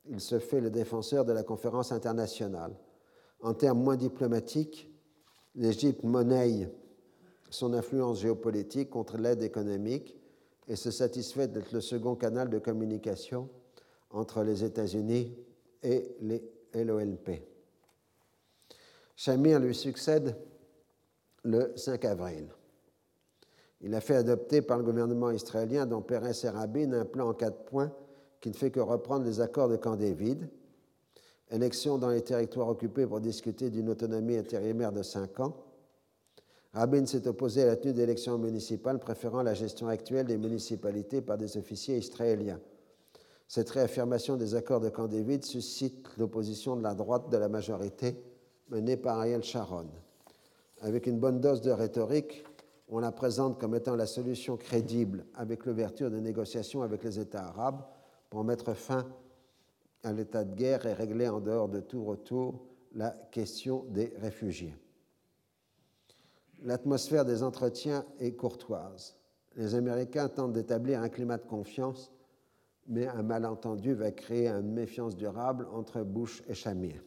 [0.10, 2.74] il se fait le défenseur de la conférence internationale.
[3.42, 4.90] En termes moins diplomatiques,
[5.56, 6.70] l'Égypte monnaie
[7.50, 10.18] son influence géopolitique contre l'aide économique
[10.68, 13.50] et se satisfait d'être le second canal de communication
[14.10, 15.36] entre les États-Unis
[15.84, 16.16] et
[16.74, 17.42] l'OLP.
[19.16, 20.36] Shamir lui succède
[21.44, 22.48] le 5 avril.
[23.84, 27.34] Il a fait adopter par le gouvernement israélien, dont Pérez et Rabin, un plan en
[27.34, 27.92] quatre points
[28.40, 30.48] qui ne fait que reprendre les accords de Camp David,
[31.52, 35.56] élection dans les territoires occupés pour discuter d'une autonomie intérimaire de cinq ans,
[36.74, 41.38] Rabin s'est opposé à la tenue d'élections municipales, préférant la gestion actuelle des municipalités par
[41.38, 42.60] des officiers israéliens.
[43.48, 48.16] Cette réaffirmation des accords de Camp David suscite l'opposition de la droite de la majorité
[48.70, 49.86] menée par Ariel Sharon.
[50.82, 52.44] Avec une bonne dose de rhétorique,
[52.94, 57.48] on la présente comme étant la solution crédible avec l'ouverture de négociations avec les États
[57.48, 57.84] arabes
[58.30, 59.04] pour mettre fin
[60.04, 64.76] à l'état de guerre et régler en dehors de tout retour la question des réfugiés.
[66.62, 69.18] L'atmosphère des entretiens est courtoise.
[69.56, 72.12] Les Américains tentent d'établir un climat de confiance,
[72.86, 77.02] mais un malentendu va créer une méfiance durable entre Bush et Shamir.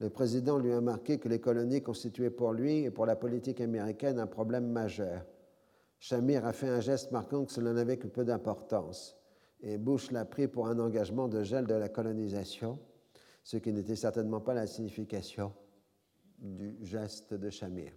[0.00, 3.60] Le président lui a marqué que les colonies constituaient pour lui et pour la politique
[3.60, 5.26] américaine un problème majeur.
[5.98, 9.16] Shamir a fait un geste marquant que cela n'avait que peu d'importance,
[9.60, 12.78] et Bush l'a pris pour un engagement de gel de la colonisation,
[13.42, 15.52] ce qui n'était certainement pas la signification
[16.38, 17.92] du geste de Shamir.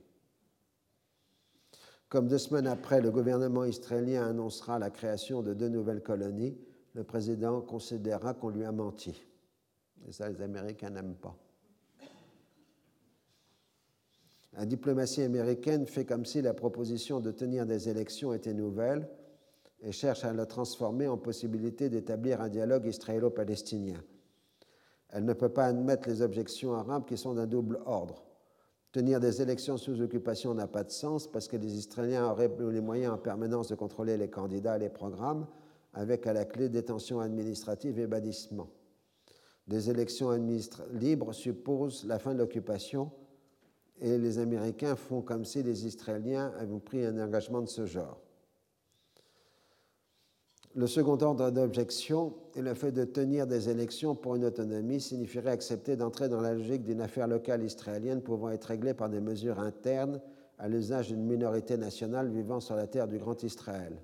[2.10, 6.57] Comme deux semaines après, le gouvernement israélien annoncera la création de deux nouvelles colonies,
[6.94, 9.23] le président considérera qu'on lui a menti.
[10.07, 11.38] Et ça, les Américains n'aiment pas.
[14.57, 19.07] La diplomatie américaine fait comme si la proposition de tenir des élections était nouvelle
[19.82, 24.03] et cherche à la transformer en possibilité d'établir un dialogue israélo-palestinien.
[25.10, 28.23] Elle ne peut pas admettre les objections arabes qui sont d'un double ordre.
[28.91, 32.82] Tenir des élections sous occupation n'a pas de sens parce que les Israéliens auraient les
[32.82, 35.48] moyens en permanence de contrôler les candidats et les programmes,
[35.94, 38.69] avec à la clé détention administrative et bannissement.
[39.68, 40.32] Des élections
[40.94, 43.11] libres supposent la fin de l'occupation
[44.02, 48.19] et les Américains font comme si les Israéliens avaient pris un engagement de ce genre.
[50.73, 55.52] Le second ordre d'objection est le fait de tenir des élections pour une autonomie signifierait
[55.52, 59.60] accepter d'entrer dans la logique d'une affaire locale israélienne pouvant être réglée par des mesures
[59.60, 60.22] internes
[60.57, 63.98] à l'usage d'une minorité nationale vivant sur la terre du Grand Israël.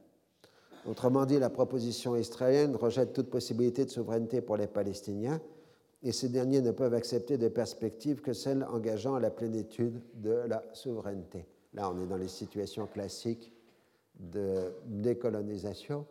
[0.85, 5.39] Autrement dit, la proposition israélienne rejette toute possibilité de souveraineté pour les Palestiniens
[6.03, 10.63] et ces derniers ne peuvent accepter de perspectives que celles engageant la plénitude de la
[10.73, 11.45] souveraineté.
[11.73, 13.51] Là, on est dans les situations classiques
[14.19, 16.05] de décolonisation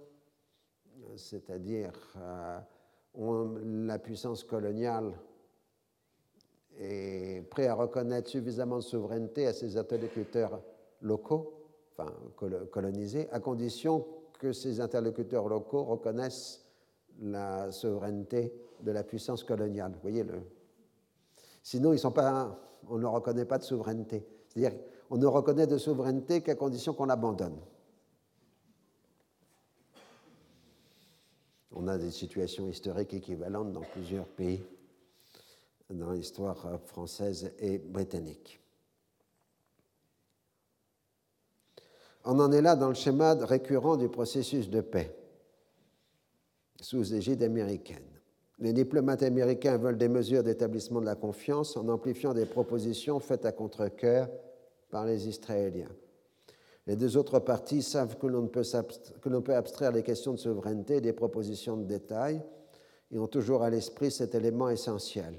[1.17, 2.59] c'est-à-dire euh,
[3.87, 5.13] la puissance coloniale
[6.79, 10.61] est prête à reconnaître suffisamment de souveraineté à ses interlocuteurs
[11.01, 11.55] locaux,
[11.93, 12.13] enfin
[12.71, 14.07] colonisés, à condition
[14.39, 16.63] que ces interlocuteurs locaux reconnaissent
[17.19, 19.95] la souveraineté de la puissance coloniale.
[20.03, 20.43] Voyez le...
[21.63, 22.59] Sinon, ils sont pas,
[22.89, 24.27] on ne reconnaît pas de souveraineté.
[24.49, 24.79] C'est-à-dire,
[25.11, 27.59] on ne reconnaît de souveraineté qu'à condition qu'on l'abandonne.
[31.73, 34.65] On a des situations historiques équivalentes dans plusieurs pays
[35.91, 38.61] dans l'histoire française et britannique.
[42.25, 45.17] On en est là dans le schéma récurrent du processus de paix
[46.81, 48.16] sous égide américaine.
[48.59, 53.45] Les diplomates américains veulent des mesures d'établissement de la confiance en amplifiant des propositions faites
[53.45, 54.31] à contre-coeur
[54.91, 55.95] par les Israéliens.
[56.87, 58.63] Les deux autres parties savent que l'on peut,
[59.21, 62.41] peut, abstraire les questions de souveraineté des propositions de détail
[63.11, 65.35] et ont toujours à l'esprit cet élément essentiel.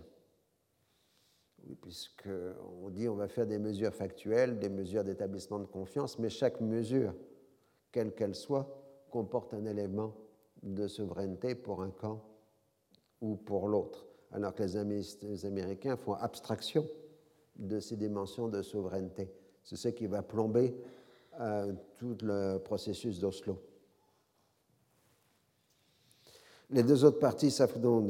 [1.66, 6.30] Oui, Puisqu'on dit on va faire des mesures factuelles, des mesures d'établissement de confiance, mais
[6.30, 7.16] chaque mesure,
[7.92, 8.68] quelle qu'elle soit,
[9.10, 10.14] comporte un élément
[10.62, 12.22] de souveraineté pour un camp
[13.22, 14.06] ou pour l'autre.
[14.32, 16.86] Alors que les Américains font abstraction
[17.56, 19.32] de ces dimensions de souveraineté.
[19.64, 20.76] C'est ce qui va plomber
[21.40, 23.62] euh, tout le processus d'Oslo.
[26.70, 28.06] Les deux autres parties s'affrontent.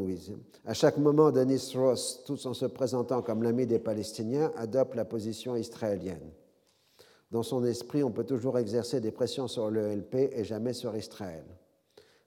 [0.65, 5.05] À chaque moment, Denis Ross, tout en se présentant comme l'ami des Palestiniens, adopte la
[5.05, 6.31] position israélienne.
[7.29, 11.45] Dans son esprit, on peut toujours exercer des pressions sur l'ELP et jamais sur Israël.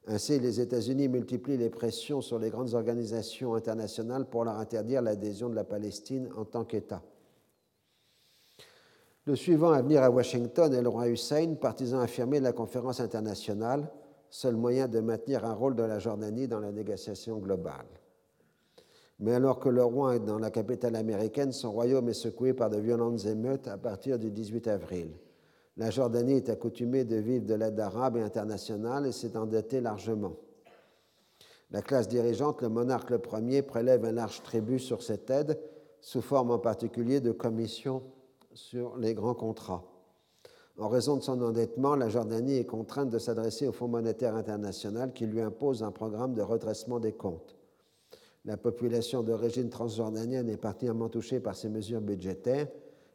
[0.06, 5.48] Ainsi, les États-Unis multiplient les pressions sur les grandes organisations internationales pour leur interdire l'adhésion
[5.48, 7.02] de la Palestine en tant qu'État.
[9.26, 13.00] Le suivant à venir à Washington est le roi Hussein, partisan affirmé de la conférence
[13.00, 13.90] internationale,
[14.30, 17.86] seul moyen de maintenir un rôle de la Jordanie dans la négociation globale.
[19.18, 22.70] Mais alors que le roi est dans la capitale américaine, son royaume est secoué par
[22.70, 25.10] de violentes émeutes à partir du 18 avril.
[25.76, 30.36] La Jordanie est accoutumée de vivre de l'aide arabe et internationale et s'est endettée largement.
[31.70, 35.58] La classe dirigeante, le monarque le premier, prélève un large tribut sur cette aide,
[36.00, 38.02] sous forme en particulier de commissions
[38.52, 39.84] sur les grands contrats.
[40.78, 45.12] En raison de son endettement, la Jordanie est contrainte de s'adresser au Fonds monétaire international
[45.12, 47.56] qui lui impose un programme de redressement des comptes.
[48.46, 52.68] La population d'origine transjordanienne est particulièrement touchée par ces mesures budgétaires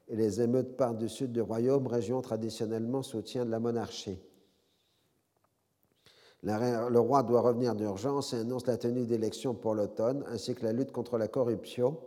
[0.07, 4.19] et les émeutes partent du sud du royaume, région traditionnellement soutien de la monarchie.
[6.43, 10.73] Le roi doit revenir d'urgence et annonce la tenue d'élections pour l'automne, ainsi que la
[10.73, 11.97] lutte contre la corruption.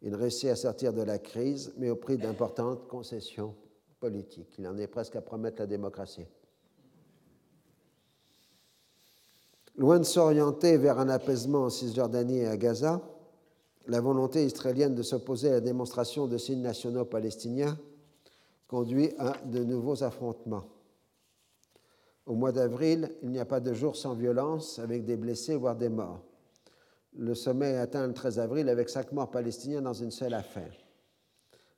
[0.00, 3.54] Il réussit à sortir de la crise, mais au prix d'importantes concessions
[4.00, 4.54] politique.
[4.58, 6.26] Il en est presque à promettre la démocratie.
[9.76, 13.00] Loin de s'orienter vers un apaisement en Cisjordanie et à Gaza,
[13.90, 17.76] la volonté israélienne de s'opposer à la démonstration de signes nationaux palestiniens
[18.68, 20.64] conduit à de nouveaux affrontements.
[22.24, 25.74] Au mois d'avril, il n'y a pas de jour sans violence, avec des blessés, voire
[25.74, 26.22] des morts.
[27.16, 30.72] Le sommet est atteint le 13 avril avec cinq morts palestiniens dans une seule affaire.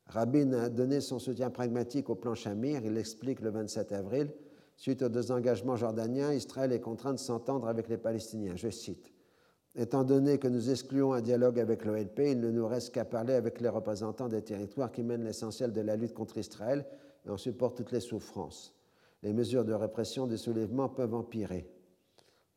[0.05, 2.83] Rabin a donné son soutien pragmatique au plan Shamir.
[2.85, 4.31] Il explique le 27 avril
[4.77, 8.57] Suite aux deux engagements jordaniens, Israël est contraint de s'entendre avec les Palestiniens.
[8.57, 9.12] Je cite
[9.75, 13.33] Étant donné que nous excluons un dialogue avec l'OLP, il ne nous reste qu'à parler
[13.33, 16.85] avec les représentants des territoires qui mènent l'essentiel de la lutte contre Israël
[17.25, 18.75] et en supportent toutes les souffrances.
[19.23, 21.67] Les mesures de répression des soulèvements peuvent empirer.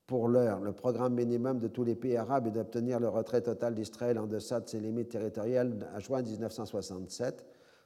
[0.08, 3.76] Pour l'heure, le programme minimum de tous les pays arabes est d'obtenir le retrait total
[3.76, 7.46] d'Israël en deçà de ses limites territoriales à juin 1967,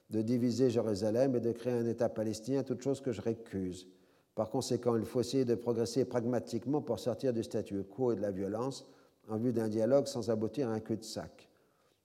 [0.10, 3.88] de diviser Jérusalem et de créer un État palestinien, toute chose que je récuse.
[4.34, 8.22] Par conséquent, il faut essayer de progresser pragmatiquement pour sortir du statu quo et de
[8.22, 8.88] la violence
[9.30, 11.50] en vue d'un dialogue sans aboutir à un cul-de-sac.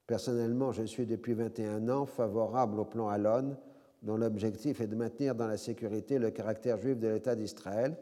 [0.06, 3.56] Personnellement, je suis depuis 21 ans favorable au plan Alon,
[4.02, 7.96] dont l'objectif est de maintenir dans la sécurité le caractère juif de l'État d'Israël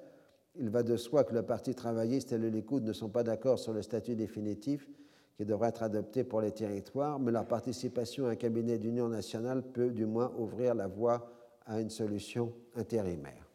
[0.57, 3.59] il va de soi que le Parti travailliste et le Likoud ne sont pas d'accord
[3.59, 4.89] sur le statut définitif
[5.37, 9.63] qui devrait être adopté pour les territoires, mais leur participation à un cabinet d'union nationale
[9.63, 11.27] peut du moins ouvrir la voie
[11.65, 13.49] à une solution intérimaire.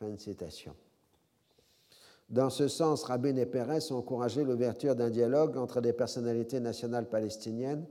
[0.00, 0.74] Fin de citation.
[2.28, 7.08] Dans ce sens, Rabin et Pérez ont encouragé l'ouverture d'un dialogue entre des personnalités nationales
[7.08, 7.86] palestiniennes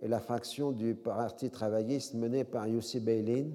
[0.00, 3.50] et la fraction du Parti travailliste menée par Yossi Beilin.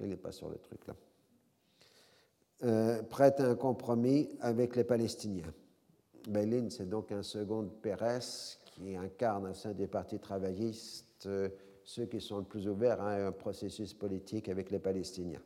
[0.00, 0.94] Il n'est pas sur le truc là.
[2.64, 5.52] Euh, prête à un compromis avec les Palestiniens.
[6.28, 8.20] Bélin, c'est donc un second Pérez
[8.64, 11.48] qui incarne au sein des partis travaillistes euh,
[11.84, 15.42] ceux qui sont le plus ouverts à un processus politique avec les Palestiniens.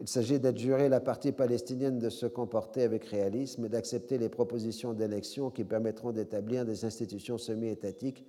[0.00, 4.94] Il s'agit d'adjurer la partie palestinienne de se comporter avec réalisme et d'accepter les propositions
[4.94, 8.24] d'élection qui permettront d'établir des institutions semi-étatiques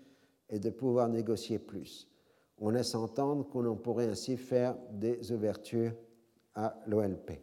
[0.49, 2.07] et de pouvoir négocier plus.
[2.57, 5.93] On laisse entendre qu'on pourrait ainsi faire des ouvertures
[6.55, 7.39] à l'OLP.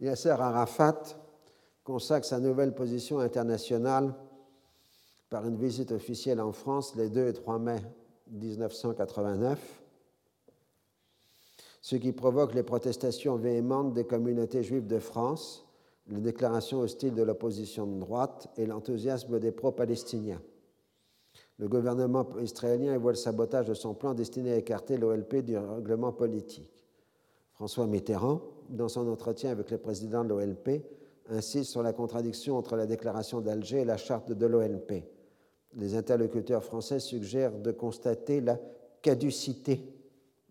[0.00, 1.02] Yasser Arafat
[1.84, 4.12] consacre sa nouvelle position internationale
[5.30, 7.80] par une visite officielle en France les 2 et 3 mai
[8.32, 9.82] 1989,
[11.80, 15.66] ce qui provoque les protestations véhémentes des communautés juives de France,
[16.08, 20.40] les déclarations hostiles de l'opposition de droite et l'enthousiasme des pro-palestiniens.
[21.58, 26.12] Le gouvernement israélien voit le sabotage de son plan destiné à écarter l'OLP du règlement
[26.12, 26.84] politique.
[27.52, 30.82] François Mitterrand, dans son entretien avec le président de l'OLP,
[31.28, 35.04] insiste sur la contradiction entre la déclaration d'Alger et la charte de l'OLP.
[35.74, 38.58] Les interlocuteurs français suggèrent de constater la
[39.00, 39.82] caducité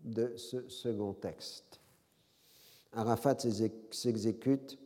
[0.02, 1.80] de ce second texte.
[2.92, 3.38] Arafat
[3.90, 4.78] s'exécute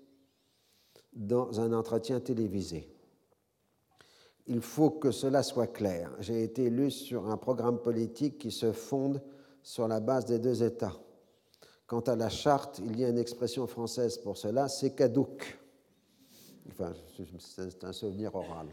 [1.13, 2.89] dans un entretien télévisé.
[4.47, 6.13] Il faut que cela soit clair.
[6.21, 9.21] J'ai été élu sur un programme politique qui se fonde
[9.63, 10.95] sur la base des deux États.
[11.87, 15.59] Quant à la charte, il y a une expression française pour cela, c'est caduc.
[16.65, 16.93] Il enfin,
[17.39, 18.69] c'est un souvenir oral.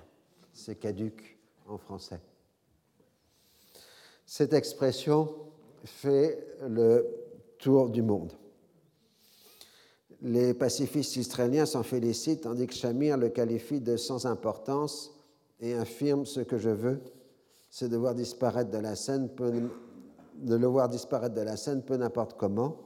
[0.51, 2.19] C'est caduque en français.
[4.25, 5.35] Cette expression
[5.85, 7.07] fait le
[7.59, 8.33] tour du monde.
[10.21, 15.13] Les pacifistes israéliens s'en félicitent, tandis que Shamir le qualifie de sans importance
[15.59, 17.01] et affirme ce que je veux,
[17.69, 17.97] c'est de
[20.35, 22.77] de le voir disparaître de la scène peu n'importe comment.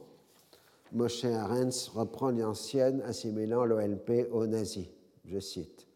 [0.92, 4.86] Moshe Arens reprend l'ancienne assimilant l'OLP aux nazis.
[5.24, 5.87] Je cite.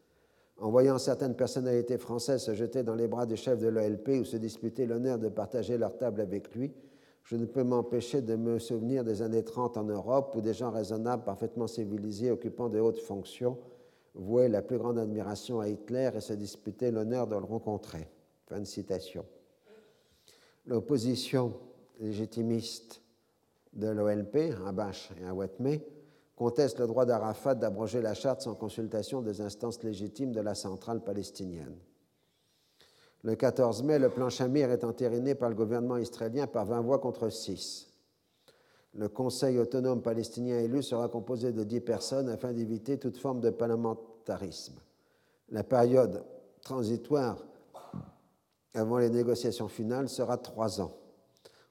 [0.63, 4.23] En voyant certaines personnalités françaises se jeter dans les bras du chef de l'OLP ou
[4.23, 6.71] se disputer l'honneur de partager leur table avec lui,
[7.25, 10.71] je ne peux m'empêcher de me souvenir des années 30 en Europe où des gens
[10.71, 13.57] raisonnables, parfaitement civilisés, occupant de hautes fonctions,
[14.15, 18.07] vouaient la plus grande admiration à Hitler et se disputaient l'honneur de le rencontrer.
[18.47, 19.25] Fin de citation.
[20.65, 21.55] L'opposition
[21.99, 23.01] légitimiste
[23.73, 25.33] de l'OLP, à Bach et à
[26.35, 31.03] conteste le droit d'Arafat d'abroger la charte sans consultation des instances légitimes de la centrale
[31.03, 31.77] palestinienne.
[33.23, 36.99] Le 14 mai, le plan Shamir est entériné par le gouvernement israélien par 20 voix
[36.99, 37.87] contre 6.
[38.95, 43.49] Le Conseil autonome palestinien élu sera composé de 10 personnes afin d'éviter toute forme de
[43.49, 44.75] parlementarisme.
[45.49, 46.23] La période
[46.61, 47.37] transitoire
[48.73, 50.95] avant les négociations finales sera trois ans.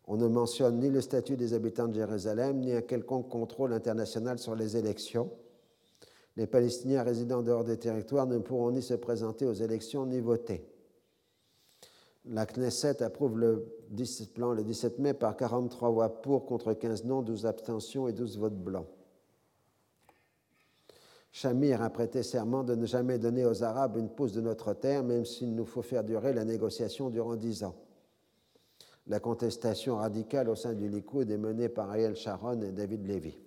[0.06, 4.38] On ne mentionne ni le statut des habitants de Jérusalem, ni un quelconque contrôle international
[4.38, 5.30] sur les élections.
[6.36, 10.66] Les Palestiniens résidant dehors des territoires ne pourront ni se présenter aux élections ni voter.
[12.24, 13.66] La Knesset approuve le
[14.34, 18.38] plan le 17 mai par 43 voix pour contre 15 non, 12 abstentions et 12
[18.38, 18.86] votes blancs.
[21.32, 25.02] Shamir a prêté serment de ne jamais donner aux Arabes une pouce de notre terre,
[25.02, 27.74] même s'il nous faut faire durer la négociation durant dix ans.
[29.12, 33.38] La contestation radicale au sein du Likoud est menée par Ariel Sharon et David Levy.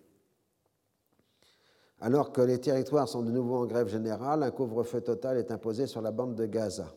[2.01, 5.87] Alors que les territoires sont de nouveau en grève générale, un couvre-feu total est imposé
[5.87, 6.93] sur la bande de Gaza.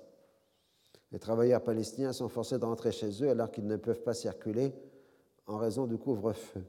[1.12, 4.74] Les travailleurs palestiniens sont forcés de rentrer chez eux alors qu'ils ne peuvent pas circuler
[5.46, 6.62] en raison du couvre-feu.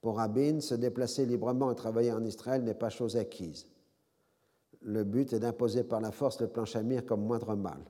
[0.00, 3.66] Pour Rabin, se déplacer librement et travailler en Israël n'est pas chose acquise.
[4.80, 7.80] Le but est d'imposer par la force le plan Shamir comme moindre mal.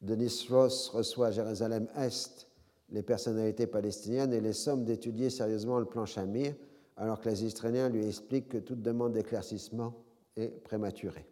[0.00, 2.46] Denis Ross reçoit à Jérusalem-Est
[2.90, 6.54] les personnalités palestiniennes et les sommes d'étudier sérieusement le plan Shamir,
[6.96, 9.94] alors que les Israéliens lui expliquent que toute demande d'éclaircissement
[10.36, 11.26] est prématurée.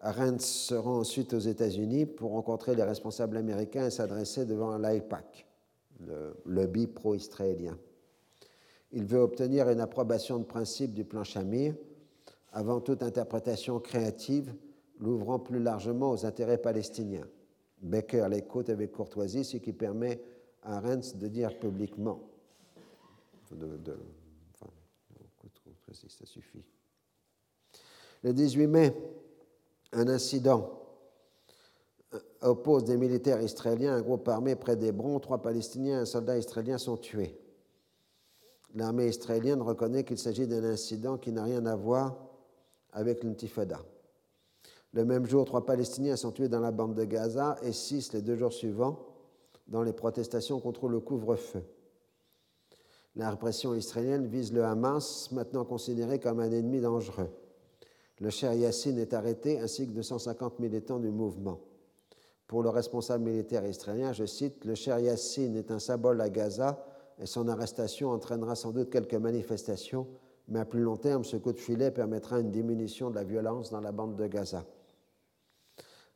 [0.00, 5.46] Arendt se rend ensuite aux États-Unis pour rencontrer les responsables américains et s'adresser devant l'AIPAC,
[6.00, 7.76] le lobby pro-israélien.
[8.92, 11.74] Il veut obtenir une approbation de principe du plan Shamir
[12.52, 14.54] avant toute interprétation créative
[15.00, 17.26] l'ouvrant plus largement aux intérêts palestiniens.
[17.80, 20.20] Becker l'écoute avec courtoisie, ce qui permet
[20.62, 22.20] à Arendt de dire publiquement.
[28.22, 28.94] Le 18 mai,
[29.92, 30.78] un incident
[32.42, 35.18] oppose des militaires israéliens à un groupe armé près d'Hébron.
[35.20, 37.38] Trois Palestiniens et un soldat israélien sont tués.
[38.74, 42.16] L'armée israélienne reconnaît qu'il s'agit d'un incident qui n'a rien à voir
[42.92, 43.80] avec l'intifada.
[44.94, 48.22] Le même jour, trois Palestiniens sont tués dans la bande de Gaza et six les
[48.22, 48.98] deux jours suivants
[49.66, 51.62] dans les protestations contre le couvre-feu.
[53.16, 57.28] La répression israélienne vise le Hamas, maintenant considéré comme un ennemi dangereux.
[58.20, 61.60] Le cher Yassine est arrêté ainsi que 250 militants du mouvement.
[62.46, 66.84] Pour le responsable militaire israélien, je cite, Le cher Yassine est un symbole à Gaza
[67.18, 70.06] et son arrestation entraînera sans doute quelques manifestations,
[70.48, 73.70] mais à plus long terme, ce coup de filet permettra une diminution de la violence
[73.70, 74.64] dans la bande de Gaza.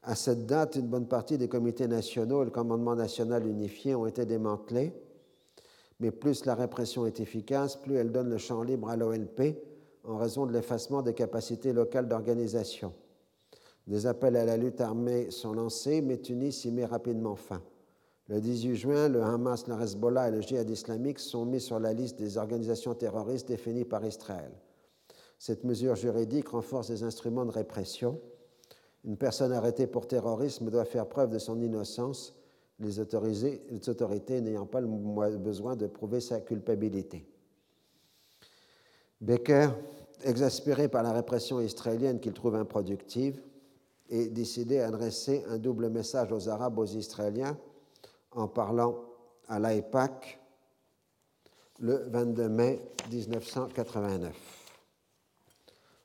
[0.04, 4.06] À cette date, une bonne partie des comités nationaux et le commandement national unifié ont
[4.06, 4.92] été démantelés,
[6.00, 9.56] mais plus la répression est efficace, plus elle donne le champ libre à l'OLP
[10.04, 12.92] en raison de l'effacement des capacités locales d'organisation.
[13.86, 17.62] Des appels à la lutte armée sont lancés, mais Tunis y met rapidement fin.
[18.28, 21.92] Le 18 juin, le Hamas, le Hezbollah et le Jihad islamique sont mis sur la
[21.92, 24.52] liste des organisations terroristes définies par Israël.
[25.38, 28.20] Cette mesure juridique renforce les instruments de répression.
[29.04, 32.34] Une personne arrêtée pour terrorisme doit faire preuve de son innocence,
[32.78, 37.24] les, autorités n'ayant pas le besoin de prouver sa culpabilité.
[39.20, 39.70] Becker,
[40.24, 43.40] exaspéré par la répression israélienne qu'il trouve improductive,
[44.08, 47.56] est décidé à adresser un double message aux Arabes, aux Israéliens,
[48.32, 49.00] en parlant
[49.48, 50.40] à l'AIPAC
[51.78, 52.80] le 22 mai
[53.10, 54.61] 1989.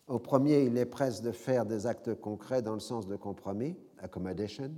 [0.08, 3.76] Au premier, il est presse de faire des actes concrets dans le sens de compromis,
[3.98, 4.74] accommodation,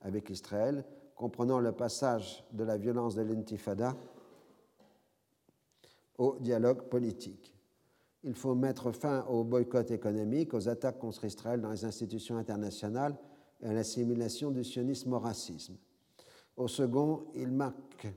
[0.00, 0.84] avec Israël,
[1.14, 3.96] comprenant le passage de la violence de l'intifada
[6.18, 7.54] au dialogue politique.
[8.24, 13.16] il faut mettre fin au boycott économique, aux attaques contre Israël dans les institutions internationales
[13.60, 15.76] et à l'assimilation du sionisme au racisme.
[16.56, 18.08] Au second, il marque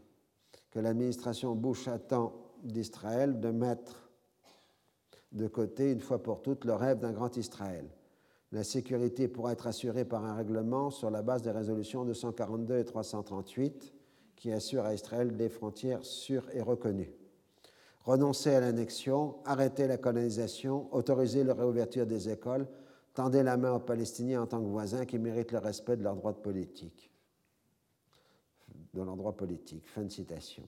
[0.72, 2.34] que l'administration Bush attend
[2.64, 4.06] d'Israël de mettre
[5.38, 7.85] de côté une fois pour toutes le rêve d'un grand Israël.
[8.51, 12.85] La sécurité pourra être assurée par un règlement sur la base des résolutions 242 et
[12.85, 13.93] 338
[14.35, 17.11] qui assurent à Israël des frontières sûres et reconnues.
[18.03, 22.68] Renoncer à l'annexion, arrêter la colonisation, autoriser la réouverture des écoles,
[23.14, 26.15] tendez la main aux Palestiniens en tant que voisins qui méritent le respect de leurs
[26.15, 27.11] droits politiques.
[28.93, 29.88] De leurs droits politiques.
[29.89, 30.64] Fin de citation.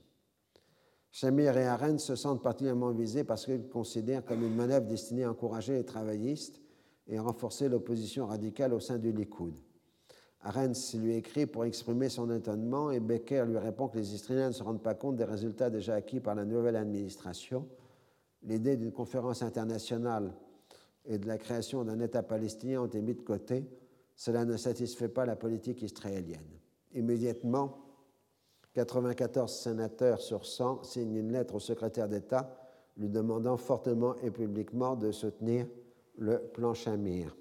[1.11, 5.31] Shamir et Arendt se sentent particulièrement visés parce qu'ils considèrent comme une manœuvre destinée à
[5.31, 6.61] encourager les travaillistes
[7.07, 9.55] et renforcer l'opposition radicale au sein du Likoud.
[10.41, 14.53] Arens lui écrit pour exprimer son étonnement et Becker lui répond que les Israéliens ne
[14.53, 17.67] se rendent pas compte des résultats déjà acquis par la nouvelle administration.
[18.43, 20.33] L'idée d'une conférence internationale
[21.05, 23.65] et de la création d'un État palestinien ont été mis de côté.
[24.15, 26.47] Cela ne satisfait pas la politique israélienne.
[26.93, 27.77] Immédiatement,
[28.73, 32.55] 94 sénateurs sur 100 signent une lettre au secrétaire d'État
[32.97, 35.65] lui demandant fortement et publiquement de soutenir
[36.17, 37.35] le plan Shamir.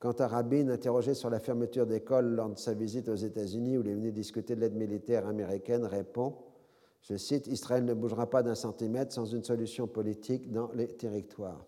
[0.00, 3.82] Quant à Rabin, interrogé sur la fermeture d'écoles lors de sa visite aux États-Unis où
[3.82, 6.34] il est venu discuter de l'aide militaire américaine, répond
[7.02, 11.64] Je cite Israël ne bougera pas d'un centimètre sans une solution politique dans les territoires.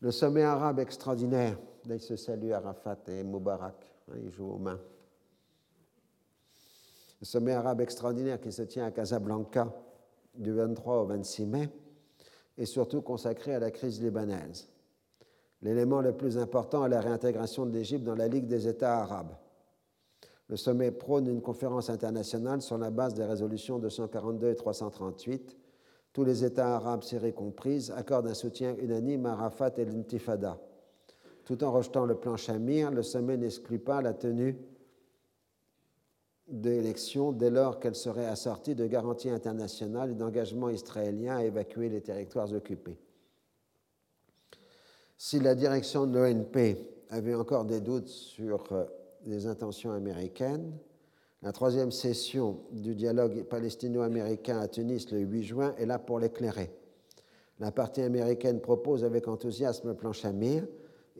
[0.00, 1.56] Le sommet arabe extraordinaire,
[1.86, 3.76] là il se salue Arafat et Moubarak,
[4.10, 4.80] hein, ils jouent aux mains.
[7.20, 9.74] Le sommet arabe extraordinaire qui se tient à Casablanca
[10.34, 11.68] du 23 au 26 mai
[12.56, 14.68] et surtout consacré à la crise libanaise.
[15.62, 19.34] L'élément le plus important est la réintégration de l'Égypte dans la Ligue des États arabes.
[20.48, 25.56] Le sommet prône une conférence internationale sur la base des résolutions 242 et 338.
[26.12, 30.58] Tous les États arabes, Syrie comprises, accordent un soutien unanime à Arafat et l'intifada.
[31.44, 34.56] Tout en rejetant le plan Shamir, le sommet n'exclut pas la tenue
[36.48, 42.00] d'élections dès lors qu'elle serait assortie de garanties internationales et d'engagements israéliens à évacuer les
[42.00, 42.98] territoires occupés.
[45.16, 46.76] Si la direction de l'ONP
[47.10, 48.84] avait encore des doutes sur euh,
[49.26, 50.72] les intentions américaines,
[51.42, 56.70] la troisième session du dialogue palestino-américain à Tunis le 8 juin est là pour l'éclairer.
[57.60, 60.66] La partie américaine propose avec enthousiasme le plan Shamir,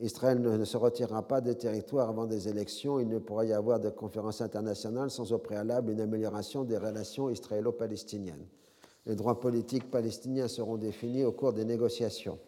[0.01, 2.99] Israël ne se retirera pas des territoires avant des élections.
[2.99, 7.29] Il ne pourra y avoir de conférence internationale sans au préalable une amélioration des relations
[7.29, 8.47] israélo-palestiniennes.
[9.05, 12.39] Les droits politiques palestiniens seront définis au cours des négociations.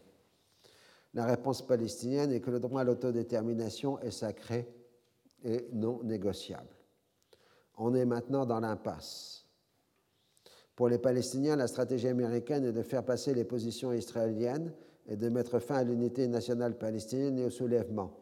[1.14, 4.74] La réponse palestinienne est que le droit à l'autodétermination est sacré
[5.44, 6.76] et non négociable.
[7.78, 9.46] On est maintenant dans l'impasse.
[10.76, 14.72] Pour les Palestiniens, la stratégie américaine est de faire passer les positions israéliennes
[15.12, 18.14] et de mettre fin à l'unité nationale palestinienne et au soulèvement.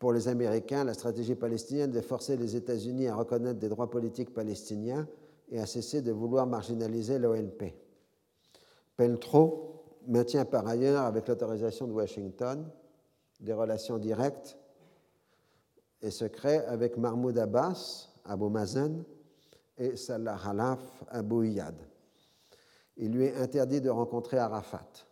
[0.00, 3.88] Pour les Américains, la stratégie palestinienne est de forcer les États-Unis à reconnaître des droits
[3.88, 5.06] politiques palestiniens
[5.48, 7.72] et à cesser de vouloir marginaliser l'OLP.
[8.96, 12.68] Peltro maintient par ailleurs, avec l'autorisation de Washington,
[13.38, 14.58] des relations directes
[16.02, 19.04] et secrètes avec Mahmoud Abbas, Abu Mazen,
[19.76, 20.80] et Salah Halaf,
[21.10, 21.76] Abu Iyad.
[22.96, 25.07] Il lui est interdit de rencontrer Arafat.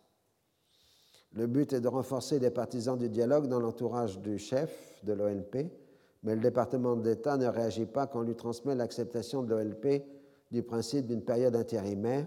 [1.37, 5.69] Le but est de renforcer les partisans du dialogue dans l'entourage du chef de l'OLP,
[6.23, 10.03] mais le département d'État ne réagit pas quand on lui transmet l'acceptation de l'OLP
[10.49, 12.25] du principe d'une période intérimaire,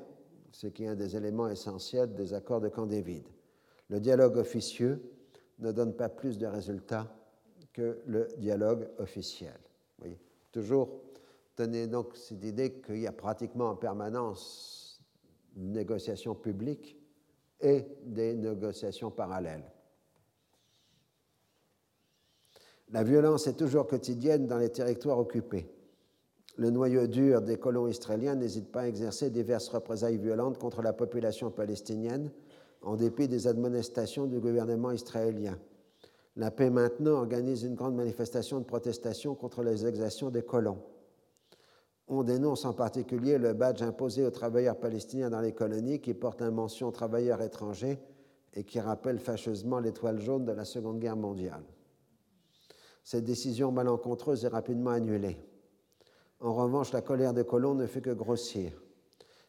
[0.53, 3.25] ce qui est un des éléments essentiels des accords de Camp David.
[3.89, 5.03] Le dialogue officieux
[5.59, 7.13] ne donne pas plus de résultats
[7.73, 9.59] que le dialogue officiel.
[10.05, 10.17] Oui.
[10.53, 10.89] Toujours
[11.57, 15.03] tenez donc cette idée qu'il y a pratiquement en permanence
[15.57, 17.00] une négociation publique
[17.61, 19.65] et des négociations parallèles.
[22.93, 25.71] La violence est toujours quotidienne dans les territoires occupés.
[26.57, 30.93] Le noyau dur des colons israéliens n'hésite pas à exercer diverses représailles violentes contre la
[30.93, 32.31] population palestinienne
[32.83, 35.59] en dépit des admonestations du gouvernement israélien.
[36.37, 40.83] La paix maintenant organise une grande manifestation de protestation contre les exactions des colons.
[42.13, 46.41] On dénonce en particulier le badge imposé aux travailleurs palestiniens dans les colonies qui porte
[46.41, 48.01] la mention travailleurs étrangers
[48.53, 51.63] et qui rappelle fâcheusement l'étoile jaune de la Seconde Guerre mondiale.
[53.05, 55.37] Cette décision malencontreuse est rapidement annulée.
[56.41, 58.73] En revanche, la colère des colons ne fait que grossir.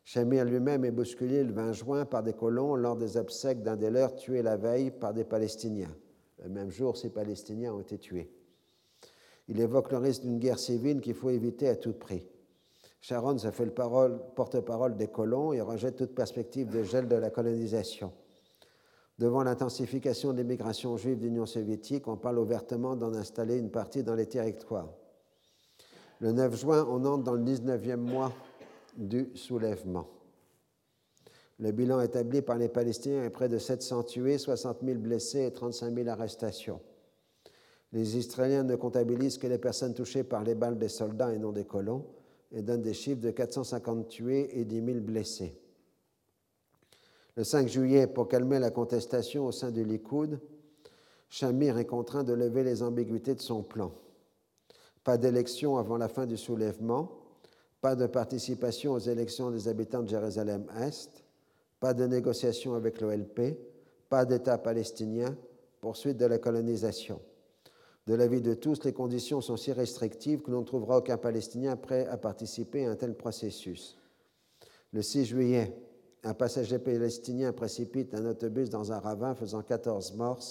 [0.03, 3.89] Shamir lui-même est bousculé le 20 juin par des colons lors des obsèques d'un des
[3.89, 5.95] leurs tués la veille par des Palestiniens.
[6.43, 8.31] Le même jour, ces Palestiniens ont été tués.
[9.47, 12.31] Il évoque le risque d'une guerre civile qu'il faut éviter à tout prix.
[13.02, 17.32] Sharon se fait le porte-parole des colons et rejette toute perspective de gel de la
[17.32, 18.14] colonisation.
[19.18, 24.14] Devant l'intensification de l'immigration juive d'Union soviétique, on parle ouvertement d'en installer une partie dans
[24.14, 24.90] les territoires.
[26.19, 28.32] Le 9 juin, on entre dans le 19e mois
[28.95, 30.07] du soulèvement.
[31.57, 35.52] Le bilan établi par les Palestiniens est près de 700 tués, 60 000 blessés et
[35.52, 36.82] 35 000 arrestations.
[37.94, 41.52] Les Israéliens ne comptabilisent que les personnes touchées par les balles des soldats et non
[41.52, 42.06] des colons
[42.52, 45.57] et donnent des chiffres de 450 tués et 10 000 blessés.
[47.36, 50.40] Le 5 juillet, pour calmer la contestation au sein du Likoud,
[51.30, 53.94] Shamir est contraint de lever les ambiguïtés de son plan.
[55.03, 57.10] Pas d'élection avant la fin du soulèvement,
[57.80, 61.23] pas de participation aux élections des habitants de Jérusalem-Est,
[61.80, 63.57] pas de négociation avec l'OLP,
[64.10, 65.36] pas d'État palestinien,
[65.80, 67.19] poursuite de la colonisation.
[68.11, 71.77] De l'avis de tous, les conditions sont si restrictives que l'on ne trouvera aucun Palestinien
[71.77, 73.97] prêt à participer à un tel processus.
[74.91, 75.73] Le 6 juillet,
[76.25, 80.43] un passager palestinien précipite un autobus dans un ravin faisant 14 morts,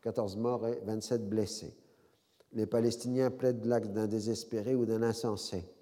[0.00, 1.76] 14 morts et 27 blessés.
[2.52, 5.72] Les Palestiniens plaident l'acte d'un désespéré ou d'un insensé.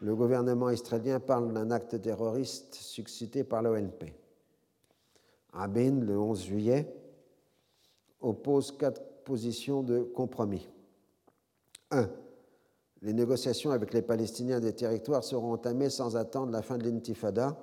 [0.00, 4.14] Le gouvernement israélien parle d'un acte terroriste suscité par l'ONP.
[5.52, 6.94] Rabin, le 11 juillet,
[8.20, 10.66] oppose quatre positions de compromis.
[11.90, 12.08] 1.
[13.02, 17.62] Les négociations avec les Palestiniens des territoires seront entamées sans attendre la fin de l'intifada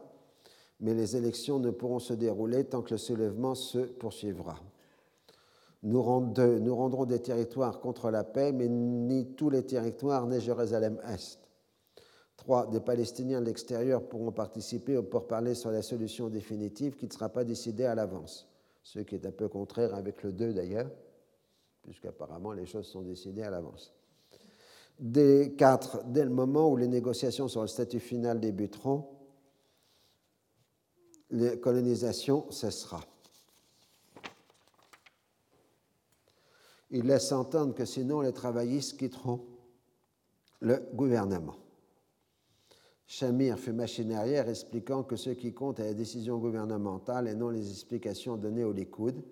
[0.84, 4.60] mais les élections ne pourront se dérouler tant que le soulèvement se poursuivra.
[5.81, 11.40] Nous, rendrons des territoires contre la paix, mais ni tous les territoires ni Jérusalem-Est.
[12.35, 17.11] Trois, des Palestiniens de l'extérieur pourront participer au pourparler sur la solution définitive qui ne
[17.11, 18.49] sera pas décidée à l'avance,
[18.81, 20.90] ce qui est un peu contraire avec le 2 d'ailleurs,
[21.84, 23.93] puisqu'apparemment les choses sont décidées à l'avance.
[24.99, 29.07] Dès le moment où les négociations sur le statut final débuteront,
[31.31, 33.01] la colonisation cessera.
[36.91, 39.43] Il laisse entendre que sinon les travaillistes quitteront
[40.60, 41.55] le gouvernement.
[43.07, 47.49] Shamir fait machine arrière expliquant que ce qui compte est la décision gouvernementale et non
[47.49, 49.23] les explications données au Likoud.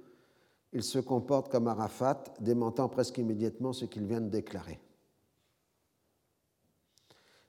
[0.73, 4.79] Il se comporte comme Arafat, démentant presque immédiatement ce qu'il vient de déclarer.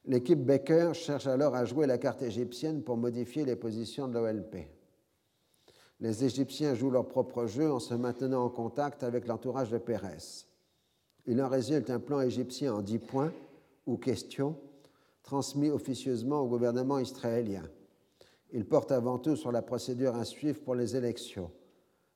[0.05, 4.67] L'équipe Baker cherche alors à jouer la carte égyptienne pour modifier les positions de l'OLP.
[6.01, 10.45] Les Égyptiens jouent leur propre jeu en se maintenant en contact avec l'entourage de Pérez.
[11.27, 13.33] Il en résulte un plan égyptien en dix points
[13.87, 14.57] ou questions
[15.23, 17.63] transmis officieusement au gouvernement israélien.
[18.53, 21.53] Il porte avant tout sur la procédure à suivre pour les élections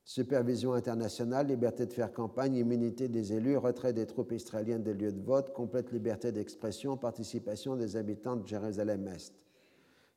[0.06, 5.10] supervision internationale, liberté de faire campagne, immunité des élus, retrait des troupes israéliennes des lieux
[5.10, 9.34] de vote, complète liberté d'expression, participation des habitants de Jérusalem-Est.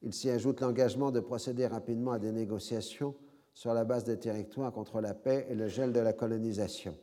[0.03, 3.15] Il s'y ajoute l'engagement de procéder rapidement à des négociations
[3.55, 6.95] sur la base des territoires contre la paix et le gel de la colonisation.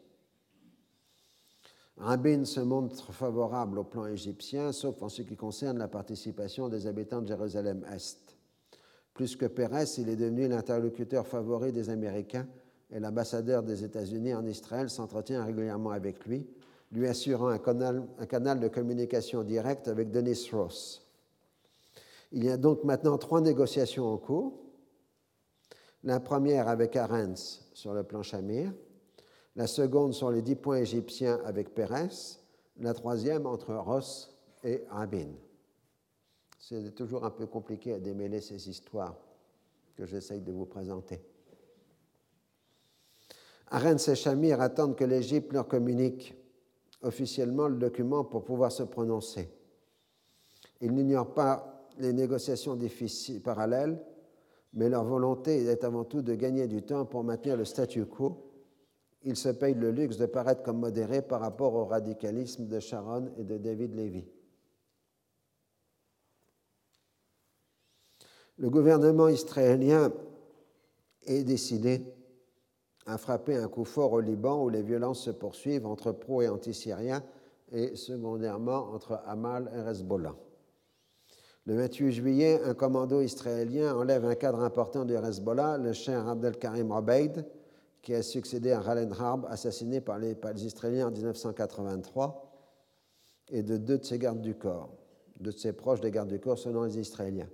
[1.96, 6.86] Rabin se montre favorable au plan égyptien, sauf en ce qui concerne la participation des
[6.86, 8.36] habitants de Jérusalem-Est.
[9.12, 12.46] Plus que Pérez, il est devenu l'interlocuteur favori des Américains
[12.90, 16.46] et l'ambassadeur des États-Unis en Israël s'entretient régulièrement avec lui,
[16.92, 21.06] lui assurant un canal, de communication direct avec Denis Ross.
[22.32, 24.62] Il y a donc maintenant trois négociations en cours.
[26.04, 28.72] La première avec Arens sur le plan Shamir,
[29.56, 32.38] la seconde sur les dix points égyptiens avec Pérez,
[32.78, 35.30] la troisième entre Ross et Rabin.
[36.60, 39.16] C'est toujours un peu compliqué à démêler ces histoires
[39.96, 41.20] que j'essaye de vous présenter.
[43.68, 46.34] Arens et Shamir attendent que l'Égypte leur communique
[47.02, 49.48] officiellement le document pour pouvoir se prononcer.
[50.80, 52.78] Ils n'ignorent pas les négociations
[53.42, 53.98] parallèles,
[54.74, 58.42] mais leur volonté est avant tout de gagner du temps pour maintenir le statu quo.
[59.22, 63.32] Ils se payent le luxe de paraître comme modérés par rapport au radicalisme de Sharon
[63.38, 64.24] et de David Levy.
[68.58, 70.12] Le gouvernement israélien
[71.26, 72.15] est décidé
[73.06, 76.48] a frappé un coup fort au Liban où les violences se poursuivent entre pro et
[76.48, 77.22] anti-syriens
[77.72, 80.34] et secondairement entre Hamal et Hezbollah.
[81.66, 86.92] Le 28 juillet, un commando israélien enlève un cadre important du Hezbollah, le cher Abdelkarim
[86.92, 87.44] Obeid,
[88.02, 92.52] qui a succédé à Ralen Harb, assassiné par les, Israéliens en 1983,
[93.50, 94.92] et de deux de ses gardes du corps,
[95.40, 97.50] de ses proches des gardes du corps selon les Israéliens.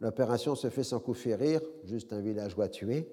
[0.00, 3.06] L'opération se fait sans coup férir, juste un villageois tué.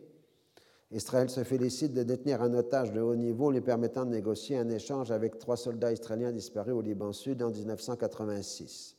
[0.92, 4.70] Israël se félicite de détenir un otage de haut niveau lui permettant de négocier un
[4.70, 8.96] échange avec trois soldats israéliens disparus au Liban Sud en 1986.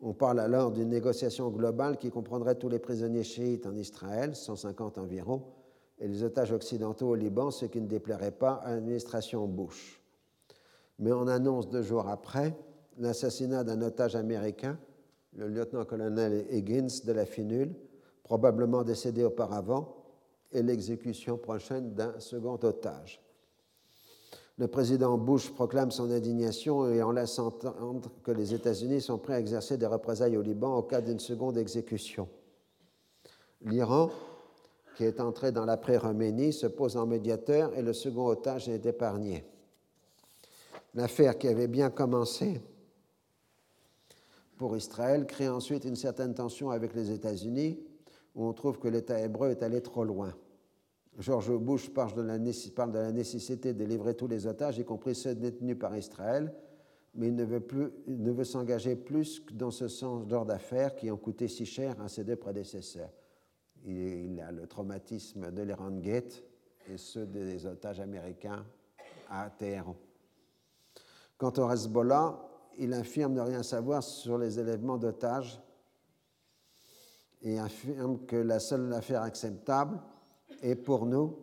[0.00, 4.98] On parle alors d'une négociation globale qui comprendrait tous les prisonniers chiites en Israël, 150
[4.98, 5.44] environ,
[5.98, 10.02] et les otages occidentaux au Liban, ce qui ne déplairait pas à l'administration Bush.
[10.98, 12.54] Mais on annonce deux jours après
[12.98, 14.78] l'assassinat d'un otage américain,
[15.32, 17.74] le lieutenant-colonel Higgins de la Finule,
[18.22, 20.03] probablement décédé auparavant,
[20.54, 23.20] et l'exécution prochaine d'un second otage.
[24.56, 29.34] Le président Bush proclame son indignation et en laisse entendre que les États-Unis sont prêts
[29.34, 32.28] à exercer des représailles au Liban au cas d'une seconde exécution.
[33.62, 34.10] L'Iran,
[34.96, 39.44] qui est entré dans l'après-Roménie, se pose en médiateur et le second otage est épargné.
[40.94, 42.60] L'affaire qui avait bien commencé
[44.56, 47.80] pour Israël crée ensuite une certaine tension avec les États-Unis,
[48.36, 50.32] où on trouve que l'État hébreu est allé trop loin.
[51.18, 55.78] George Bush parle de, la, nécessité de livrer tous les otages, y compris ceux détenus
[55.78, 56.52] par Israël,
[57.14, 57.64] mais il ne veut,
[58.06, 62.24] veut s'engager plus que dans ce genre d'affaires qui ont coûté si cher à ses
[62.24, 63.12] deux prédécesseurs.
[63.86, 66.42] Il, a le traumatisme de l'Iran Gate
[66.88, 68.64] et ceux des otages américains
[69.30, 69.96] à Téhéran.
[71.36, 72.40] Quant au Hezbollah,
[72.78, 75.60] il affirme ne rien savoir sur les éléments d'otages
[77.42, 80.00] et affirme que la seule affaire acceptable
[80.64, 81.36] et pour nous,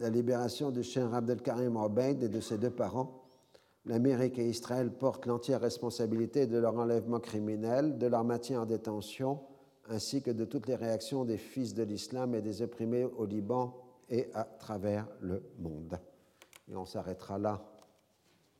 [0.00, 3.22] la libération du chien Abdelkarim Obeid et de ses deux parents,
[3.86, 9.38] l'Amérique et Israël portent l'entière responsabilité de leur enlèvement criminel, de leur maintien en détention,
[9.88, 13.76] ainsi que de toutes les réactions des fils de l'islam et des opprimés au Liban
[14.10, 15.96] et à travers le monde.
[16.68, 17.62] Et on s'arrêtera là